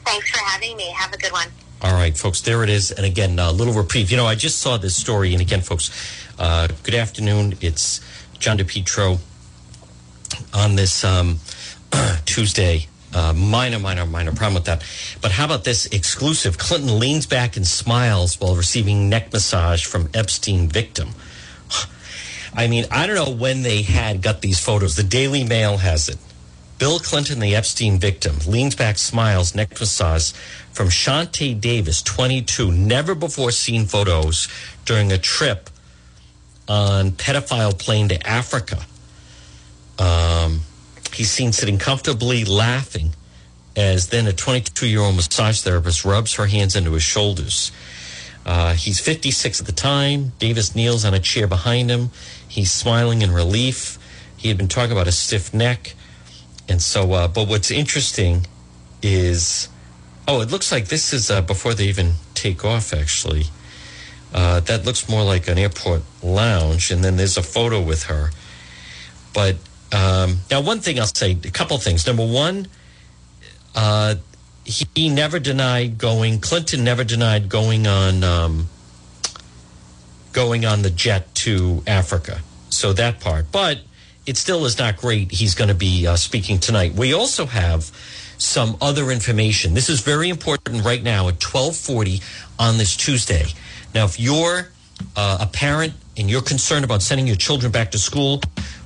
Thanks 0.04 0.28
for 0.30 0.38
having 0.44 0.76
me. 0.76 0.90
Have 0.90 1.12
a 1.12 1.18
good 1.18 1.30
one. 1.30 1.48
All 1.82 1.92
right, 1.92 2.16
folks, 2.16 2.40
there 2.40 2.64
it 2.64 2.70
is. 2.70 2.90
And 2.90 3.06
again, 3.06 3.38
a 3.38 3.52
little 3.52 3.74
reprieve. 3.74 4.10
You 4.10 4.16
know, 4.16 4.26
I 4.26 4.34
just 4.34 4.58
saw 4.58 4.76
this 4.76 4.96
story. 4.96 5.32
And 5.32 5.40
again, 5.40 5.60
folks, 5.60 5.90
uh, 6.40 6.66
good 6.82 6.94
afternoon. 6.96 7.54
It's 7.60 8.00
John 8.40 8.58
DePetro 8.58 9.20
on 10.52 10.74
this 10.74 11.04
um, 11.04 11.38
Tuesday 12.24 12.88
uh, 13.16 13.32
minor, 13.32 13.78
minor, 13.78 14.04
minor 14.04 14.32
problem 14.32 14.54
with 14.54 14.66
that. 14.66 14.84
But 15.22 15.32
how 15.32 15.46
about 15.46 15.64
this 15.64 15.86
exclusive? 15.86 16.58
Clinton 16.58 16.98
leans 16.98 17.26
back 17.26 17.56
and 17.56 17.66
smiles 17.66 18.38
while 18.38 18.54
receiving 18.54 19.08
neck 19.08 19.32
massage 19.32 19.86
from 19.86 20.10
Epstein 20.12 20.68
victim. 20.68 21.10
I 22.54 22.68
mean, 22.68 22.84
I 22.90 23.06
don't 23.06 23.16
know 23.16 23.34
when 23.34 23.62
they 23.62 23.82
had 23.82 24.20
got 24.20 24.42
these 24.42 24.60
photos. 24.60 24.96
The 24.96 25.02
Daily 25.02 25.44
Mail 25.44 25.78
has 25.78 26.10
it. 26.10 26.18
Bill 26.78 26.98
Clinton, 26.98 27.40
the 27.40 27.54
Epstein 27.54 27.98
victim, 27.98 28.36
leans 28.46 28.74
back, 28.74 28.98
smiles, 28.98 29.54
neck 29.54 29.80
massage 29.80 30.32
from 30.72 30.88
Chauntae 30.88 31.58
Davis, 31.58 32.02
22, 32.02 32.70
never 32.70 33.14
before 33.14 33.50
seen 33.50 33.86
photos 33.86 34.46
during 34.84 35.10
a 35.10 35.16
trip 35.16 35.70
on 36.68 37.12
pedophile 37.12 37.78
plane 37.78 38.08
to 38.10 38.26
Africa. 38.26 38.84
Um, 39.98 40.60
He's 41.16 41.30
seen 41.30 41.52
sitting 41.52 41.78
comfortably 41.78 42.44
laughing 42.44 43.14
as 43.74 44.08
then 44.08 44.26
a 44.26 44.34
22 44.34 44.86
year 44.86 45.00
old 45.00 45.16
massage 45.16 45.62
therapist 45.62 46.04
rubs 46.04 46.34
her 46.34 46.44
hands 46.44 46.76
into 46.76 46.92
his 46.92 47.04
shoulders. 47.04 47.72
Uh, 48.44 48.74
he's 48.74 49.00
56 49.00 49.60
at 49.60 49.66
the 49.66 49.72
time. 49.72 50.32
Davis 50.38 50.74
kneels 50.74 51.06
on 51.06 51.14
a 51.14 51.18
chair 51.18 51.46
behind 51.46 51.88
him. 51.88 52.10
He's 52.46 52.70
smiling 52.70 53.22
in 53.22 53.32
relief. 53.32 53.98
He 54.36 54.48
had 54.48 54.58
been 54.58 54.68
talking 54.68 54.92
about 54.92 55.08
a 55.08 55.12
stiff 55.12 55.54
neck. 55.54 55.94
And 56.68 56.82
so, 56.82 57.10
uh, 57.14 57.28
but 57.28 57.48
what's 57.48 57.70
interesting 57.70 58.46
is, 59.00 59.70
oh, 60.28 60.42
it 60.42 60.50
looks 60.50 60.70
like 60.70 60.88
this 60.88 61.14
is 61.14 61.30
uh, 61.30 61.40
before 61.40 61.72
they 61.72 61.84
even 61.84 62.12
take 62.34 62.62
off, 62.62 62.92
actually. 62.92 63.44
Uh, 64.34 64.60
that 64.60 64.84
looks 64.84 65.08
more 65.08 65.24
like 65.24 65.48
an 65.48 65.56
airport 65.56 66.02
lounge. 66.22 66.90
And 66.90 67.02
then 67.02 67.16
there's 67.16 67.38
a 67.38 67.42
photo 67.42 67.80
with 67.80 68.02
her. 68.04 68.32
But 69.32 69.56
um, 69.92 70.38
now, 70.50 70.60
one 70.60 70.80
thing 70.80 70.98
I'll 70.98 71.06
say, 71.06 71.32
a 71.32 71.50
couple 71.50 71.78
things. 71.78 72.06
Number 72.06 72.26
one, 72.26 72.66
uh, 73.74 74.16
he, 74.64 74.86
he, 74.94 75.08
never 75.08 75.38
denied 75.38 75.96
going. 75.96 76.40
Clinton 76.40 76.82
never 76.82 77.04
denied 77.04 77.48
going 77.48 77.86
on 77.86 78.24
um, 78.24 78.68
going 80.32 80.64
on 80.64 80.82
the 80.82 80.90
jet 80.90 81.32
to 81.36 81.82
Africa. 81.86 82.40
So 82.68 82.92
that 82.94 83.20
part, 83.20 83.52
but 83.52 83.80
it 84.26 84.36
still 84.36 84.64
is 84.64 84.76
not 84.76 84.96
great. 84.96 85.30
He's 85.30 85.54
going 85.54 85.68
to 85.68 85.74
be 85.74 86.06
uh, 86.06 86.16
speaking 86.16 86.58
tonight. 86.58 86.94
We 86.94 87.14
also 87.14 87.46
have 87.46 87.84
some 88.38 88.76
other 88.80 89.10
information. 89.12 89.74
This 89.74 89.88
is 89.88 90.00
very 90.00 90.28
important 90.28 90.84
right 90.84 91.02
now 91.02 91.28
at 91.28 91.38
twelve 91.38 91.76
forty 91.76 92.20
on 92.58 92.76
this 92.76 92.96
Tuesday. 92.96 93.44
Now, 93.94 94.04
if 94.04 94.18
you're 94.18 94.68
uh, 95.14 95.38
a 95.40 95.46
parent 95.46 95.94
and 96.16 96.28
you're 96.28 96.42
concerned 96.42 96.84
about 96.84 97.02
sending 97.02 97.26
your 97.26 97.36
children 97.36 97.70
back 97.70 97.92
to 97.92 97.98
school, 97.98 98.40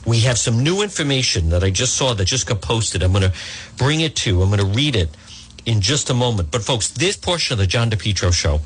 we 0.07 0.21
have 0.21 0.39
some 0.39 0.63
new 0.63 0.83
information 0.83 1.51
that 1.51 1.63
I 1.63 1.71
just 1.71 1.95
saw 1.95 2.15
that 2.15 2.25
just 2.25 2.47
got 2.47 2.61
posted. 2.63 3.03
I'm 3.03 3.13
going 3.13 3.31
to 3.31 3.33
bring 3.77 4.01
it 4.01 4.17
to, 4.17 4.43
I'm 4.43 4.49
going 4.51 4.61
to 4.61 4.67
read 4.67 4.97
it. 4.97 5.11
in 5.67 5.81
just 5.81 6.09
a 6.11 6.15
moment. 6.15 6.51
But, 6.51 6.63
folks, 6.63 6.89
this 6.89 7.17
portion 7.17 7.53
of 7.55 7.59
the 7.59 7.67
John 7.67 7.91
DePetro 7.91 8.33
show 8.33 8.61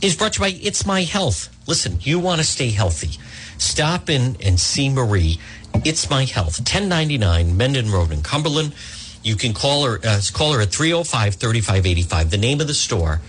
is 0.00 0.14
brought 0.16 0.34
to 0.34 0.44
you 0.44 0.52
by 0.52 0.58
It's 0.62 0.86
My 0.86 1.02
Health. 1.02 1.48
Listen, 1.66 1.98
you 2.00 2.18
want 2.20 2.40
to 2.40 2.44
stay 2.46 2.70
healthy. 2.70 3.18
Stop 3.58 4.08
in 4.08 4.36
and 4.40 4.60
see 4.60 4.88
Marie. 4.88 5.38
It's 5.84 6.08
My 6.08 6.24
Health, 6.24 6.58
1099 6.60 7.56
Mendon 7.56 7.90
Road 7.90 8.12
in 8.12 8.22
Cumberland. 8.22 8.74
You 9.22 9.34
can 9.34 9.52
call 9.54 9.84
her, 9.84 9.98
uh, 10.04 10.20
call 10.32 10.52
her 10.52 10.60
at 10.60 10.70
305 10.70 11.34
3585. 11.34 12.30
The 12.30 12.38
name 12.38 12.60
of 12.60 12.68
the 12.68 12.74
store 12.74 13.20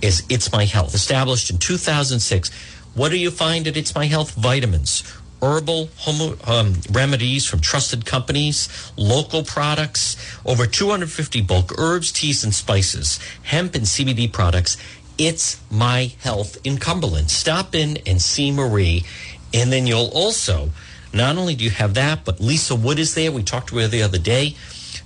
is 0.00 0.22
It's 0.28 0.52
My 0.52 0.64
Health, 0.64 0.94
established 0.94 1.50
in 1.50 1.58
2006. 1.58 2.50
What 2.94 3.10
do 3.10 3.18
you 3.18 3.30
find 3.32 3.66
at 3.66 3.76
It's 3.76 3.94
My 3.94 4.06
Health? 4.06 4.34
Vitamins, 4.36 5.02
herbal 5.44 5.90
homo, 5.98 6.36
um, 6.46 6.74
remedies 6.90 7.44
from 7.44 7.60
trusted 7.60 8.06
companies, 8.06 8.68
local 8.96 9.44
products, 9.44 10.16
over 10.46 10.66
250 10.66 11.42
bulk 11.42 11.72
herbs, 11.78 12.10
teas, 12.10 12.42
and 12.42 12.54
spices, 12.54 13.18
hemp 13.42 13.74
and 13.74 13.84
CBD 13.84 14.32
products. 14.32 14.78
It's 15.18 15.60
My 15.70 16.12
Health 16.20 16.56
in 16.64 16.78
Cumberland. 16.78 17.30
Stop 17.30 17.74
in 17.74 17.98
and 18.06 18.20
see 18.20 18.50
Marie. 18.50 19.04
And 19.52 19.70
then 19.70 19.86
you'll 19.86 20.10
also, 20.12 20.70
not 21.12 21.36
only 21.36 21.54
do 21.54 21.62
you 21.62 21.70
have 21.70 21.94
that, 21.94 22.24
but 22.24 22.40
Lisa 22.40 22.74
Wood 22.74 22.98
is 22.98 23.14
there. 23.14 23.30
We 23.30 23.42
talked 23.42 23.68
to 23.68 23.78
her 23.78 23.86
the 23.86 24.02
other 24.02 24.18
day. 24.18 24.56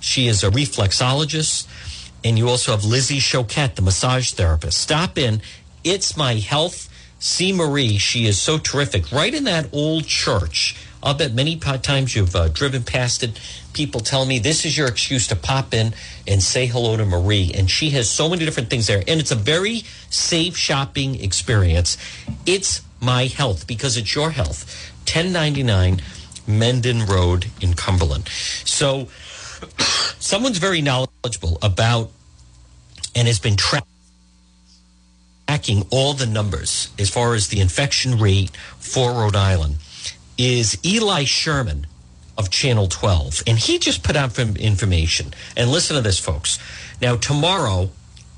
She 0.00 0.28
is 0.28 0.42
a 0.42 0.50
reflexologist. 0.50 1.66
And 2.24 2.38
you 2.38 2.48
also 2.48 2.72
have 2.72 2.84
Lizzie 2.84 3.18
Choquette, 3.18 3.74
the 3.74 3.82
massage 3.82 4.32
therapist. 4.32 4.80
Stop 4.80 5.18
in. 5.18 5.42
It's 5.84 6.16
My 6.16 6.34
Health. 6.34 6.88
See 7.18 7.52
Marie. 7.52 7.98
She 7.98 8.26
is 8.26 8.40
so 8.40 8.58
terrific. 8.58 9.10
Right 9.10 9.34
in 9.34 9.44
that 9.44 9.68
old 9.72 10.06
church. 10.06 10.76
I'll 11.02 11.14
bet 11.14 11.32
many 11.32 11.56
times 11.56 12.14
you've 12.16 12.34
uh, 12.34 12.48
driven 12.48 12.82
past 12.82 13.22
it. 13.22 13.40
People 13.72 14.00
tell 14.00 14.26
me 14.26 14.38
this 14.38 14.64
is 14.64 14.76
your 14.76 14.88
excuse 14.88 15.28
to 15.28 15.36
pop 15.36 15.72
in 15.72 15.94
and 16.26 16.42
say 16.42 16.66
hello 16.66 16.96
to 16.96 17.04
Marie. 17.04 17.52
And 17.54 17.70
she 17.70 17.90
has 17.90 18.10
so 18.10 18.28
many 18.28 18.44
different 18.44 18.68
things 18.68 18.88
there. 18.88 19.02
And 19.06 19.20
it's 19.20 19.30
a 19.30 19.36
very 19.36 19.82
safe 20.10 20.56
shopping 20.56 21.22
experience. 21.22 21.96
It's 22.46 22.82
my 23.00 23.26
health 23.26 23.66
because 23.66 23.96
it's 23.96 24.14
your 24.14 24.30
health. 24.30 24.92
1099 25.06 26.02
Mendon 26.46 27.06
Road 27.06 27.46
in 27.60 27.74
Cumberland. 27.74 28.28
So 28.64 29.08
someone's 30.18 30.58
very 30.58 30.82
knowledgeable 30.82 31.58
about 31.62 32.10
and 33.14 33.28
has 33.28 33.38
been 33.38 33.56
tracking 35.48 35.82
all 35.90 36.12
the 36.12 36.26
numbers 36.26 36.90
as 36.98 37.08
far 37.08 37.32
as 37.32 37.48
the 37.48 37.58
infection 37.58 38.18
rate 38.18 38.50
for 38.78 39.12
Rhode 39.12 39.34
Island 39.34 39.76
is 40.36 40.76
Eli 40.84 41.24
Sherman 41.24 41.86
of 42.36 42.50
Channel 42.50 42.86
12. 42.86 43.44
And 43.46 43.58
he 43.58 43.78
just 43.78 44.02
put 44.02 44.14
out 44.14 44.32
some 44.32 44.56
information. 44.56 45.32
And 45.56 45.70
listen 45.70 45.96
to 45.96 46.02
this, 46.02 46.18
folks. 46.18 46.58
Now, 47.00 47.16
tomorrow 47.16 47.88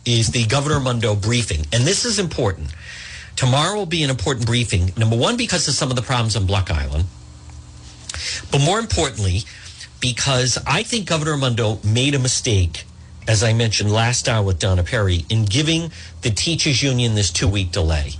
is 0.04 0.28
the 0.28 0.46
Governor 0.46 0.78
Raimondo 0.78 1.16
briefing. 1.16 1.66
And 1.72 1.82
this 1.82 2.04
is 2.04 2.20
important. 2.20 2.72
Tomorrow 3.34 3.76
will 3.76 3.86
be 3.86 4.04
an 4.04 4.10
important 4.10 4.46
briefing. 4.46 4.92
Number 4.96 5.16
one, 5.16 5.36
because 5.36 5.66
of 5.66 5.74
some 5.74 5.90
of 5.90 5.96
the 5.96 6.02
problems 6.02 6.36
on 6.36 6.46
Block 6.46 6.70
Island. 6.70 7.06
But 8.52 8.60
more 8.60 8.78
importantly, 8.78 9.40
because 10.00 10.58
I 10.64 10.84
think 10.84 11.08
Governor 11.08 11.32
Raimondo 11.32 11.80
made 11.84 12.14
a 12.14 12.20
mistake, 12.20 12.84
as 13.28 13.42
I 13.42 13.52
mentioned 13.52 13.92
last 13.92 14.28
hour 14.28 14.44
with 14.44 14.58
Donna 14.58 14.82
Perry, 14.82 15.24
in 15.28 15.44
giving 15.44 15.92
the 16.22 16.30
teachers 16.30 16.82
union 16.82 17.14
this 17.14 17.30
two 17.30 17.48
week 17.48 17.72
delay. 17.72 18.12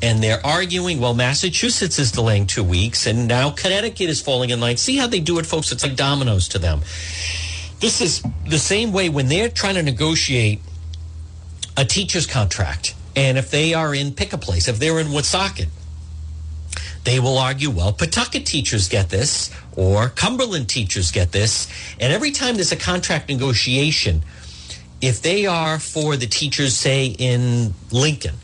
And 0.00 0.22
they're 0.22 0.44
arguing, 0.44 1.00
well, 1.00 1.14
Massachusetts 1.14 1.98
is 1.98 2.10
delaying 2.10 2.48
two 2.48 2.64
weeks, 2.64 3.06
and 3.06 3.28
now 3.28 3.50
Connecticut 3.50 4.08
is 4.08 4.20
falling 4.20 4.50
in 4.50 4.60
line. 4.60 4.76
See 4.76 4.96
how 4.96 5.06
they 5.06 5.20
do 5.20 5.38
it, 5.38 5.46
folks? 5.46 5.70
It's 5.70 5.84
like 5.84 5.94
dominoes 5.94 6.48
to 6.48 6.58
them. 6.58 6.80
This 7.78 8.00
is 8.00 8.22
the 8.46 8.58
same 8.58 8.92
way 8.92 9.08
when 9.08 9.28
they're 9.28 9.48
trying 9.48 9.76
to 9.76 9.82
negotiate 9.82 10.60
a 11.76 11.84
teacher's 11.84 12.26
contract. 12.26 12.94
And 13.14 13.38
if 13.38 13.50
they 13.50 13.74
are 13.74 13.94
in 13.94 14.12
pick 14.12 14.32
a 14.32 14.38
place, 14.38 14.68
if 14.68 14.78
they're 14.78 14.98
in 14.98 15.12
Woonsocket, 15.12 15.68
they 17.04 17.18
will 17.18 17.38
argue, 17.38 17.70
well, 17.70 17.92
Pawtucket 17.92 18.46
teachers 18.46 18.88
get 18.88 19.08
this, 19.10 19.50
or 19.76 20.08
Cumberland 20.08 20.68
teachers 20.68 21.10
get 21.10 21.32
this. 21.32 21.68
And 21.98 22.12
every 22.12 22.30
time 22.30 22.54
there's 22.54 22.72
a 22.72 22.76
contract 22.76 23.28
negotiation, 23.28 24.22
if 25.02 25.20
they 25.20 25.46
are 25.46 25.80
for 25.80 26.16
the 26.16 26.26
teachers, 26.26 26.76
say, 26.76 27.06
in 27.06 27.74
Lincoln, 27.90 28.36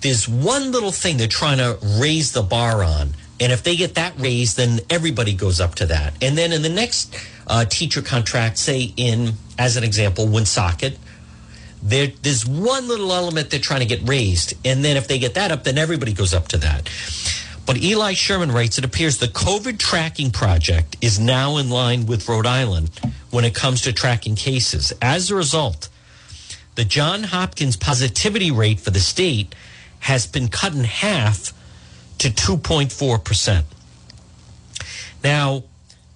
there's 0.00 0.28
one 0.28 0.70
little 0.70 0.92
thing 0.92 1.18
they're 1.18 1.26
trying 1.26 1.58
to 1.58 1.78
raise 2.00 2.32
the 2.32 2.42
bar 2.42 2.82
on. 2.82 3.10
And 3.40 3.52
if 3.52 3.62
they 3.64 3.74
get 3.74 3.96
that 3.96 4.18
raised, 4.18 4.56
then 4.56 4.80
everybody 4.88 5.34
goes 5.34 5.60
up 5.60 5.74
to 5.76 5.86
that. 5.86 6.14
And 6.22 6.38
then 6.38 6.52
in 6.52 6.62
the 6.62 6.68
next 6.68 7.14
uh, 7.46 7.64
teacher 7.64 8.02
contract, 8.02 8.56
say 8.56 8.92
in, 8.96 9.32
as 9.58 9.76
an 9.76 9.84
example, 9.84 10.26
Woonsocket, 10.28 10.96
there, 11.82 12.08
there's 12.22 12.46
one 12.46 12.86
little 12.86 13.12
element 13.12 13.50
they're 13.50 13.58
trying 13.58 13.80
to 13.80 13.86
get 13.86 14.06
raised. 14.08 14.54
And 14.64 14.84
then 14.84 14.96
if 14.96 15.08
they 15.08 15.18
get 15.18 15.34
that 15.34 15.50
up, 15.50 15.64
then 15.64 15.76
everybody 15.76 16.12
goes 16.12 16.32
up 16.32 16.48
to 16.48 16.58
that. 16.58 16.88
But 17.70 17.84
Eli 17.84 18.14
Sherman 18.14 18.50
writes 18.50 18.78
it 18.78 18.84
appears 18.84 19.18
the 19.18 19.28
COVID 19.28 19.78
tracking 19.78 20.32
project 20.32 20.96
is 21.00 21.20
now 21.20 21.56
in 21.56 21.70
line 21.70 22.04
with 22.04 22.28
Rhode 22.28 22.44
Island 22.44 22.90
when 23.30 23.44
it 23.44 23.54
comes 23.54 23.82
to 23.82 23.92
tracking 23.92 24.34
cases. 24.34 24.92
As 25.00 25.30
a 25.30 25.36
result, 25.36 25.88
the 26.74 26.84
John 26.84 27.22
Hopkins 27.22 27.76
positivity 27.76 28.50
rate 28.50 28.80
for 28.80 28.90
the 28.90 28.98
state 28.98 29.54
has 30.00 30.26
been 30.26 30.48
cut 30.48 30.74
in 30.74 30.82
half 30.82 31.52
to 32.18 32.30
2.4%. 32.30 33.62
Now, 35.22 35.62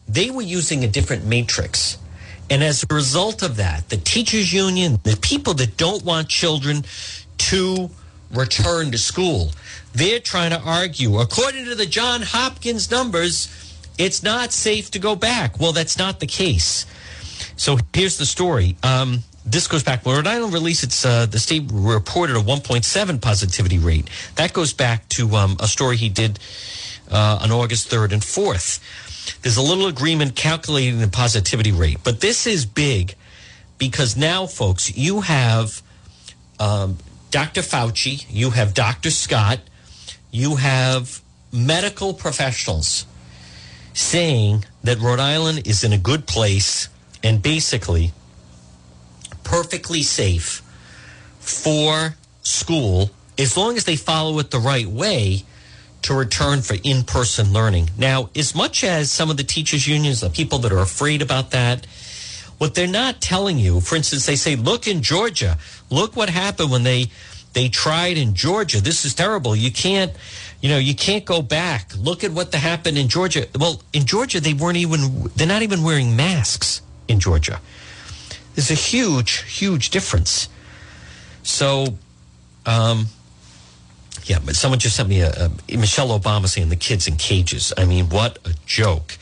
they 0.09 0.33
were 0.33 0.43
using 0.43 0.83
a 0.83 0.89
different 0.89 1.25
matrix. 1.25 1.99
And 2.51 2.65
as 2.65 2.83
a 2.83 2.93
result 2.93 3.45
of 3.45 3.59
that, 3.59 3.91
the 3.91 3.97
teachers 3.97 4.53
union, 4.53 4.99
the 5.05 5.17
people 5.17 5.55
that 5.55 5.77
don't 5.77 6.05
want 6.05 6.29
children 6.29 6.85
to 7.39 7.91
return 8.33 8.91
to 8.91 8.99
school, 8.99 9.53
they're 9.95 10.21
trying 10.21 10.51
to 10.51 10.61
argue, 10.61 11.19
according 11.19 11.65
to 11.67 11.75
the 11.75 11.87
John 11.87 12.23
Hopkins 12.23 12.91
numbers, 12.91 13.49
it's 13.97 14.23
not 14.23 14.53
safe 14.53 14.91
to 14.93 14.99
go 14.99 15.15
back. 15.15 15.61
Well, 15.61 15.73
that's 15.73 15.97
not 15.97 16.21
the 16.21 16.27
case. 16.27 16.85
So 17.57 17.79
here's 17.93 18.19
the 18.19 18.27
story. 18.27 18.77
Um, 18.83 19.21
this 19.47 19.69
goes 19.69 19.83
back. 19.83 20.05
Rhode 20.05 20.27
Island 20.27 20.53
released 20.53 20.83
its 20.83 21.05
uh, 21.05 21.27
the 21.27 21.39
state 21.39 21.65
reported 21.73 22.37
a 22.37 22.41
1.7 22.41 23.21
positivity 23.21 23.79
rate. 23.79 24.09
That 24.37 24.53
goes 24.53 24.73
back 24.73 25.09
to 25.11 25.37
um, 25.37 25.57
a 25.61 25.69
story 25.69 25.97
he 25.97 26.09
did 26.09 26.39
uh, 27.11 27.39
on 27.43 27.53
August 27.53 27.91
3rd 27.91 28.13
and 28.13 28.23
4th. 28.23 28.81
There's 29.43 29.57
a 29.57 29.63
little 29.63 29.87
agreement 29.87 30.35
calculating 30.35 30.99
the 30.99 31.09
positivity 31.09 31.73
rate, 31.73 31.99
but 32.03 32.21
this 32.21 32.47
is 32.47 32.67
big 32.67 33.15
because 33.79 34.17
now, 34.17 34.47
folks, 34.47 34.97
you 34.97 35.21
have 35.21 35.83
um, 36.59 36.99
Dr. 37.31 37.63
Fauci, 37.63 38.25
you 38.31 38.51
have 38.51 38.75
Dr. 38.75 39.11
Scott, 39.11 39.61
you 40.35 40.57
have 40.57 41.23
medical 41.53 42.13
professionals 42.13 43.07
saying 43.93 44.65
that 44.83 44.99
Rhode 44.99 45.21
Island 45.21 45.65
is 45.65 45.85
in 45.85 45.93
a 45.93 45.99
good 45.99 46.27
place 46.27 46.89
and 47.23 47.41
basically 47.41 48.11
perfectly 49.45 50.03
safe 50.03 50.61
for 51.39 52.17
school 52.43 53.11
as 53.39 53.57
long 53.57 53.77
as 53.77 53.85
they 53.85 53.95
follow 53.95 54.41
it 54.41 54.51
the 54.51 54.59
right 54.59 54.87
way 54.87 55.45
to 56.03 56.15
return 56.15 56.63
for 56.63 56.77
in-person 56.83 57.53
learning. 57.53 57.91
Now, 57.97 58.29
as 58.35 58.57
much 58.57 58.83
as 58.83 59.13
some 59.13 59.31
of 59.31 59.37
the 59.37 59.45
teachers 59.45 59.87
unions, 59.87 60.21
the 60.21 60.31
people 60.31 60.59
that 60.61 60.73
are 60.73 60.81
afraid 60.81 61.23
about 61.23 61.53
that, 61.53 61.87
what 62.59 62.75
they're 62.75 62.89
not 62.89 63.21
telling 63.21 63.59
you, 63.59 63.81
for 63.81 63.95
instance, 63.95 64.27
they 64.27 64.37
say, 64.37 64.57
look 64.57 64.89
in 64.89 65.01
Georgia, 65.01 65.59
look 65.91 66.17
what 66.17 66.29
happened 66.29 66.73
when 66.73 66.83
they 66.83 67.07
they 67.55 67.69
tried 67.69 68.19
in 68.19 68.35
Georgia. 68.35 68.81
This 68.81 69.05
is 69.05 69.15
terrible. 69.15 69.57
You 69.57 69.73
can't, 69.73 70.13
you 70.61 70.69
know, 70.69 70.79
you 70.79 70.95
can't 70.95 71.25
go 71.25 71.41
back. 71.41 71.93
Look 71.97 72.23
at 72.25 72.33
what 72.33 72.55
happened 72.55 72.99
in 72.99 73.09
Georgia. 73.09 73.47
Well, 73.59 73.81
in 73.93 74.05
Georgia, 74.05 74.41
they 74.41 74.55
weren't 74.55 74.77
even, 74.77 75.31
they're 75.37 75.47
not 75.47 75.63
even 75.63 75.83
wearing 75.83 76.17
masks 76.17 76.83
in 77.09 77.21
Georgia. 77.21 77.61
There's 78.55 78.71
a 78.71 78.75
huge, 78.75 79.43
huge 79.45 79.91
difference. 79.91 80.49
So, 81.43 81.99
um, 82.67 83.07
yeah, 84.25 84.39
but 84.45 84.57
someone 84.57 84.79
just 84.79 84.97
sent 84.97 85.09
me 85.09 85.21
a, 85.21 85.51
a 85.69 85.77
Michelle 85.77 86.19
Obama 86.19 86.49
saying 86.49 86.69
the 86.69 86.77
kids 86.77 87.07
in 87.07 87.17
cages. 87.17 87.73
I 87.77 87.85
mean, 87.85 88.09
what 88.09 88.39
a 88.47 88.55
joke. 88.67 89.13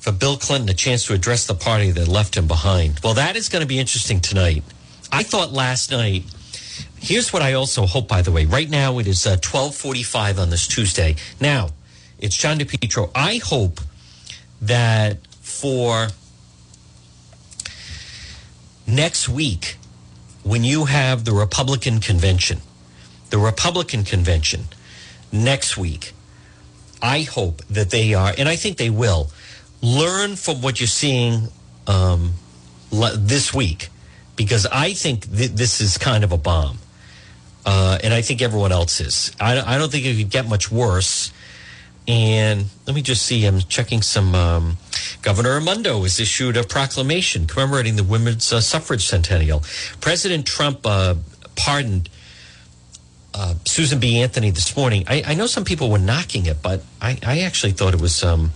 For 0.00 0.10
Bill 0.10 0.36
Clinton, 0.36 0.68
a 0.68 0.74
chance 0.74 1.06
to 1.06 1.14
address 1.14 1.46
the 1.46 1.54
party 1.54 1.92
that 1.92 2.08
left 2.08 2.36
him 2.36 2.48
behind. 2.48 2.98
Well, 3.04 3.14
that 3.14 3.36
is 3.36 3.48
going 3.48 3.60
to 3.60 3.68
be 3.68 3.78
interesting 3.78 4.20
tonight. 4.20 4.64
I 5.12 5.22
thought 5.22 5.52
last 5.52 5.92
night 5.92 6.24
Here's 7.02 7.32
what 7.32 7.42
I 7.42 7.54
also 7.54 7.84
hope, 7.84 8.06
by 8.06 8.22
the 8.22 8.30
way. 8.30 8.46
Right 8.46 8.70
now 8.70 9.00
it 9.00 9.08
is 9.08 9.26
uh, 9.26 9.30
1245 9.30 10.38
on 10.38 10.50
this 10.50 10.68
Tuesday. 10.68 11.16
Now, 11.40 11.70
it's 12.20 12.36
John 12.36 12.60
DePetro. 12.60 13.10
I 13.12 13.40
hope 13.44 13.80
that 14.60 15.18
for 15.40 16.10
next 18.86 19.28
week, 19.28 19.78
when 20.44 20.62
you 20.62 20.84
have 20.84 21.24
the 21.24 21.32
Republican 21.32 21.98
convention, 21.98 22.60
the 23.30 23.38
Republican 23.38 24.04
convention 24.04 24.68
next 25.32 25.76
week, 25.76 26.12
I 27.02 27.22
hope 27.22 27.62
that 27.66 27.90
they 27.90 28.14
are, 28.14 28.32
and 28.38 28.48
I 28.48 28.54
think 28.54 28.76
they 28.76 28.90
will, 28.90 29.28
learn 29.82 30.36
from 30.36 30.62
what 30.62 30.78
you're 30.78 30.86
seeing 30.86 31.48
um, 31.88 32.34
this 32.92 33.52
week 33.52 33.88
because 34.36 34.66
I 34.66 34.92
think 34.92 35.28
th- 35.36 35.50
this 35.50 35.80
is 35.80 35.98
kind 35.98 36.22
of 36.22 36.30
a 36.30 36.38
bomb. 36.38 36.78
Uh, 37.64 37.98
and 38.02 38.12
I 38.12 38.22
think 38.22 38.42
everyone 38.42 38.72
else 38.72 39.00
is. 39.00 39.32
I, 39.40 39.60
I 39.60 39.78
don't 39.78 39.90
think 39.90 40.04
it 40.04 40.16
could 40.16 40.30
get 40.30 40.48
much 40.48 40.70
worse. 40.70 41.32
And 42.08 42.64
let 42.86 42.96
me 42.96 43.02
just 43.02 43.22
see. 43.22 43.46
I'm 43.46 43.60
checking 43.60 44.02
some. 44.02 44.34
Um, 44.34 44.76
Governor 45.22 45.54
Raimondo 45.58 46.02
has 46.02 46.18
issued 46.18 46.56
a 46.56 46.64
proclamation 46.64 47.46
commemorating 47.46 47.94
the 47.94 48.02
women's 48.02 48.52
uh, 48.52 48.60
suffrage 48.60 49.06
centennial. 49.06 49.62
President 50.00 50.44
Trump 50.44 50.80
uh, 50.84 51.14
pardoned 51.54 52.08
uh, 53.34 53.54
Susan 53.64 54.00
B. 54.00 54.20
Anthony 54.20 54.50
this 54.50 54.76
morning. 54.76 55.04
I, 55.06 55.22
I, 55.28 55.34
know 55.34 55.46
some 55.46 55.64
people 55.64 55.90
were 55.90 55.98
knocking 55.98 56.46
it, 56.46 56.60
but 56.60 56.82
I, 57.00 57.18
I 57.24 57.40
actually 57.40 57.72
thought 57.72 57.94
it 57.94 58.00
was 58.00 58.22
um, 58.22 58.52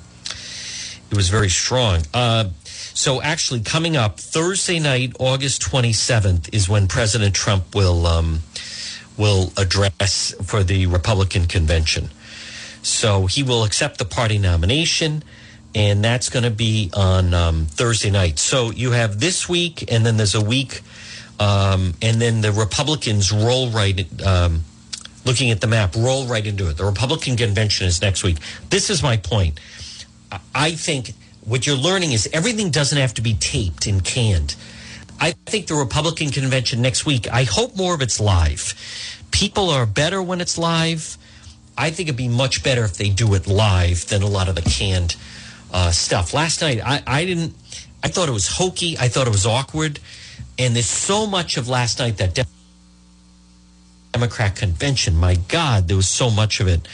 it 1.11 1.17
was 1.17 1.29
very 1.29 1.49
strong. 1.49 2.03
Uh, 2.13 2.47
so 2.65 3.23
actually, 3.23 3.61
coming 3.61 3.97
up 3.97 4.19
Thursday 4.19 4.79
night, 4.79 5.15
August 5.19 5.63
27th, 5.63 6.53
is 6.53 6.69
when 6.69 6.89
President 6.89 7.35
Trump 7.35 7.75
will 7.75 8.07
um, 8.07 8.41
will 9.17 9.53
address 9.57 10.35
for 10.45 10.63
the 10.63 10.87
Republican 10.87 11.47
convention. 11.47 12.11
So 12.83 13.27
he 13.27 13.43
will 13.43 13.65
accept 13.65 13.99
the 13.99 14.05
party 14.05 14.39
nomination, 14.39 15.23
and 15.75 16.05
that's 16.05 16.29
going 16.29 16.45
to 16.45 16.51
be 16.51 16.91
on 16.95 17.35
um, 17.35 17.67
Thursday 17.67 18.11
night. 18.11 18.39
So 18.39 18.71
you 18.71 18.93
have 18.93 19.19
this 19.19 19.49
week, 19.49 19.91
and 19.91 20.07
then 20.07 20.17
there's 20.17 20.35
a 20.35 20.41
week, 20.45 20.83
um, 21.41 21.95
and 22.01 22.21
then 22.21 22.41
the 22.43 22.53
Republicans 22.53 23.33
roll 23.33 23.71
right. 23.71 24.07
Um, 24.23 24.65
looking 25.25 25.51
at 25.51 25.61
the 25.61 25.67
map, 25.67 25.97
roll 25.97 26.27
right 26.27 26.47
into 26.47 26.71
it. 26.71 26.77
The 26.77 26.85
Republican 26.85 27.37
convention 27.37 27.89
is 27.89 28.01
next 28.01 28.23
week. 28.23 28.37
This 28.71 28.89
is 28.91 29.03
my 29.03 29.17
point. 29.17 29.59
I 30.55 30.71
think 30.73 31.13
what 31.45 31.67
you're 31.67 31.77
learning 31.77 32.13
is 32.13 32.29
everything 32.33 32.71
doesn't 32.71 32.99
have 32.99 33.15
to 33.15 33.23
be 33.23 33.35
taped 33.35 33.87
and 33.87 34.05
canned. 34.05 34.55
I 35.21 35.33
think 35.47 35.67
the 35.67 35.75
Republican 35.75 36.31
convention 36.31 36.83
next 36.83 37.07
week, 37.07 37.29
I 37.31 37.45
hope 37.45 37.77
more 37.77 37.95
of 37.95 38.03
it's 38.03 38.21
live. 38.21 38.75
People 39.31 39.71
are 39.71 39.87
better 39.87 40.23
when 40.23 40.41
it's 40.41 40.59
live. 40.59 41.17
I 41.77 41.91
think 41.91 42.09
it'd 42.09 42.17
be 42.17 42.29
much 42.29 42.63
better 42.63 42.85
if 42.85 42.97
they 42.97 43.09
do 43.11 43.35
it 43.35 43.47
live 43.47 44.07
than 44.07 44.23
a 44.23 44.27
lot 44.27 44.49
of 44.49 44.55
the 44.55 44.63
canned 44.63 45.17
uh, 45.73 45.91
stuff. 45.91 46.33
Last 46.33 46.63
night, 46.63 46.81
I, 46.85 47.03
I 47.07 47.25
didn't, 47.25 47.55
I 48.03 48.09
thought 48.09 48.29
it 48.29 48.33
was 48.33 48.49
hokey. 48.49 48.97
I 48.99 49.09
thought 49.09 49.27
it 49.27 49.31
was 49.31 49.47
awkward. 49.47 50.01
And 50.59 50.75
there's 50.75 50.87
so 50.87 51.27
much 51.27 51.57
of 51.57 51.69
last 51.69 51.99
night 51.99 52.17
that 52.19 52.47
Democrat 54.13 54.57
convention. 54.57 55.17
My 55.17 55.35
God, 55.35 55.89
there 55.89 55.97
was 55.97 56.09
so 56.09 56.31
much 56.31 56.61
of 56.61 56.69
it 56.69 56.89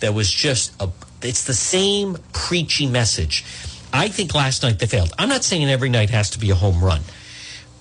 that 0.00 0.14
was 0.14 0.30
just 0.30 0.74
a, 0.80 0.90
it's 1.22 1.44
the 1.44 1.54
same 1.54 2.18
preachy 2.32 2.86
message. 2.86 3.44
I 3.92 4.08
think 4.08 4.34
last 4.34 4.64
night 4.64 4.80
they 4.80 4.86
failed. 4.86 5.12
I'm 5.16 5.28
not 5.28 5.44
saying 5.44 5.68
every 5.68 5.88
night 5.88 6.10
has 6.10 6.30
to 6.30 6.38
be 6.40 6.50
a 6.50 6.56
home 6.56 6.82
run, 6.82 7.02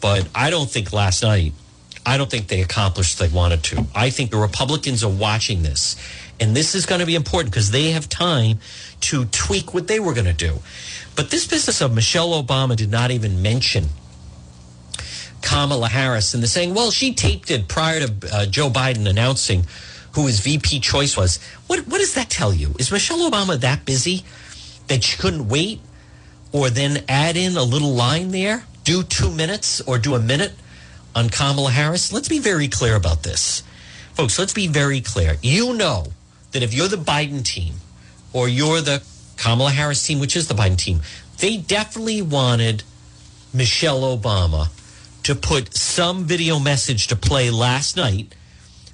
but 0.04 0.28
I 0.36 0.50
don't 0.50 0.70
think 0.70 0.92
last 0.92 1.24
night, 1.24 1.54
I 2.06 2.18
don't 2.18 2.30
think 2.30 2.50
they 2.50 2.62
accomplished 2.62 3.20
they 3.20 3.30
wanted 3.30 3.64
to. 3.64 3.88
I 3.96 4.10
think 4.10 4.32
the 4.32 4.38
Republicans 4.38 5.02
are 5.02 5.10
watching 5.10 5.64
this, 5.64 5.96
and 6.42 6.54
this 6.54 6.76
is 6.76 6.86
going 6.86 7.00
to 7.00 7.08
be 7.08 7.16
important 7.16 7.54
because 7.54 7.72
they 7.72 7.92
have 7.92 8.10
time 8.10 8.60
to 9.00 9.24
tweak 9.24 9.74
what 9.74 9.88
they 9.88 10.02
were 10.02 10.14
going 10.14 10.26
to 10.26 10.34
do. 10.34 10.60
But 11.16 11.30
this 11.30 11.48
business 11.48 11.80
of 11.80 11.96
Michelle 11.96 12.32
Obama 12.44 12.76
did 12.76 12.92
not 12.92 13.12
even 13.12 13.42
mention 13.42 13.86
Kamala 15.42 15.88
Harris, 15.88 16.34
and 16.34 16.44
they're 16.44 16.50
saying, 16.50 16.74
well, 16.74 16.92
she 16.92 17.14
taped 17.14 17.50
it 17.50 17.70
prior 17.70 18.06
to 18.06 18.14
uh, 18.30 18.46
Joe 18.46 18.70
Biden 18.70 19.10
announcing 19.10 19.66
who 20.16 20.28
his 20.28 20.42
VP 20.42 20.82
choice 20.82 21.16
was. 21.16 21.40
What, 21.68 21.88
what 21.88 22.00
does 22.00 22.16
that 22.16 22.30
tell 22.30 22.54
you? 22.54 22.76
Is 22.78 22.92
Michelle 22.92 23.32
Obama 23.32 23.58
that 23.58 23.86
busy 23.86 24.24
that 24.88 25.02
she 25.06 25.18
couldn't 25.18 25.48
wait 25.48 25.80
or 26.52 26.70
then 26.70 27.06
add 27.08 27.38
in 27.38 27.56
a 27.56 27.64
little 27.64 27.94
line 27.94 28.32
there? 28.32 28.66
Do 28.84 29.04
two 29.04 29.32
minutes 29.32 29.82
or 29.82 29.98
do 29.98 30.16
a 30.16 30.20
minute 30.20 30.54
on 31.16 31.30
Kamala 31.30 31.72
Harris? 31.72 32.12
Let's 32.12 32.28
be 32.28 32.40
very 32.40 32.68
clear 32.68 32.96
about 32.96 33.24
this. 33.24 33.64
Folks, 34.14 34.38
let's 34.38 34.54
be 34.54 34.68
very 34.68 35.02
clear. 35.02 35.38
You 35.42 35.74
know 35.74 36.08
that 36.52 36.64
if 36.64 36.74
you're 36.74 36.88
the 36.88 36.98
Biden 36.98 37.44
team 37.44 37.76
or 38.34 38.48
you're 38.48 38.82
the 38.82 39.02
Kamala 39.38 39.72
Harris 39.72 40.06
team, 40.06 40.20
which 40.20 40.36
is 40.36 40.48
the 40.48 40.54
Biden 40.54 40.78
team, 40.78 41.02
they 41.40 41.58
definitely 41.58 42.22
wanted 42.22 42.84
Michelle 43.54 44.02
Obama 44.18 44.70
to 45.24 45.36
put 45.36 45.76
some 45.76 46.26
video 46.26 46.60
message 46.60 47.08
to 47.08 47.16
play 47.16 47.50
last 47.50 47.96
night 47.96 48.36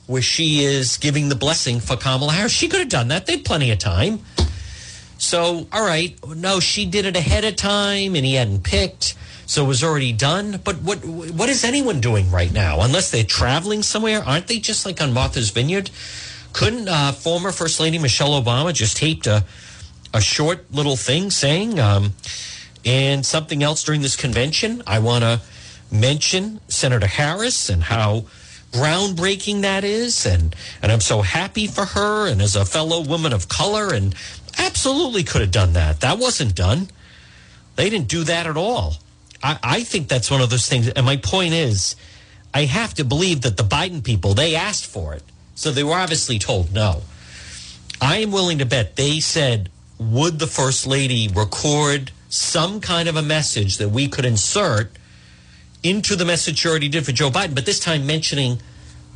where 0.06 0.22
she 0.22 0.64
is 0.64 0.98
giving 0.98 1.30
the 1.30 1.36
blessing 1.36 1.80
for 1.80 1.96
Kamala 1.96 2.34
Harris. 2.34 2.52
She 2.52 2.68
could 2.68 2.80
have 2.80 2.90
done 2.90 3.10
that. 3.10 3.26
They 3.26 3.34
had 3.34 3.46
plenty 3.46 3.72
of 3.72 3.80
time. 3.80 4.20
So, 5.18 5.68
all 5.72 5.86
right, 5.86 6.18
no, 6.28 6.60
she 6.60 6.86
did 6.86 7.06
it 7.06 7.16
ahead 7.16 7.44
of 7.44 7.56
time 7.56 8.16
and 8.16 8.26
he 8.26 8.36
hadn't 8.36 8.64
picked. 8.64 9.16
So 9.50 9.66
it 9.66 9.68
was 9.68 9.84
already 9.84 10.14
done. 10.14 10.62
But 10.64 10.76
what 10.84 11.04
what 11.04 11.50
is 11.50 11.64
anyone 11.64 12.00
doing 12.00 12.30
right 12.30 12.54
now? 12.54 12.82
Unless 12.82 13.10
they're 13.10 13.24
traveling 13.24 13.82
somewhere, 13.82 14.24
aren't 14.24 14.46
they 14.46 14.60
just 14.60 14.86
like 14.86 15.02
on 15.02 15.12
Martha's 15.12 15.50
Vineyard? 15.50 15.90
Couldn't 16.54 16.88
uh, 16.88 17.14
former 17.14 17.52
First 17.52 17.80
Lady 17.80 17.98
Michelle 17.98 18.40
Obama 18.40 18.72
just 18.72 18.96
taped 18.96 19.26
a 19.26 19.44
a 20.14 20.22
short 20.22 20.72
little 20.72 20.96
thing 20.96 21.32
saying 21.32 21.80
um, 21.80 22.14
and 22.86 23.26
something 23.26 23.64
else 23.64 23.84
during 23.84 24.04
this 24.04 24.16
convention? 24.16 24.84
I 24.86 25.00
want 25.00 25.24
to 25.24 25.42
mention 25.92 26.62
Senator 26.68 27.08
Harris 27.08 27.70
and 27.70 27.82
how 27.82 28.26
groundbreaking 28.72 29.62
that 29.62 29.84
is 29.84 30.28
and 30.28 30.56
and 30.80 30.92
I'm 30.92 31.02
so 31.02 31.24
happy 31.24 31.66
for 31.66 31.86
her 31.86 32.28
and 32.28 32.40
as 32.40 32.56
a 32.56 32.66
fellow 32.66 33.02
woman 33.02 33.34
of 33.34 33.50
color 33.50 33.96
and 33.96 34.14
absolutely 34.60 35.24
could 35.24 35.42
have 35.42 35.50
done 35.50 35.74
that. 35.74 36.02
That 36.02 36.20
wasn't 36.20 36.54
done. 36.54 36.90
They 37.78 37.90
didn't 37.90 38.10
do 38.10 38.24
that 38.26 38.46
at 38.46 38.56
all. 38.56 38.98
I, 39.44 39.60
I 39.62 39.84
think 39.84 40.08
that's 40.08 40.30
one 40.30 40.42
of 40.42 40.50
those 40.50 40.68
things. 40.68 40.88
And 40.90 41.06
my 41.06 41.18
point 41.18 41.54
is, 41.54 41.96
I 42.54 42.66
have 42.66 42.94
to 42.96 43.04
believe 43.04 43.42
that 43.42 43.58
the 43.58 43.64
Biden 43.64 44.04
people, 44.04 44.34
they 44.34 44.56
asked 44.56 44.86
for 44.86 45.14
it. 45.14 45.24
So 45.56 45.72
they 45.72 45.84
were 45.84 45.94
obviously 45.94 46.40
told 46.40 46.74
no. 46.74 47.02
I 48.02 48.18
am 48.18 48.32
willing 48.32 48.60
to 48.60 48.66
bet 48.66 48.96
they 48.96 49.20
said, 49.20 49.70
would 49.98 50.40
the 50.40 50.48
first 50.48 50.88
lady 50.88 51.28
record 51.28 52.12
some 52.30 52.80
kind 52.80 53.10
of 53.10 53.16
a 53.16 53.22
message 53.22 53.78
that 53.78 53.90
we 53.90 54.08
could 54.08 54.24
insert 54.24 54.92
into 55.84 56.16
the 56.16 56.26
message 56.26 56.60
she 56.60 56.70
already 56.70 56.90
did 56.90 57.06
for 57.06 57.12
Joe 57.12 57.30
Biden, 57.30 57.56
but 57.56 57.66
this 57.66 57.80
time 57.80 58.06
mentioning 58.06 58.62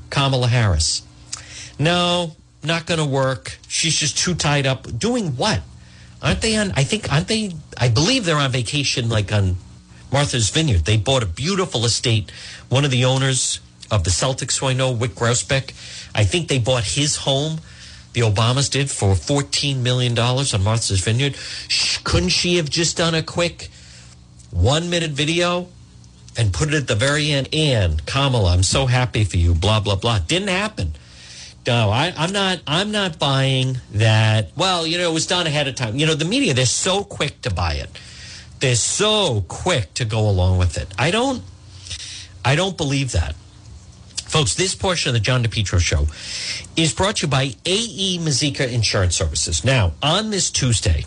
Kamala 0.09 0.47
Harris. 0.47 1.03
No, 1.79 2.35
not 2.63 2.85
going 2.85 2.99
to 2.99 3.05
work. 3.05 3.57
She's 3.67 3.95
just 3.95 4.17
too 4.17 4.35
tied 4.35 4.65
up. 4.65 4.99
Doing 4.99 5.31
what? 5.31 5.61
Aren't 6.21 6.41
they 6.41 6.55
on? 6.55 6.71
I 6.75 6.83
think, 6.83 7.11
aren't 7.11 7.27
they? 7.27 7.51
I 7.77 7.89
believe 7.89 8.25
they're 8.25 8.37
on 8.37 8.51
vacation, 8.51 9.09
like 9.09 9.33
on 9.33 9.57
Martha's 10.13 10.49
Vineyard. 10.51 10.85
They 10.85 10.95
bought 10.95 11.23
a 11.23 11.25
beautiful 11.25 11.83
estate. 11.83 12.31
One 12.69 12.85
of 12.85 12.91
the 12.91 13.03
owners 13.03 13.59
of 13.91 14.03
the 14.03 14.11
Celtics, 14.11 14.59
who 14.59 14.67
I 14.67 14.73
know, 14.73 14.95
Wyc 14.95 15.09
Grousbeck, 15.09 15.73
I 16.15 16.23
think 16.23 16.47
they 16.47 16.59
bought 16.59 16.83
his 16.83 17.17
home. 17.17 17.59
The 18.13 18.21
Obamas 18.21 18.69
did 18.69 18.91
for 18.91 19.15
$14 19.15 19.77
million 19.77 20.17
on 20.17 20.63
Martha's 20.63 21.01
Vineyard. 21.01 21.35
Couldn't 22.03 22.29
she 22.29 22.57
have 22.57 22.69
just 22.69 22.95
done 22.95 23.15
a 23.15 23.23
quick 23.23 23.69
one 24.51 24.89
minute 24.89 25.11
video 25.11 25.67
and 26.37 26.53
put 26.53 26.69
it 26.69 26.75
at 26.75 26.87
the 26.87 26.95
very 26.95 27.31
end. 27.31 27.49
And 27.51 28.05
Kamala, 28.05 28.53
I'm 28.53 28.63
so 28.63 28.85
happy 28.85 29.23
for 29.23 29.37
you. 29.37 29.53
Blah 29.53 29.79
blah 29.79 29.95
blah. 29.95 30.19
Didn't 30.19 30.49
happen. 30.49 30.93
No, 31.65 31.89
I, 31.89 32.13
I'm 32.15 32.31
not. 32.31 32.59
I'm 32.67 32.91
not 32.91 33.19
buying 33.19 33.79
that. 33.93 34.51
Well, 34.55 34.85
you 34.85 34.97
know, 34.97 35.09
it 35.09 35.13
was 35.13 35.27
done 35.27 35.47
ahead 35.47 35.67
of 35.67 35.75
time. 35.75 35.95
You 35.95 36.05
know, 36.05 36.15
the 36.15 36.25
media 36.25 36.53
they're 36.53 36.65
so 36.65 37.03
quick 37.03 37.41
to 37.41 37.53
buy 37.53 37.73
it. 37.75 37.89
They're 38.63 38.75
so 38.75 39.43
quick 39.49 39.93
to 39.95 40.05
go 40.05 40.21
along 40.29 40.57
with 40.57 40.77
it. 40.77 40.87
I 40.97 41.11
don't. 41.11 41.43
I 42.45 42.55
don't 42.55 42.77
believe 42.77 43.11
that. 43.11 43.35
Folks, 44.23 44.55
this 44.55 44.73
portion 44.73 45.09
of 45.09 45.15
the 45.15 45.19
John 45.19 45.43
DePetro 45.43 45.81
show 45.81 46.07
is 46.77 46.93
brought 46.93 47.17
to 47.17 47.25
you 47.25 47.29
by 47.29 47.55
AE 47.65 48.19
Mazika 48.21 48.71
Insurance 48.71 49.17
Services. 49.17 49.65
Now, 49.65 49.91
on 50.01 50.29
this 50.29 50.49
Tuesday, 50.49 51.03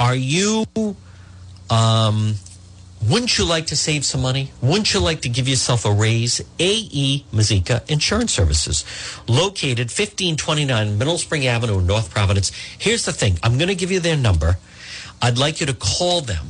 are 0.00 0.16
you 0.16 0.66
um, 1.70 2.34
wouldn't 3.08 3.38
you 3.38 3.44
like 3.44 3.66
to 3.66 3.76
save 3.76 4.04
some 4.04 4.20
money? 4.22 4.50
Wouldn't 4.60 4.92
you 4.92 4.98
like 4.98 5.20
to 5.20 5.28
give 5.28 5.46
yourself 5.46 5.84
a 5.84 5.92
raise? 5.92 6.40
AE 6.58 7.24
Mazika 7.32 7.88
Insurance 7.88 8.32
Services, 8.32 8.84
located 9.28 9.92
1529 9.92 10.98
Mineral 10.98 11.18
Spring 11.18 11.46
Avenue 11.46 11.80
North 11.80 12.10
Providence. 12.10 12.50
Here's 12.76 13.04
the 13.04 13.12
thing 13.12 13.38
I'm 13.44 13.58
going 13.58 13.68
to 13.68 13.76
give 13.76 13.92
you 13.92 14.00
their 14.00 14.16
number. 14.16 14.58
I'd 15.20 15.38
like 15.38 15.60
you 15.60 15.66
to 15.66 15.74
call 15.74 16.20
them 16.20 16.48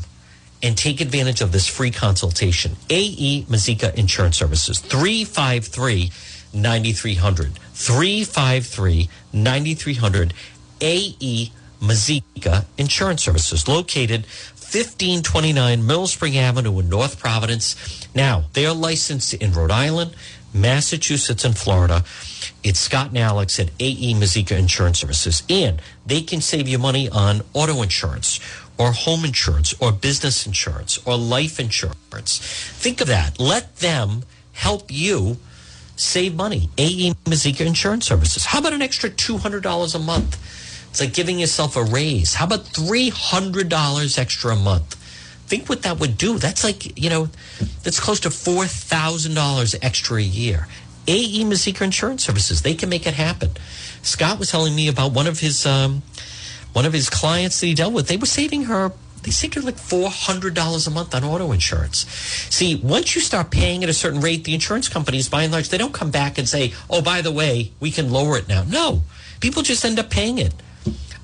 and 0.62 0.76
take 0.76 1.00
advantage 1.00 1.40
of 1.40 1.52
this 1.52 1.66
free 1.66 1.90
consultation. 1.90 2.76
AE 2.90 3.44
Mazika 3.48 3.94
Insurance 3.94 4.36
Services, 4.36 4.80
353 4.80 6.10
9300. 6.52 7.58
353 7.72 9.08
9300. 9.32 10.34
AE 10.80 11.52
Mazika 11.80 12.64
Insurance 12.76 13.22
Services, 13.22 13.68
located 13.68 14.26
1529 14.56 15.86
Mineral 15.86 16.06
Spring 16.06 16.36
Avenue 16.36 16.78
in 16.80 16.88
North 16.88 17.18
Providence. 17.18 18.06
Now, 18.14 18.44
they 18.52 18.66
are 18.66 18.74
licensed 18.74 19.34
in 19.34 19.52
Rhode 19.52 19.70
Island, 19.70 20.14
Massachusetts, 20.52 21.44
and 21.44 21.56
Florida. 21.56 22.04
It's 22.64 22.80
Scott 22.80 23.08
and 23.08 23.18
Alex 23.18 23.58
at 23.60 23.70
AE 23.78 24.14
Mazika 24.14 24.58
Insurance 24.58 24.98
Services. 24.98 25.42
And 25.48 25.80
they 26.04 26.22
can 26.22 26.40
save 26.40 26.68
you 26.68 26.78
money 26.78 27.08
on 27.08 27.42
auto 27.54 27.82
insurance, 27.82 28.40
or 28.78 28.92
home 28.92 29.24
insurance 29.24 29.74
or 29.80 29.92
business 29.92 30.46
insurance 30.46 30.98
or 31.04 31.16
life 31.16 31.58
insurance. 31.58 32.38
Think 32.78 33.00
of 33.00 33.08
that. 33.08 33.38
Let 33.38 33.76
them 33.76 34.22
help 34.52 34.90
you 34.90 35.36
save 35.96 36.34
money. 36.34 36.70
AE 36.78 37.12
Mazika 37.24 37.66
Insurance 37.66 38.06
Services. 38.06 38.44
How 38.46 38.60
about 38.60 38.72
an 38.72 38.82
extra 38.82 39.10
$200 39.10 39.94
a 39.94 39.98
month? 39.98 40.38
It's 40.90 41.00
like 41.00 41.12
giving 41.12 41.40
yourself 41.40 41.76
a 41.76 41.82
raise. 41.82 42.34
How 42.34 42.46
about 42.46 42.64
$300 42.66 44.18
extra 44.18 44.52
a 44.52 44.56
month? 44.56 44.94
Think 45.48 45.68
what 45.68 45.82
that 45.82 45.98
would 45.98 46.16
do. 46.16 46.38
That's 46.38 46.62
like, 46.62 46.98
you 46.98 47.10
know, 47.10 47.28
that's 47.82 47.98
close 48.00 48.20
to 48.20 48.28
$4,000 48.28 49.78
extra 49.82 50.18
a 50.18 50.20
year. 50.20 50.68
AE 51.08 51.44
Mazika 51.44 51.82
Insurance 51.82 52.24
Services, 52.24 52.62
they 52.62 52.74
can 52.74 52.88
make 52.88 53.06
it 53.06 53.14
happen. 53.14 53.50
Scott 54.02 54.38
was 54.38 54.50
telling 54.50 54.74
me 54.74 54.88
about 54.88 55.12
one 55.12 55.26
of 55.26 55.40
his 55.40 55.66
um, 55.66 56.02
one 56.72 56.86
of 56.86 56.92
his 56.92 57.10
clients 57.10 57.60
that 57.60 57.66
he 57.66 57.74
dealt 57.74 57.92
with. 57.92 58.06
They 58.08 58.16
were 58.16 58.26
saving 58.26 58.64
her 58.64 58.92
they 59.22 59.30
saved 59.32 59.54
her 59.54 59.60
like 59.60 59.78
four 59.78 60.08
hundred 60.10 60.54
dollars 60.54 60.86
a 60.86 60.90
month 60.90 61.14
on 61.14 61.24
auto 61.24 61.52
insurance. 61.52 62.06
See, 62.50 62.76
once 62.76 63.14
you 63.14 63.20
start 63.20 63.50
paying 63.50 63.82
at 63.82 63.90
a 63.90 63.94
certain 63.94 64.20
rate, 64.20 64.44
the 64.44 64.54
insurance 64.54 64.88
companies, 64.88 65.28
by 65.28 65.42
and 65.42 65.52
large, 65.52 65.68
they 65.68 65.78
don't 65.78 65.94
come 65.94 66.10
back 66.10 66.38
and 66.38 66.48
say, 66.48 66.72
"Oh, 66.88 67.02
by 67.02 67.20
the 67.22 67.32
way, 67.32 67.72
we 67.80 67.90
can 67.90 68.10
lower 68.10 68.38
it 68.38 68.48
now." 68.48 68.64
No, 68.64 69.02
people 69.40 69.62
just 69.62 69.84
end 69.84 69.98
up 69.98 70.10
paying 70.10 70.38
it. 70.38 70.54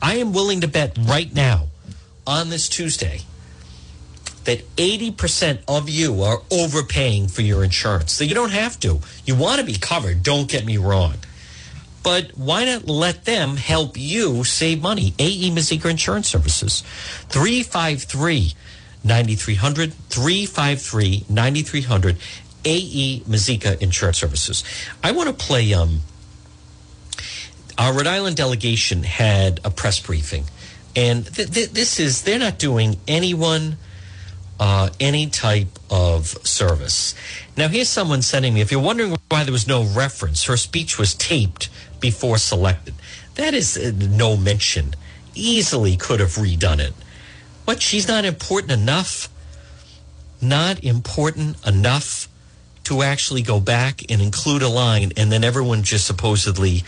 I 0.03 0.16
am 0.16 0.32
willing 0.32 0.61
to 0.61 0.68
bet 0.68 0.99
right 1.01 1.32
now, 1.32 1.68
on 2.26 2.51
this 2.51 2.68
Tuesday, 2.68 3.20
that 4.45 4.77
80% 4.77 5.61
of 5.67 5.89
you 5.89 6.23
are 6.23 6.43
overpaying 6.51 7.29
for 7.29 7.43
your 7.43 7.65
insurance. 7.65 8.13
So 8.13 8.25
you 8.25 8.35
don't 8.35 8.53
have 8.53 8.79
to. 8.81 9.01
You 9.25 9.35
want 9.35 9.61
to 9.61 9.67
be 9.67 9.75
covered, 9.75 10.23
don't 10.23 10.49
get 10.49 10.65
me 10.65 10.77
wrong. 10.77 11.15
But 12.03 12.33
why 12.37 12.67
not 12.67 12.87
let 12.87 13.25
them 13.25 13.57
help 13.57 13.97
you 13.97 14.45
save 14.45 14.83
money? 14.83 15.15
AE 15.19 15.51
Mazika 15.51 15.89
Insurance 15.91 16.29
Services, 16.29 16.83
353 17.31 18.53
9300, 19.03 19.93
353 20.11 21.25
9300, 21.29 22.17
AE 22.65 23.21
Mazika 23.21 23.81
Insurance 23.81 24.19
Services. 24.19 24.65
I 25.03 25.13
want 25.13 25.29
to 25.29 25.35
play, 25.35 25.73
um, 25.73 26.01
our 27.79 27.93
Rhode 27.95 28.07
Island 28.07 28.37
delegation 28.37 29.03
had 29.03 29.61
a 29.65 29.71
press 29.71 29.99
briefing. 29.99 30.45
And 30.95 31.27
th- 31.27 31.51
th- 31.51 31.71
this 31.71 31.99
is, 31.99 32.23
they're 32.23 32.39
not 32.39 32.59
doing 32.59 32.99
anyone 33.09 33.79
uh, 34.61 34.91
any 35.01 35.29
type 35.29 35.79
of 35.91 36.27
service. 36.47 37.15
Now, 37.57 37.69
here's 37.69 37.89
someone 37.89 38.23
sending 38.23 38.55
me. 38.55 38.61
If 38.61 38.71
you're 38.71 38.81
wondering 38.81 39.17
why 39.29 39.45
there 39.45 39.53
was 39.53 39.67
no 39.67 39.85
reference, 39.85 40.45
her 40.45 40.57
speech 40.57 40.99
was 40.99 41.15
taped 41.15 41.69
before 42.01 42.39
selected. 42.39 42.95
That 43.35 43.55
is 43.55 43.77
uh, 43.77 43.93
no 43.97 44.37
mention. 44.37 44.95
Easily 45.35 45.97
could 45.97 46.21
have 46.21 46.37
redone 46.37 46.79
it. 46.79 46.93
What? 47.65 47.83
She's 47.83 48.07
not 48.07 48.25
important 48.25 48.73
enough? 48.73 49.29
Not 50.41 50.85
important 50.85 51.67
enough 51.67 52.29
to 52.85 53.03
actually 53.03 53.43
go 53.43 53.61
back 53.61 54.03
and 54.11 54.21
include 54.21 54.63
a 54.63 54.69
line, 54.69 55.13
and 55.17 55.33
then 55.33 55.43
everyone 55.43 55.83
just 55.83 56.07
supposedly 56.07 56.85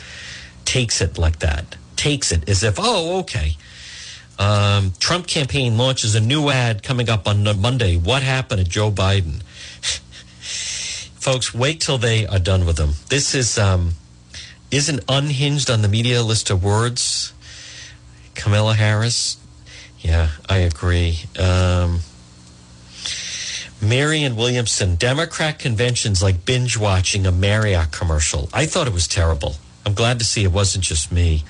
takes 0.65 1.01
it 1.01 1.19
like 1.19 1.39
that. 1.39 1.77
Takes 1.97 2.31
it 2.31 2.49
as 2.49 2.63
if, 2.63 2.77
oh, 2.79 3.21
okay. 3.21 3.57
Um, 4.39 4.93
Trump 4.99 5.27
campaign 5.27 5.79
launches 5.79 6.15
a 6.15 6.21
new 6.21 6.51
ad 6.51 6.83
coming 6.83 7.09
up 7.09 7.27
on 7.27 7.43
Monday. 7.61 7.97
What 7.97 8.23
happened 8.23 8.65
to 8.65 8.69
Joe 8.69 8.91
Biden? 8.91 9.43
Folks, 11.21 11.55
wait 11.55 11.81
till 11.81 11.99
they 11.99 12.27
are 12.27 12.39
done 12.39 12.67
with 12.67 12.79
him. 12.79 12.91
This 13.09 13.35
is 13.35 13.59
um, 13.59 13.93
isn't 14.71 15.01
unhinged 15.09 15.71
on 15.71 15.83
the 15.83 15.89
media 15.89 16.23
list 16.23 16.51
of 16.51 16.63
words. 16.63 17.33
Kamala 18.35 18.75
Harris. 18.75 19.39
Yeah, 20.01 20.29
I 20.49 20.59
agree. 20.59 21.21
Um, 21.39 22.01
Marianne 23.81 24.37
Williamson, 24.37 24.95
Democrat 24.97 25.59
conventions 25.59 26.23
like 26.23 26.45
binge 26.45 26.77
watching 26.79 27.27
a 27.27 27.33
Marriott 27.33 27.93
commercial. 27.93 28.49
I 28.53 28.67
thought 28.67 28.87
it 28.87 28.93
was 28.93 29.09
terrible. 29.09 29.57
I'm 29.85 29.95
glad 29.95 30.19
to 30.19 30.25
see 30.25 30.45
it 30.45 30.53
wasn't 30.53 30.85
just 30.85 31.13
me. 31.13 31.45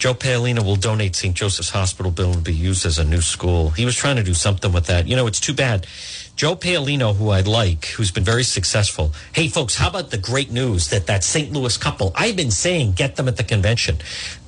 Joe 0.00 0.14
Paolino 0.14 0.64
will 0.64 0.76
donate 0.76 1.14
St. 1.14 1.36
Joseph's 1.36 1.68
Hospital 1.68 2.10
building 2.10 2.42
to 2.42 2.50
be 2.50 2.54
used 2.54 2.86
as 2.86 2.98
a 2.98 3.04
new 3.04 3.20
school. 3.20 3.68
He 3.68 3.84
was 3.84 3.94
trying 3.94 4.16
to 4.16 4.22
do 4.22 4.32
something 4.32 4.72
with 4.72 4.86
that. 4.86 5.06
You 5.06 5.14
know, 5.14 5.26
it's 5.26 5.40
too 5.40 5.52
bad. 5.52 5.86
Joe 6.36 6.56
Paolino, 6.56 7.14
who 7.14 7.28
I 7.28 7.42
like, 7.42 7.84
who's 7.84 8.10
been 8.10 8.24
very 8.24 8.42
successful. 8.42 9.12
Hey, 9.34 9.48
folks, 9.48 9.76
how 9.76 9.90
about 9.90 10.10
the 10.10 10.16
great 10.16 10.50
news 10.50 10.88
that 10.88 11.06
that 11.08 11.22
St. 11.22 11.52
Louis 11.52 11.76
couple, 11.76 12.12
I've 12.16 12.34
been 12.34 12.50
saying, 12.50 12.92
get 12.92 13.16
them 13.16 13.28
at 13.28 13.36
the 13.36 13.44
convention. 13.44 13.98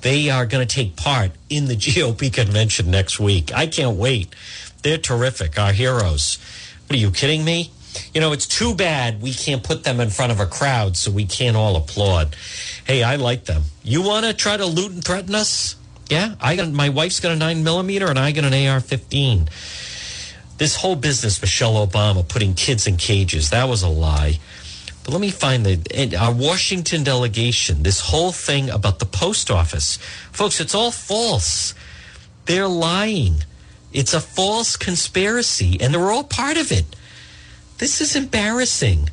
They 0.01 0.31
are 0.31 0.47
going 0.47 0.67
to 0.67 0.75
take 0.75 0.97
part 0.97 1.33
in 1.51 1.67
the 1.67 1.77
GOP 1.77 2.33
convention 2.33 2.91
next 2.91 3.21
week. 3.21 3.53
I 3.55 3.67
can't 3.67 3.99
wait. 3.99 4.35
They're 4.83 4.97
terrific, 4.97 5.59
our 5.59 5.75
heroes. 5.75 6.39
What 6.87 6.97
are 6.97 6.99
you 6.99 7.11
kidding 7.11 7.45
me? 7.45 7.73
You 8.15 8.21
know, 8.23 8.33
it's 8.33 8.47
too 8.47 8.75
bad 8.75 9.21
we 9.21 9.35
can't 9.35 9.63
put 9.63 9.85
them 9.85 10.01
in 10.01 10.09
front 10.09 10.33
of 10.33 10.41
a 10.41 10.47
crowd 10.47 10.97
so 10.97 11.11
we 11.11 11.27
can't 11.27 11.57
all 11.59 11.77
applaud. 11.77 12.37
Hey, 12.87 13.03
I 13.03 13.17
like 13.17 13.45
them. 13.45 13.63
You 13.83 14.03
want 14.03 14.27
to 14.27 14.33
try 14.35 14.57
to 14.57 14.67
loot 14.67 14.93
and 14.93 15.05
threaten 15.05 15.35
us? 15.35 15.77
Yeah, 16.09 16.35
I 16.41 16.57
got 16.57 16.71
my 16.71 16.89
wife's 16.89 17.21
got 17.21 17.33
a 17.33 17.37
nine 17.37 17.65
millimeter 17.65 18.09
and 18.09 18.19
I 18.19 18.33
got 18.33 18.45
an 18.45 18.53
AR-15 18.53 19.49
this 20.63 20.77
whole 20.77 20.95
business, 20.95 21.43
Michelle 21.43 21.85
Obama 21.85 22.27
putting 22.27 22.55
kids 22.55 22.87
in 22.87 22.97
cages, 22.97 23.51
that 23.51 23.69
was 23.69 23.83
a 23.83 23.89
lie. 23.89 24.39
But 25.03 25.11
let 25.11 25.21
me 25.21 25.33
find 25.33 25.67
the 25.67 26.17
our 26.17 26.33
Washington 26.33 27.03
delegation, 27.03 27.83
this 27.83 28.01
whole 28.01 28.31
thing 28.31 28.71
about 28.71 29.01
the 29.01 29.05
post 29.05 29.51
office. 29.51 29.97
Folks, 30.31 30.61
it's 30.61 30.73
all 30.73 30.93
false. 30.93 31.75
They're 32.45 32.69
lying. 32.69 33.43
It's 33.93 34.15
a 34.15 34.21
false 34.21 34.77
conspiracy, 34.77 35.79
and 35.81 35.93
they're 35.93 36.13
all 36.13 36.23
part 36.23 36.57
of 36.57 36.71
it. 36.71 36.85
This 37.79 38.01
is 38.01 38.15
embarrassing. 38.15 39.11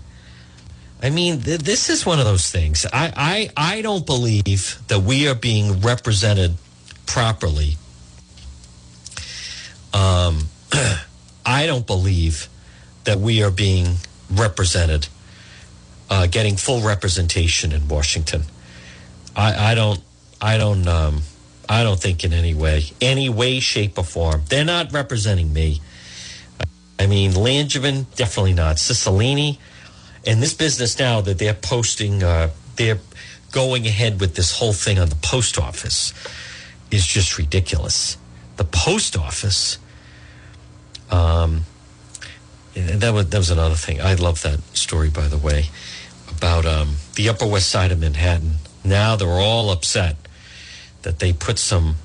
I 1.01 1.09
mean, 1.09 1.41
th- 1.41 1.61
this 1.61 1.89
is 1.89 2.05
one 2.05 2.19
of 2.19 2.25
those 2.25 2.51
things. 2.51 2.85
I, 2.91 3.51
I, 3.55 3.75
I 3.77 3.81
don't 3.81 4.05
believe 4.05 4.79
that 4.87 5.01
we 5.01 5.27
are 5.27 5.35
being 5.35 5.81
represented 5.81 6.55
properly. 7.05 7.77
Um, 9.93 10.47
I 11.45 11.65
don't 11.65 11.87
believe 11.87 12.49
that 13.05 13.19
we 13.19 13.41
are 13.41 13.51
being 13.51 13.95
represented, 14.29 15.07
uh, 16.09 16.27
getting 16.27 16.57
full 16.57 16.81
representation 16.81 17.71
in 17.71 17.87
Washington. 17.87 18.43
I, 19.35 19.71
I 19.71 19.75
don't, 19.75 20.01
I 20.41 20.57
don't, 20.57 20.87
um, 20.87 21.21
I 21.67 21.83
don't 21.83 21.99
think 21.99 22.23
in 22.23 22.33
any 22.33 22.53
way, 22.53 22.83
any 22.99 23.29
way, 23.29 23.59
shape, 23.59 23.97
or 23.97 24.03
form. 24.03 24.43
They're 24.49 24.65
not 24.65 24.91
representing 24.91 25.53
me. 25.53 25.81
I 26.99 27.07
mean, 27.07 27.31
Langevin, 27.31 28.05
definitely 28.15 28.53
not. 28.53 28.75
Cicilline, 28.75 29.57
and 30.25 30.41
this 30.41 30.53
business 30.53 30.99
now 30.99 31.21
that 31.21 31.37
they're 31.37 31.53
posting, 31.53 32.23
uh, 32.23 32.49
they're 32.75 32.99
going 33.51 33.87
ahead 33.87 34.19
with 34.19 34.35
this 34.35 34.57
whole 34.57 34.73
thing 34.73 34.99
on 34.99 35.09
the 35.09 35.15
post 35.15 35.57
office 35.57 36.13
is 36.91 37.05
just 37.05 37.37
ridiculous. 37.37 38.17
The 38.57 38.63
post 38.63 39.17
office 39.17 39.77
um, 41.09 41.61
that 42.75 43.13
was 43.13 43.29
that 43.29 43.37
was 43.37 43.49
another 43.49 43.75
thing. 43.75 44.01
I 44.01 44.13
love 44.13 44.41
that 44.43 44.59
story, 44.75 45.09
by 45.09 45.27
the 45.27 45.37
way, 45.37 45.65
about 46.29 46.65
um, 46.65 46.95
the 47.15 47.29
Upper 47.29 47.47
West 47.47 47.69
Side 47.69 47.91
of 47.91 47.99
Manhattan. 47.99 48.55
Now 48.83 49.15
they're 49.15 49.27
all 49.27 49.71
upset 49.71 50.15
that 51.01 51.19
they 51.19 51.33
put 51.33 51.57
some 51.57 51.95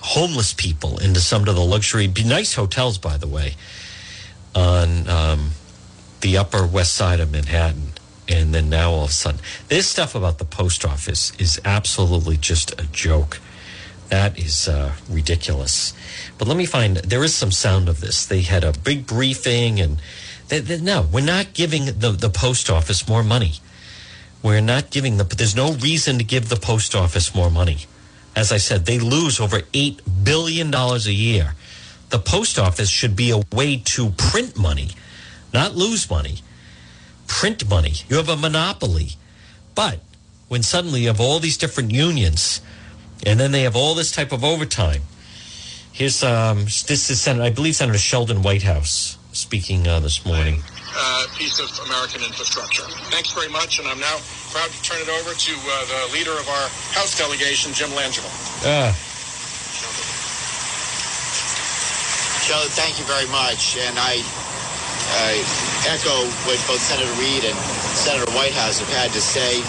homeless 0.00 0.52
people 0.52 0.98
into 0.98 1.20
some 1.20 1.46
of 1.48 1.54
the 1.54 1.64
luxury, 1.64 2.06
nice 2.24 2.54
hotels, 2.54 2.98
by 2.98 3.16
the 3.16 3.26
way, 3.26 3.54
on 4.54 5.08
um, 5.08 5.50
the 6.26 6.36
Upper 6.36 6.66
West 6.66 6.96
Side 6.96 7.20
of 7.20 7.30
Manhattan. 7.30 7.92
And 8.26 8.52
then 8.52 8.68
now 8.68 8.90
all 8.90 9.04
of 9.04 9.10
a 9.10 9.12
sudden, 9.12 9.40
this 9.68 9.88
stuff 9.88 10.16
about 10.16 10.38
the 10.38 10.44
post 10.44 10.84
office 10.84 11.32
is 11.38 11.60
absolutely 11.64 12.36
just 12.36 12.72
a 12.80 12.86
joke. 12.86 13.38
That 14.08 14.36
is 14.36 14.66
uh, 14.66 14.94
ridiculous. 15.08 15.94
But 16.36 16.48
let 16.48 16.56
me 16.56 16.66
find, 16.66 16.96
there 16.96 17.22
is 17.22 17.32
some 17.32 17.52
sound 17.52 17.88
of 17.88 18.00
this. 18.00 18.26
They 18.26 18.40
had 18.40 18.64
a 18.64 18.72
big 18.72 19.06
briefing, 19.06 19.78
and 19.78 19.98
they, 20.48 20.58
they, 20.58 20.80
no, 20.80 21.06
we're 21.12 21.24
not 21.24 21.54
giving 21.54 21.84
the, 21.84 22.10
the 22.10 22.28
post 22.28 22.70
office 22.70 23.06
more 23.06 23.22
money. 23.22 23.52
We're 24.42 24.60
not 24.60 24.90
giving 24.90 25.18
the, 25.18 25.24
there's 25.24 25.54
no 25.54 25.74
reason 25.74 26.18
to 26.18 26.24
give 26.24 26.48
the 26.48 26.56
post 26.56 26.96
office 26.96 27.36
more 27.36 27.52
money. 27.52 27.86
As 28.34 28.50
I 28.50 28.56
said, 28.56 28.86
they 28.86 28.98
lose 28.98 29.38
over 29.38 29.60
$8 29.60 30.00
billion 30.24 30.74
a 30.74 30.98
year. 30.98 31.54
The 32.08 32.18
post 32.18 32.58
office 32.58 32.88
should 32.88 33.14
be 33.14 33.30
a 33.30 33.42
way 33.54 33.76
to 33.76 34.10
print 34.10 34.58
money, 34.58 34.90
not 35.56 35.74
lose 35.74 36.08
money. 36.10 36.36
Print 37.26 37.68
money. 37.68 37.94
You 38.08 38.16
have 38.16 38.28
a 38.28 38.36
monopoly. 38.36 39.16
But 39.74 40.00
when 40.48 40.62
suddenly 40.62 41.02
you 41.02 41.08
have 41.08 41.20
all 41.20 41.40
these 41.40 41.56
different 41.56 41.92
unions, 41.92 42.60
and 43.24 43.40
then 43.40 43.52
they 43.52 43.62
have 43.62 43.74
all 43.74 43.94
this 43.94 44.12
type 44.12 44.32
of 44.32 44.44
overtime. 44.44 45.02
Here's 45.92 46.22
um, 46.22 46.64
this 46.64 47.08
is 47.08 47.20
Senator, 47.20 47.44
I 47.44 47.50
believe 47.50 47.74
Senator 47.74 47.98
Sheldon 47.98 48.42
Whitehouse 48.42 49.16
speaking 49.32 49.88
uh, 49.88 50.00
this 50.00 50.24
morning. 50.26 50.60
Uh, 50.98 51.26
piece 51.36 51.58
of 51.58 51.68
American 51.88 52.22
infrastructure. 52.22 52.84
Thanks 53.08 53.32
very 53.32 53.48
much, 53.48 53.78
and 53.78 53.88
I'm 53.88 54.00
now 54.00 54.16
proud 54.52 54.68
to 54.68 54.80
turn 54.82 55.00
it 55.00 55.08
over 55.08 55.32
to 55.32 55.52
uh, 55.56 55.84
the 55.88 56.12
leader 56.12 56.32
of 56.32 56.48
our 56.48 56.68
House 56.92 57.16
delegation, 57.16 57.72
Jim 57.72 57.90
Langevin. 57.90 58.28
Uh, 58.60 58.92
Joe, 62.46 62.62
thank 62.78 63.00
you 63.00 63.04
very 63.04 63.26
much. 63.28 63.76
And 63.76 63.98
I, 63.98 64.22
I 65.26 65.40
echo 65.86 66.26
what 66.46 66.58
both 66.66 66.82
Senator 66.82 67.10
Reed 67.20 67.46
and 67.46 67.56
Senator 67.94 68.26
Whitehouse 68.32 68.80
have 68.80 68.90
had 68.90 69.10
to 69.12 69.20
say. 69.20 69.62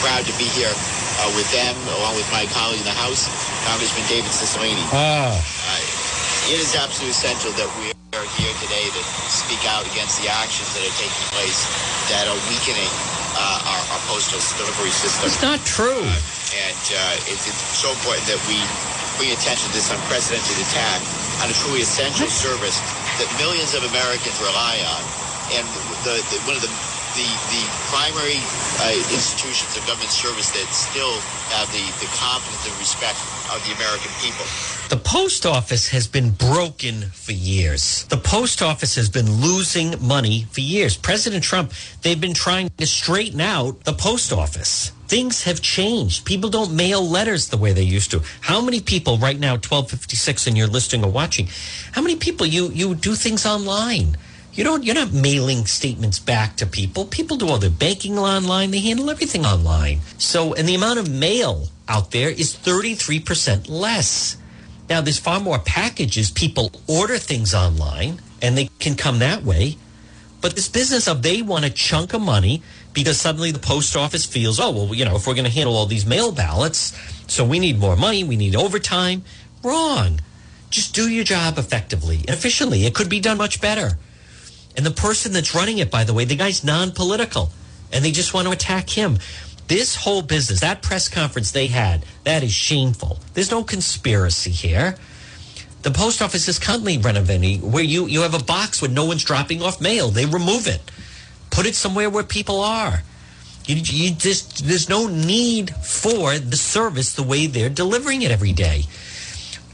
Proud 0.00 0.22
to 0.24 0.34
be 0.38 0.46
here 0.54 0.70
uh, 0.70 1.30
with 1.34 1.50
them, 1.50 1.74
along 1.98 2.14
with 2.14 2.28
my 2.30 2.46
colleague 2.54 2.78
in 2.78 2.86
the 2.86 2.94
House, 2.94 3.26
Congressman 3.66 4.06
David 4.06 4.30
Cicilline. 4.30 4.78
Ah. 4.94 5.34
Uh, 5.34 6.54
it 6.54 6.62
is 6.62 6.78
absolutely 6.78 7.12
essential 7.12 7.50
that 7.58 7.68
we 7.82 7.90
are 8.16 8.28
here 8.38 8.54
today 8.62 8.86
to 8.88 9.02
speak 9.28 9.60
out 9.68 9.84
against 9.90 10.22
the 10.22 10.30
actions 10.30 10.70
that 10.72 10.86
are 10.86 10.96
taking 10.96 11.24
place 11.34 11.66
that 12.08 12.24
are 12.30 12.40
weakening 12.48 12.88
uh, 13.36 13.70
our, 13.74 13.82
our 13.92 14.02
postal 14.08 14.40
delivery 14.56 14.94
system. 14.94 15.28
It's 15.28 15.42
not 15.44 15.60
true. 15.68 16.00
and 16.56 16.82
uh, 16.94 17.28
it's, 17.28 17.44
it's 17.44 17.62
so 17.76 17.92
important 17.92 18.24
that 18.30 18.40
we 18.48 18.56
bring 19.20 19.34
attention 19.34 19.68
to 19.68 19.74
this 19.74 19.90
unprecedented 19.92 20.56
attack 20.62 21.02
on 21.42 21.50
a 21.50 21.56
truly 21.62 21.80
essential 21.80 22.28
service 22.28 22.78
that 23.22 23.28
millions 23.38 23.74
of 23.74 23.84
Americans 23.88 24.38
rely 24.42 24.82
on. 24.86 25.02
And 25.54 25.64
the, 26.04 26.20
the 26.30 26.38
one 26.44 26.56
of 26.56 26.62
the 26.62 26.72
the, 27.16 27.26
the 27.50 27.64
primary 27.90 28.38
uh, 28.84 28.94
institutions 29.10 29.74
of 29.74 29.82
government 29.86 30.12
service 30.12 30.52
that 30.52 30.68
still 30.70 31.18
have 31.50 31.66
the, 31.72 31.82
the 31.98 32.06
confidence 32.14 32.62
and 32.68 32.76
respect 32.78 33.18
of 33.54 33.64
the 33.66 33.74
American 33.74 34.10
people. 34.20 34.44
The 34.88 34.96
post 34.96 35.46
office 35.46 35.88
has 35.88 36.06
been 36.06 36.30
broken 36.30 37.02
for 37.12 37.32
years. 37.32 38.04
The 38.04 38.16
post 38.16 38.62
office 38.62 38.94
has 38.96 39.08
been 39.08 39.30
losing 39.40 39.94
money 40.06 40.46
for 40.50 40.60
years. 40.60 40.96
President 40.96 41.44
Trump, 41.44 41.72
they've 42.02 42.20
been 42.20 42.34
trying 42.34 42.70
to 42.78 42.86
straighten 42.86 43.40
out 43.40 43.84
the 43.84 43.92
post 43.92 44.32
office. 44.32 44.92
Things 45.06 45.44
have 45.44 45.62
changed. 45.62 46.24
People 46.24 46.50
don't 46.50 46.72
mail 46.74 47.06
letters 47.06 47.48
the 47.48 47.56
way 47.56 47.72
they 47.72 47.82
used 47.82 48.10
to. 48.10 48.22
How 48.40 48.60
many 48.60 48.80
people 48.80 49.18
right 49.18 49.38
now, 49.38 49.52
1256, 49.52 50.46
and 50.46 50.56
you're 50.56 50.66
listening 50.66 51.04
or 51.04 51.10
watching, 51.10 51.48
how 51.92 52.02
many 52.02 52.16
people 52.16 52.46
you, 52.46 52.68
you 52.70 52.94
do 52.94 53.14
things 53.14 53.46
online? 53.46 54.16
You 54.52 54.64
don't. 54.64 54.82
You're 54.82 54.96
not 54.96 55.12
mailing 55.12 55.66
statements 55.66 56.18
back 56.18 56.56
to 56.56 56.66
people. 56.66 57.04
People 57.04 57.36
do 57.36 57.48
all 57.48 57.58
their 57.58 57.70
banking 57.70 58.18
online. 58.18 58.72
They 58.72 58.80
handle 58.80 59.08
everything 59.08 59.46
online. 59.46 60.00
So, 60.18 60.52
and 60.54 60.66
the 60.66 60.74
amount 60.74 60.98
of 60.98 61.08
mail 61.08 61.68
out 61.88 62.10
there 62.10 62.30
is 62.30 62.54
33 62.54 63.20
percent 63.20 63.68
less. 63.68 64.36
Now, 64.88 65.00
there's 65.00 65.18
far 65.18 65.40
more 65.40 65.58
packages. 65.58 66.30
People 66.30 66.72
order 66.86 67.18
things 67.18 67.54
online, 67.54 68.20
and 68.40 68.56
they 68.56 68.70
can 68.78 68.94
come 68.94 69.18
that 69.18 69.42
way. 69.42 69.76
But 70.40 70.54
this 70.54 70.68
business 70.68 71.08
of 71.08 71.22
they 71.22 71.42
want 71.42 71.64
a 71.64 71.70
chunk 71.70 72.14
of 72.14 72.22
money 72.22 72.62
because 72.94 73.20
suddenly 73.20 73.50
the 73.50 73.58
post 73.58 73.96
office 73.96 74.24
feels, 74.24 74.58
oh 74.58 74.70
well, 74.70 74.94
you 74.94 75.04
know, 75.04 75.16
if 75.16 75.26
we're 75.26 75.34
going 75.34 75.44
to 75.44 75.50
handle 75.50 75.76
all 75.76 75.86
these 75.86 76.06
mail 76.06 76.32
ballots, 76.32 76.96
so 77.26 77.44
we 77.44 77.58
need 77.58 77.78
more 77.78 77.96
money. 77.96 78.24
We 78.24 78.36
need 78.36 78.56
overtime. 78.56 79.24
Wrong. 79.62 80.20
Just 80.70 80.94
do 80.94 81.08
your 81.08 81.24
job 81.24 81.58
effectively 81.58 82.18
and 82.18 82.30
efficiently. 82.30 82.86
It 82.86 82.94
could 82.94 83.08
be 83.08 83.20
done 83.20 83.38
much 83.38 83.60
better. 83.60 83.98
And 84.76 84.86
the 84.86 84.90
person 84.90 85.32
that's 85.32 85.54
running 85.54 85.78
it, 85.78 85.90
by 85.90 86.04
the 86.04 86.14
way, 86.14 86.24
the 86.24 86.36
guy's 86.36 86.62
non 86.62 86.92
political 86.92 87.50
and 87.92 88.04
they 88.04 88.10
just 88.10 88.34
want 88.34 88.46
to 88.46 88.52
attack 88.52 88.90
him. 88.90 89.18
This 89.68 89.94
whole 89.94 90.22
business, 90.22 90.60
that 90.60 90.82
press 90.82 91.08
conference 91.08 91.52
they 91.52 91.66
had, 91.66 92.04
that 92.24 92.42
is 92.42 92.52
shameful. 92.52 93.18
There's 93.34 93.50
no 93.50 93.62
conspiracy 93.62 94.50
here. 94.50 94.96
The 95.82 95.90
post 95.90 96.20
office 96.20 96.48
is 96.48 96.58
constantly 96.58 96.98
renovating 96.98 97.70
where 97.70 97.84
you, 97.84 98.06
you 98.06 98.22
have 98.22 98.34
a 98.34 98.42
box 98.42 98.82
where 98.82 98.90
no 98.90 99.04
one's 99.04 99.24
dropping 99.24 99.62
off 99.62 99.80
mail. 99.80 100.08
They 100.08 100.26
remove 100.26 100.66
it, 100.66 100.80
put 101.50 101.66
it 101.66 101.74
somewhere 101.74 102.10
where 102.10 102.24
people 102.24 102.60
are. 102.60 103.02
You, 103.66 103.76
you 103.76 104.14
just, 104.14 104.66
there's 104.66 104.88
no 104.88 105.06
need 105.06 105.70
for 105.70 106.38
the 106.38 106.56
service 106.56 107.14
the 107.14 107.22
way 107.22 107.46
they're 107.46 107.68
delivering 107.68 108.22
it 108.22 108.30
every 108.30 108.52
day 108.52 108.84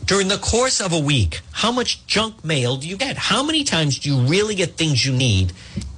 during 0.07 0.29
the 0.29 0.39
course 0.39 0.81
of 0.81 0.93
a 0.93 0.99
week, 0.99 1.41
how 1.53 1.73
much 1.73 2.07
junk 2.07 2.45
mail 2.45 2.77
do 2.77 2.87
you 2.87 2.97
get? 2.97 3.17
How 3.17 3.43
many 3.43 3.65
times 3.65 3.99
do 3.99 4.11
you 4.11 4.21
really 4.21 4.55
get 4.55 4.77
things 4.77 5.05
you 5.05 5.13
need 5.13 5.53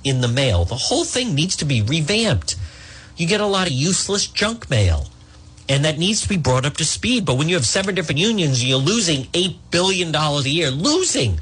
in 0.05 0.20
the 0.20 0.28
mail? 0.28 0.64
The 0.64 0.76
whole 0.76 1.05
thing 1.05 1.34
needs 1.34 1.57
to 1.57 1.64
be 1.64 1.82
revamped. 1.82 2.57
You 3.17 3.27
get 3.27 3.41
a 3.41 3.47
lot 3.47 3.67
of 3.67 3.73
useless 3.73 4.27
junk 4.27 4.69
mail, 4.69 5.07
and 5.69 5.85
that 5.85 5.99
needs 5.99 6.21
to 6.23 6.29
be 6.29 6.37
brought 6.37 6.67
up 6.67 6.77
to 6.79 6.85
speed. 6.85 7.25
But 7.25 7.39
when 7.39 7.49
you 7.49 7.55
have 7.55 7.67
seven 7.67 7.95
different 7.95 8.19
unions, 8.19 8.64
you're 8.64 8.79
losing 8.79 9.25
$8 9.27 9.57
billion 9.71 10.14
a 10.14 10.41
year. 10.43 10.71
Losing. 10.71 11.41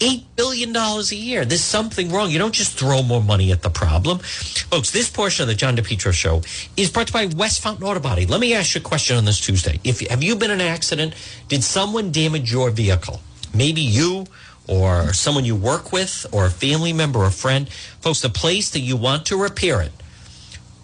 $8 0.00 0.24
billion 0.36 0.76
a 0.76 1.00
year. 1.14 1.44
There's 1.44 1.62
something 1.62 2.10
wrong. 2.10 2.30
You 2.30 2.38
don't 2.38 2.54
just 2.54 2.78
throw 2.78 3.02
more 3.02 3.22
money 3.22 3.50
at 3.50 3.62
the 3.62 3.70
problem. 3.70 4.18
Folks, 4.18 4.90
this 4.90 5.08
portion 5.08 5.44
of 5.44 5.48
the 5.48 5.54
John 5.54 5.76
DePetro 5.76 6.12
show 6.12 6.42
is 6.76 6.90
brought 6.90 7.08
to 7.08 7.18
you 7.18 7.28
by 7.30 7.34
West 7.34 7.62
Fountain 7.62 7.86
Auto 7.86 8.00
Body. 8.00 8.26
Let 8.26 8.40
me 8.40 8.52
ask 8.52 8.74
you 8.74 8.80
a 8.80 8.84
question 8.84 9.16
on 9.16 9.24
this 9.24 9.40
Tuesday. 9.40 9.80
If 9.84 10.00
Have 10.00 10.22
you 10.22 10.36
been 10.36 10.50
in 10.50 10.60
an 10.60 10.66
accident? 10.66 11.14
Did 11.48 11.64
someone 11.64 12.12
damage 12.12 12.52
your 12.52 12.70
vehicle? 12.70 13.20
Maybe 13.54 13.80
you 13.80 14.26
or 14.68 15.12
someone 15.12 15.44
you 15.44 15.56
work 15.56 15.92
with 15.92 16.26
or 16.32 16.46
a 16.46 16.50
family 16.50 16.92
member 16.92 17.20
or 17.20 17.30
friend. 17.30 17.68
Folks, 18.00 18.20
the 18.20 18.28
place 18.28 18.70
that 18.70 18.80
you 18.80 18.96
want 18.96 19.24
to 19.26 19.36
repair 19.40 19.80
it, 19.80 19.92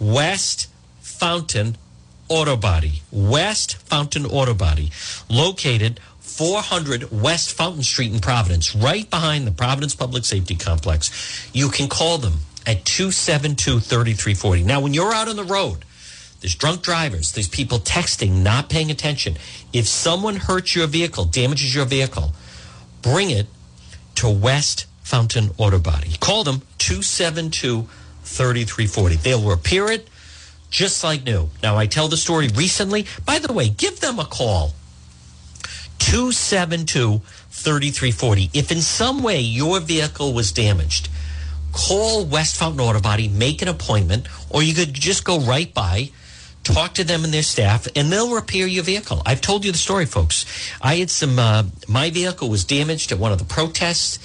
West 0.03 0.69
Fountain 1.01 1.77
Auto 2.29 2.57
Body. 2.57 3.03
West 3.13 3.77
Fountain 3.77 4.27
Auto 4.27 4.53
Body. 4.53 4.91
Located 5.29 6.01
400 6.19 7.13
West 7.13 7.53
Fountain 7.53 7.85
Street 7.85 8.13
in 8.13 8.19
Providence, 8.19 8.75
right 8.75 9.09
behind 9.09 9.47
the 9.47 9.53
Providence 9.53 9.95
Public 9.95 10.25
Safety 10.25 10.57
Complex. 10.57 11.49
You 11.53 11.69
can 11.69 11.89
call 11.89 12.19
them 12.19 12.41
at 12.67 12.85
272 12.85 13.81
3340. 13.81 14.65
Now, 14.65 14.81
when 14.81 14.93
you're 14.93 15.13
out 15.13 15.29
on 15.29 15.37
the 15.37 15.45
road, 15.45 15.85
there's 16.41 16.57
drunk 16.57 16.83
drivers, 16.83 17.33
there's 17.33 17.49
people 17.49 17.79
texting, 17.79 18.43
not 18.43 18.69
paying 18.69 18.91
attention. 18.91 19.37
If 19.73 19.87
someone 19.87 20.35
hurts 20.35 20.75
your 20.75 20.89
vehicle, 20.89 21.27
damages 21.27 21.75
your 21.75 21.85
vehicle, 21.85 22.33
bring 23.03 23.31
it 23.31 23.47
to 24.17 24.29
West 24.29 24.87
Fountain 25.03 25.51
Auto 25.59 25.79
Body. 25.79 26.17
Call 26.19 26.43
them 26.43 26.63
272 26.79 27.87
3340. 28.33 29.17
They'll 29.17 29.49
repair 29.49 29.91
it 29.91 30.09
just 30.71 31.05
like 31.05 31.23
new. 31.25 31.51
Now, 31.63 31.77
I 31.77 31.87
tell 31.87 32.09
the 32.09 32.17
story 32.17 32.49
recently. 32.49 33.07
By 33.25 33.39
the 33.39 33.53
way, 33.53 33.69
give 33.69 34.01
them 34.01 34.19
a 34.19 34.25
call. 34.25 34.73
272 35.99 37.21
3340. 37.51 38.51
If 38.55 38.73
in 38.73 38.81
some 38.81 39.23
way 39.23 39.39
your 39.41 39.79
vehicle 39.79 40.33
was 40.33 40.51
damaged, 40.51 41.09
call 41.73 42.25
West 42.25 42.57
Fountain 42.57 42.81
Auto 42.81 43.01
Body, 43.01 43.29
make 43.29 43.63
an 43.63 43.69
appointment, 43.69 44.27
or 44.51 44.63
you 44.63 44.75
could 44.75 44.95
just 44.95 45.25
go 45.25 45.39
right 45.39 45.73
by, 45.73 46.11
talk 46.65 46.95
to 46.95 47.05
them 47.05 47.25
and 47.25 47.33
their 47.33 47.43
staff, 47.43 47.87
and 47.95 48.11
they'll 48.11 48.35
repair 48.35 48.67
your 48.67 48.83
vehicle. 48.83 49.23
I've 49.27 49.41
told 49.41 49.65
you 49.65 49.73
the 49.73 49.79
story, 49.79 50.07
folks. 50.07 50.47
I 50.81 50.97
had 50.97 51.11
some, 51.11 51.39
uh, 51.39 51.65
my 51.87 52.11
vehicle 52.11 52.49
was 52.49 52.65
damaged 52.65 53.13
at 53.13 53.19
one 53.19 53.33
of 53.33 53.39
the 53.39 53.45
protests, 53.45 54.19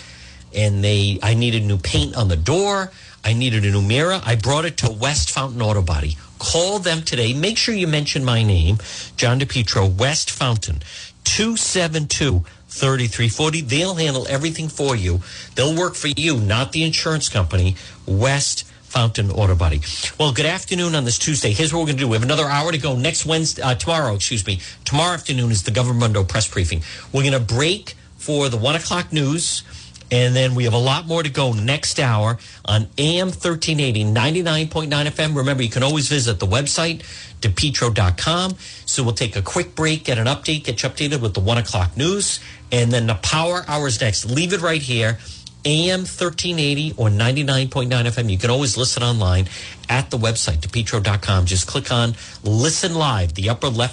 and 0.56 0.84
they, 0.84 1.20
I 1.22 1.34
needed 1.34 1.64
new 1.64 1.78
paint 1.78 2.16
on 2.16 2.28
the 2.30 2.38
door. 2.38 2.92
I 3.28 3.34
needed 3.34 3.66
a 3.66 3.72
new 3.72 3.82
mirror. 3.82 4.22
I 4.24 4.38
brought 4.38 4.64
it 4.64 4.78
to 4.78 4.90
West 4.90 5.32
Fountain 5.32 5.62
Auto 5.62 5.82
Body. 5.82 6.16
Call 6.40 6.80
them 6.80 7.02
today. 7.02 7.34
Make 7.34 7.58
sure 7.58 7.76
you 7.76 7.86
mention 7.86 8.24
my 8.24 8.42
name, 8.42 8.78
John 9.18 9.38
DePetro, 9.38 9.94
West 9.98 10.32
Fountain. 10.32 10.82
272 11.26 12.46
3340. 12.70 13.62
They'll 13.64 13.96
handle 13.96 14.26
everything 14.30 14.70
for 14.70 14.96
you. 14.96 15.20
They'll 15.56 15.76
work 15.76 15.96
for 15.96 16.08
you, 16.08 16.40
not 16.40 16.72
the 16.72 16.86
insurance 16.86 17.28
company. 17.28 17.76
West 18.06 18.64
Fountain 18.84 19.30
Auto 19.30 19.56
Body. 19.56 19.82
Well, 20.18 20.32
good 20.32 20.46
afternoon 20.46 20.96
on 20.96 21.04
this 21.04 21.20
Tuesday. 21.20 21.52
Here's 21.52 21.74
what 21.74 21.80
we're 21.80 21.88
going 21.88 21.98
to 21.98 22.04
do. 22.04 22.08
We 22.08 22.16
have 22.16 22.24
another 22.24 22.46
hour 22.46 22.72
to 22.72 22.78
go. 22.78 22.96
Next 22.96 23.26
Wednesday, 23.26 23.62
uh, 23.62 23.76
tomorrow, 23.76 24.16
excuse 24.16 24.48
me. 24.48 24.62
Tomorrow 24.86 25.16
afternoon 25.16 25.52
is 25.52 25.64
the 25.64 25.72
Government 25.72 26.16
press 26.30 26.48
briefing. 26.48 26.82
We're 27.12 27.30
going 27.30 27.34
to 27.34 27.42
break 27.42 27.96
for 28.16 28.48
the 28.48 28.58
one 28.58 28.76
o'clock 28.76 29.12
news. 29.12 29.64
And 30.12 30.36
then 30.36 30.56
we 30.56 30.64
have 30.64 30.74
a 30.74 30.80
lot 30.80 31.06
more 31.06 31.22
to 31.22 31.30
go 31.30 31.54
next 31.54 32.00
hour 32.00 32.38
on 32.66 32.88
AM 32.98 33.28
1380, 33.28 34.06
99.9 34.06 34.90
FM. 34.90 35.36
Remember, 35.36 35.64
you 35.64 35.70
can 35.70 35.84
always 35.84 36.08
visit 36.08 36.40
the 36.40 36.48
website, 36.48 37.02
depetro.com. 37.42 38.56
So 38.86 39.04
we'll 39.04 39.14
take 39.14 39.36
a 39.36 39.42
quick 39.42 39.76
break, 39.76 40.06
get 40.06 40.18
an 40.18 40.28
update, 40.28 40.64
get 40.64 40.84
you 40.84 40.90
updated 40.90 41.22
with 41.22 41.34
the 41.34 41.42
one 41.42 41.58
o'clock 41.58 41.98
news. 41.98 42.40
And 42.72 42.92
then 42.92 43.08
the 43.08 43.16
power 43.16 43.66
hours 43.68 44.00
next. 44.00 44.26
Leave 44.26 44.54
it 44.54 44.62
right 44.62 44.82
here. 44.82 45.18
AM 45.66 46.02
1380 46.02 46.94
or 46.96 47.10
99.9 47.10 47.90
FM. 47.90 48.32
You 48.32 48.38
can 48.38 48.50
always 48.50 48.78
listen 48.78 49.04
online 49.04 49.50
at 49.90 50.10
the 50.10 50.18
website, 50.18 50.60
depetro.com. 50.60 51.46
Just 51.46 51.68
click 51.68 51.92
on 51.92 52.16
listen 52.44 52.96
live, 52.96 53.34
the 53.34 53.50
upper 53.50 53.68
left. 53.68 53.86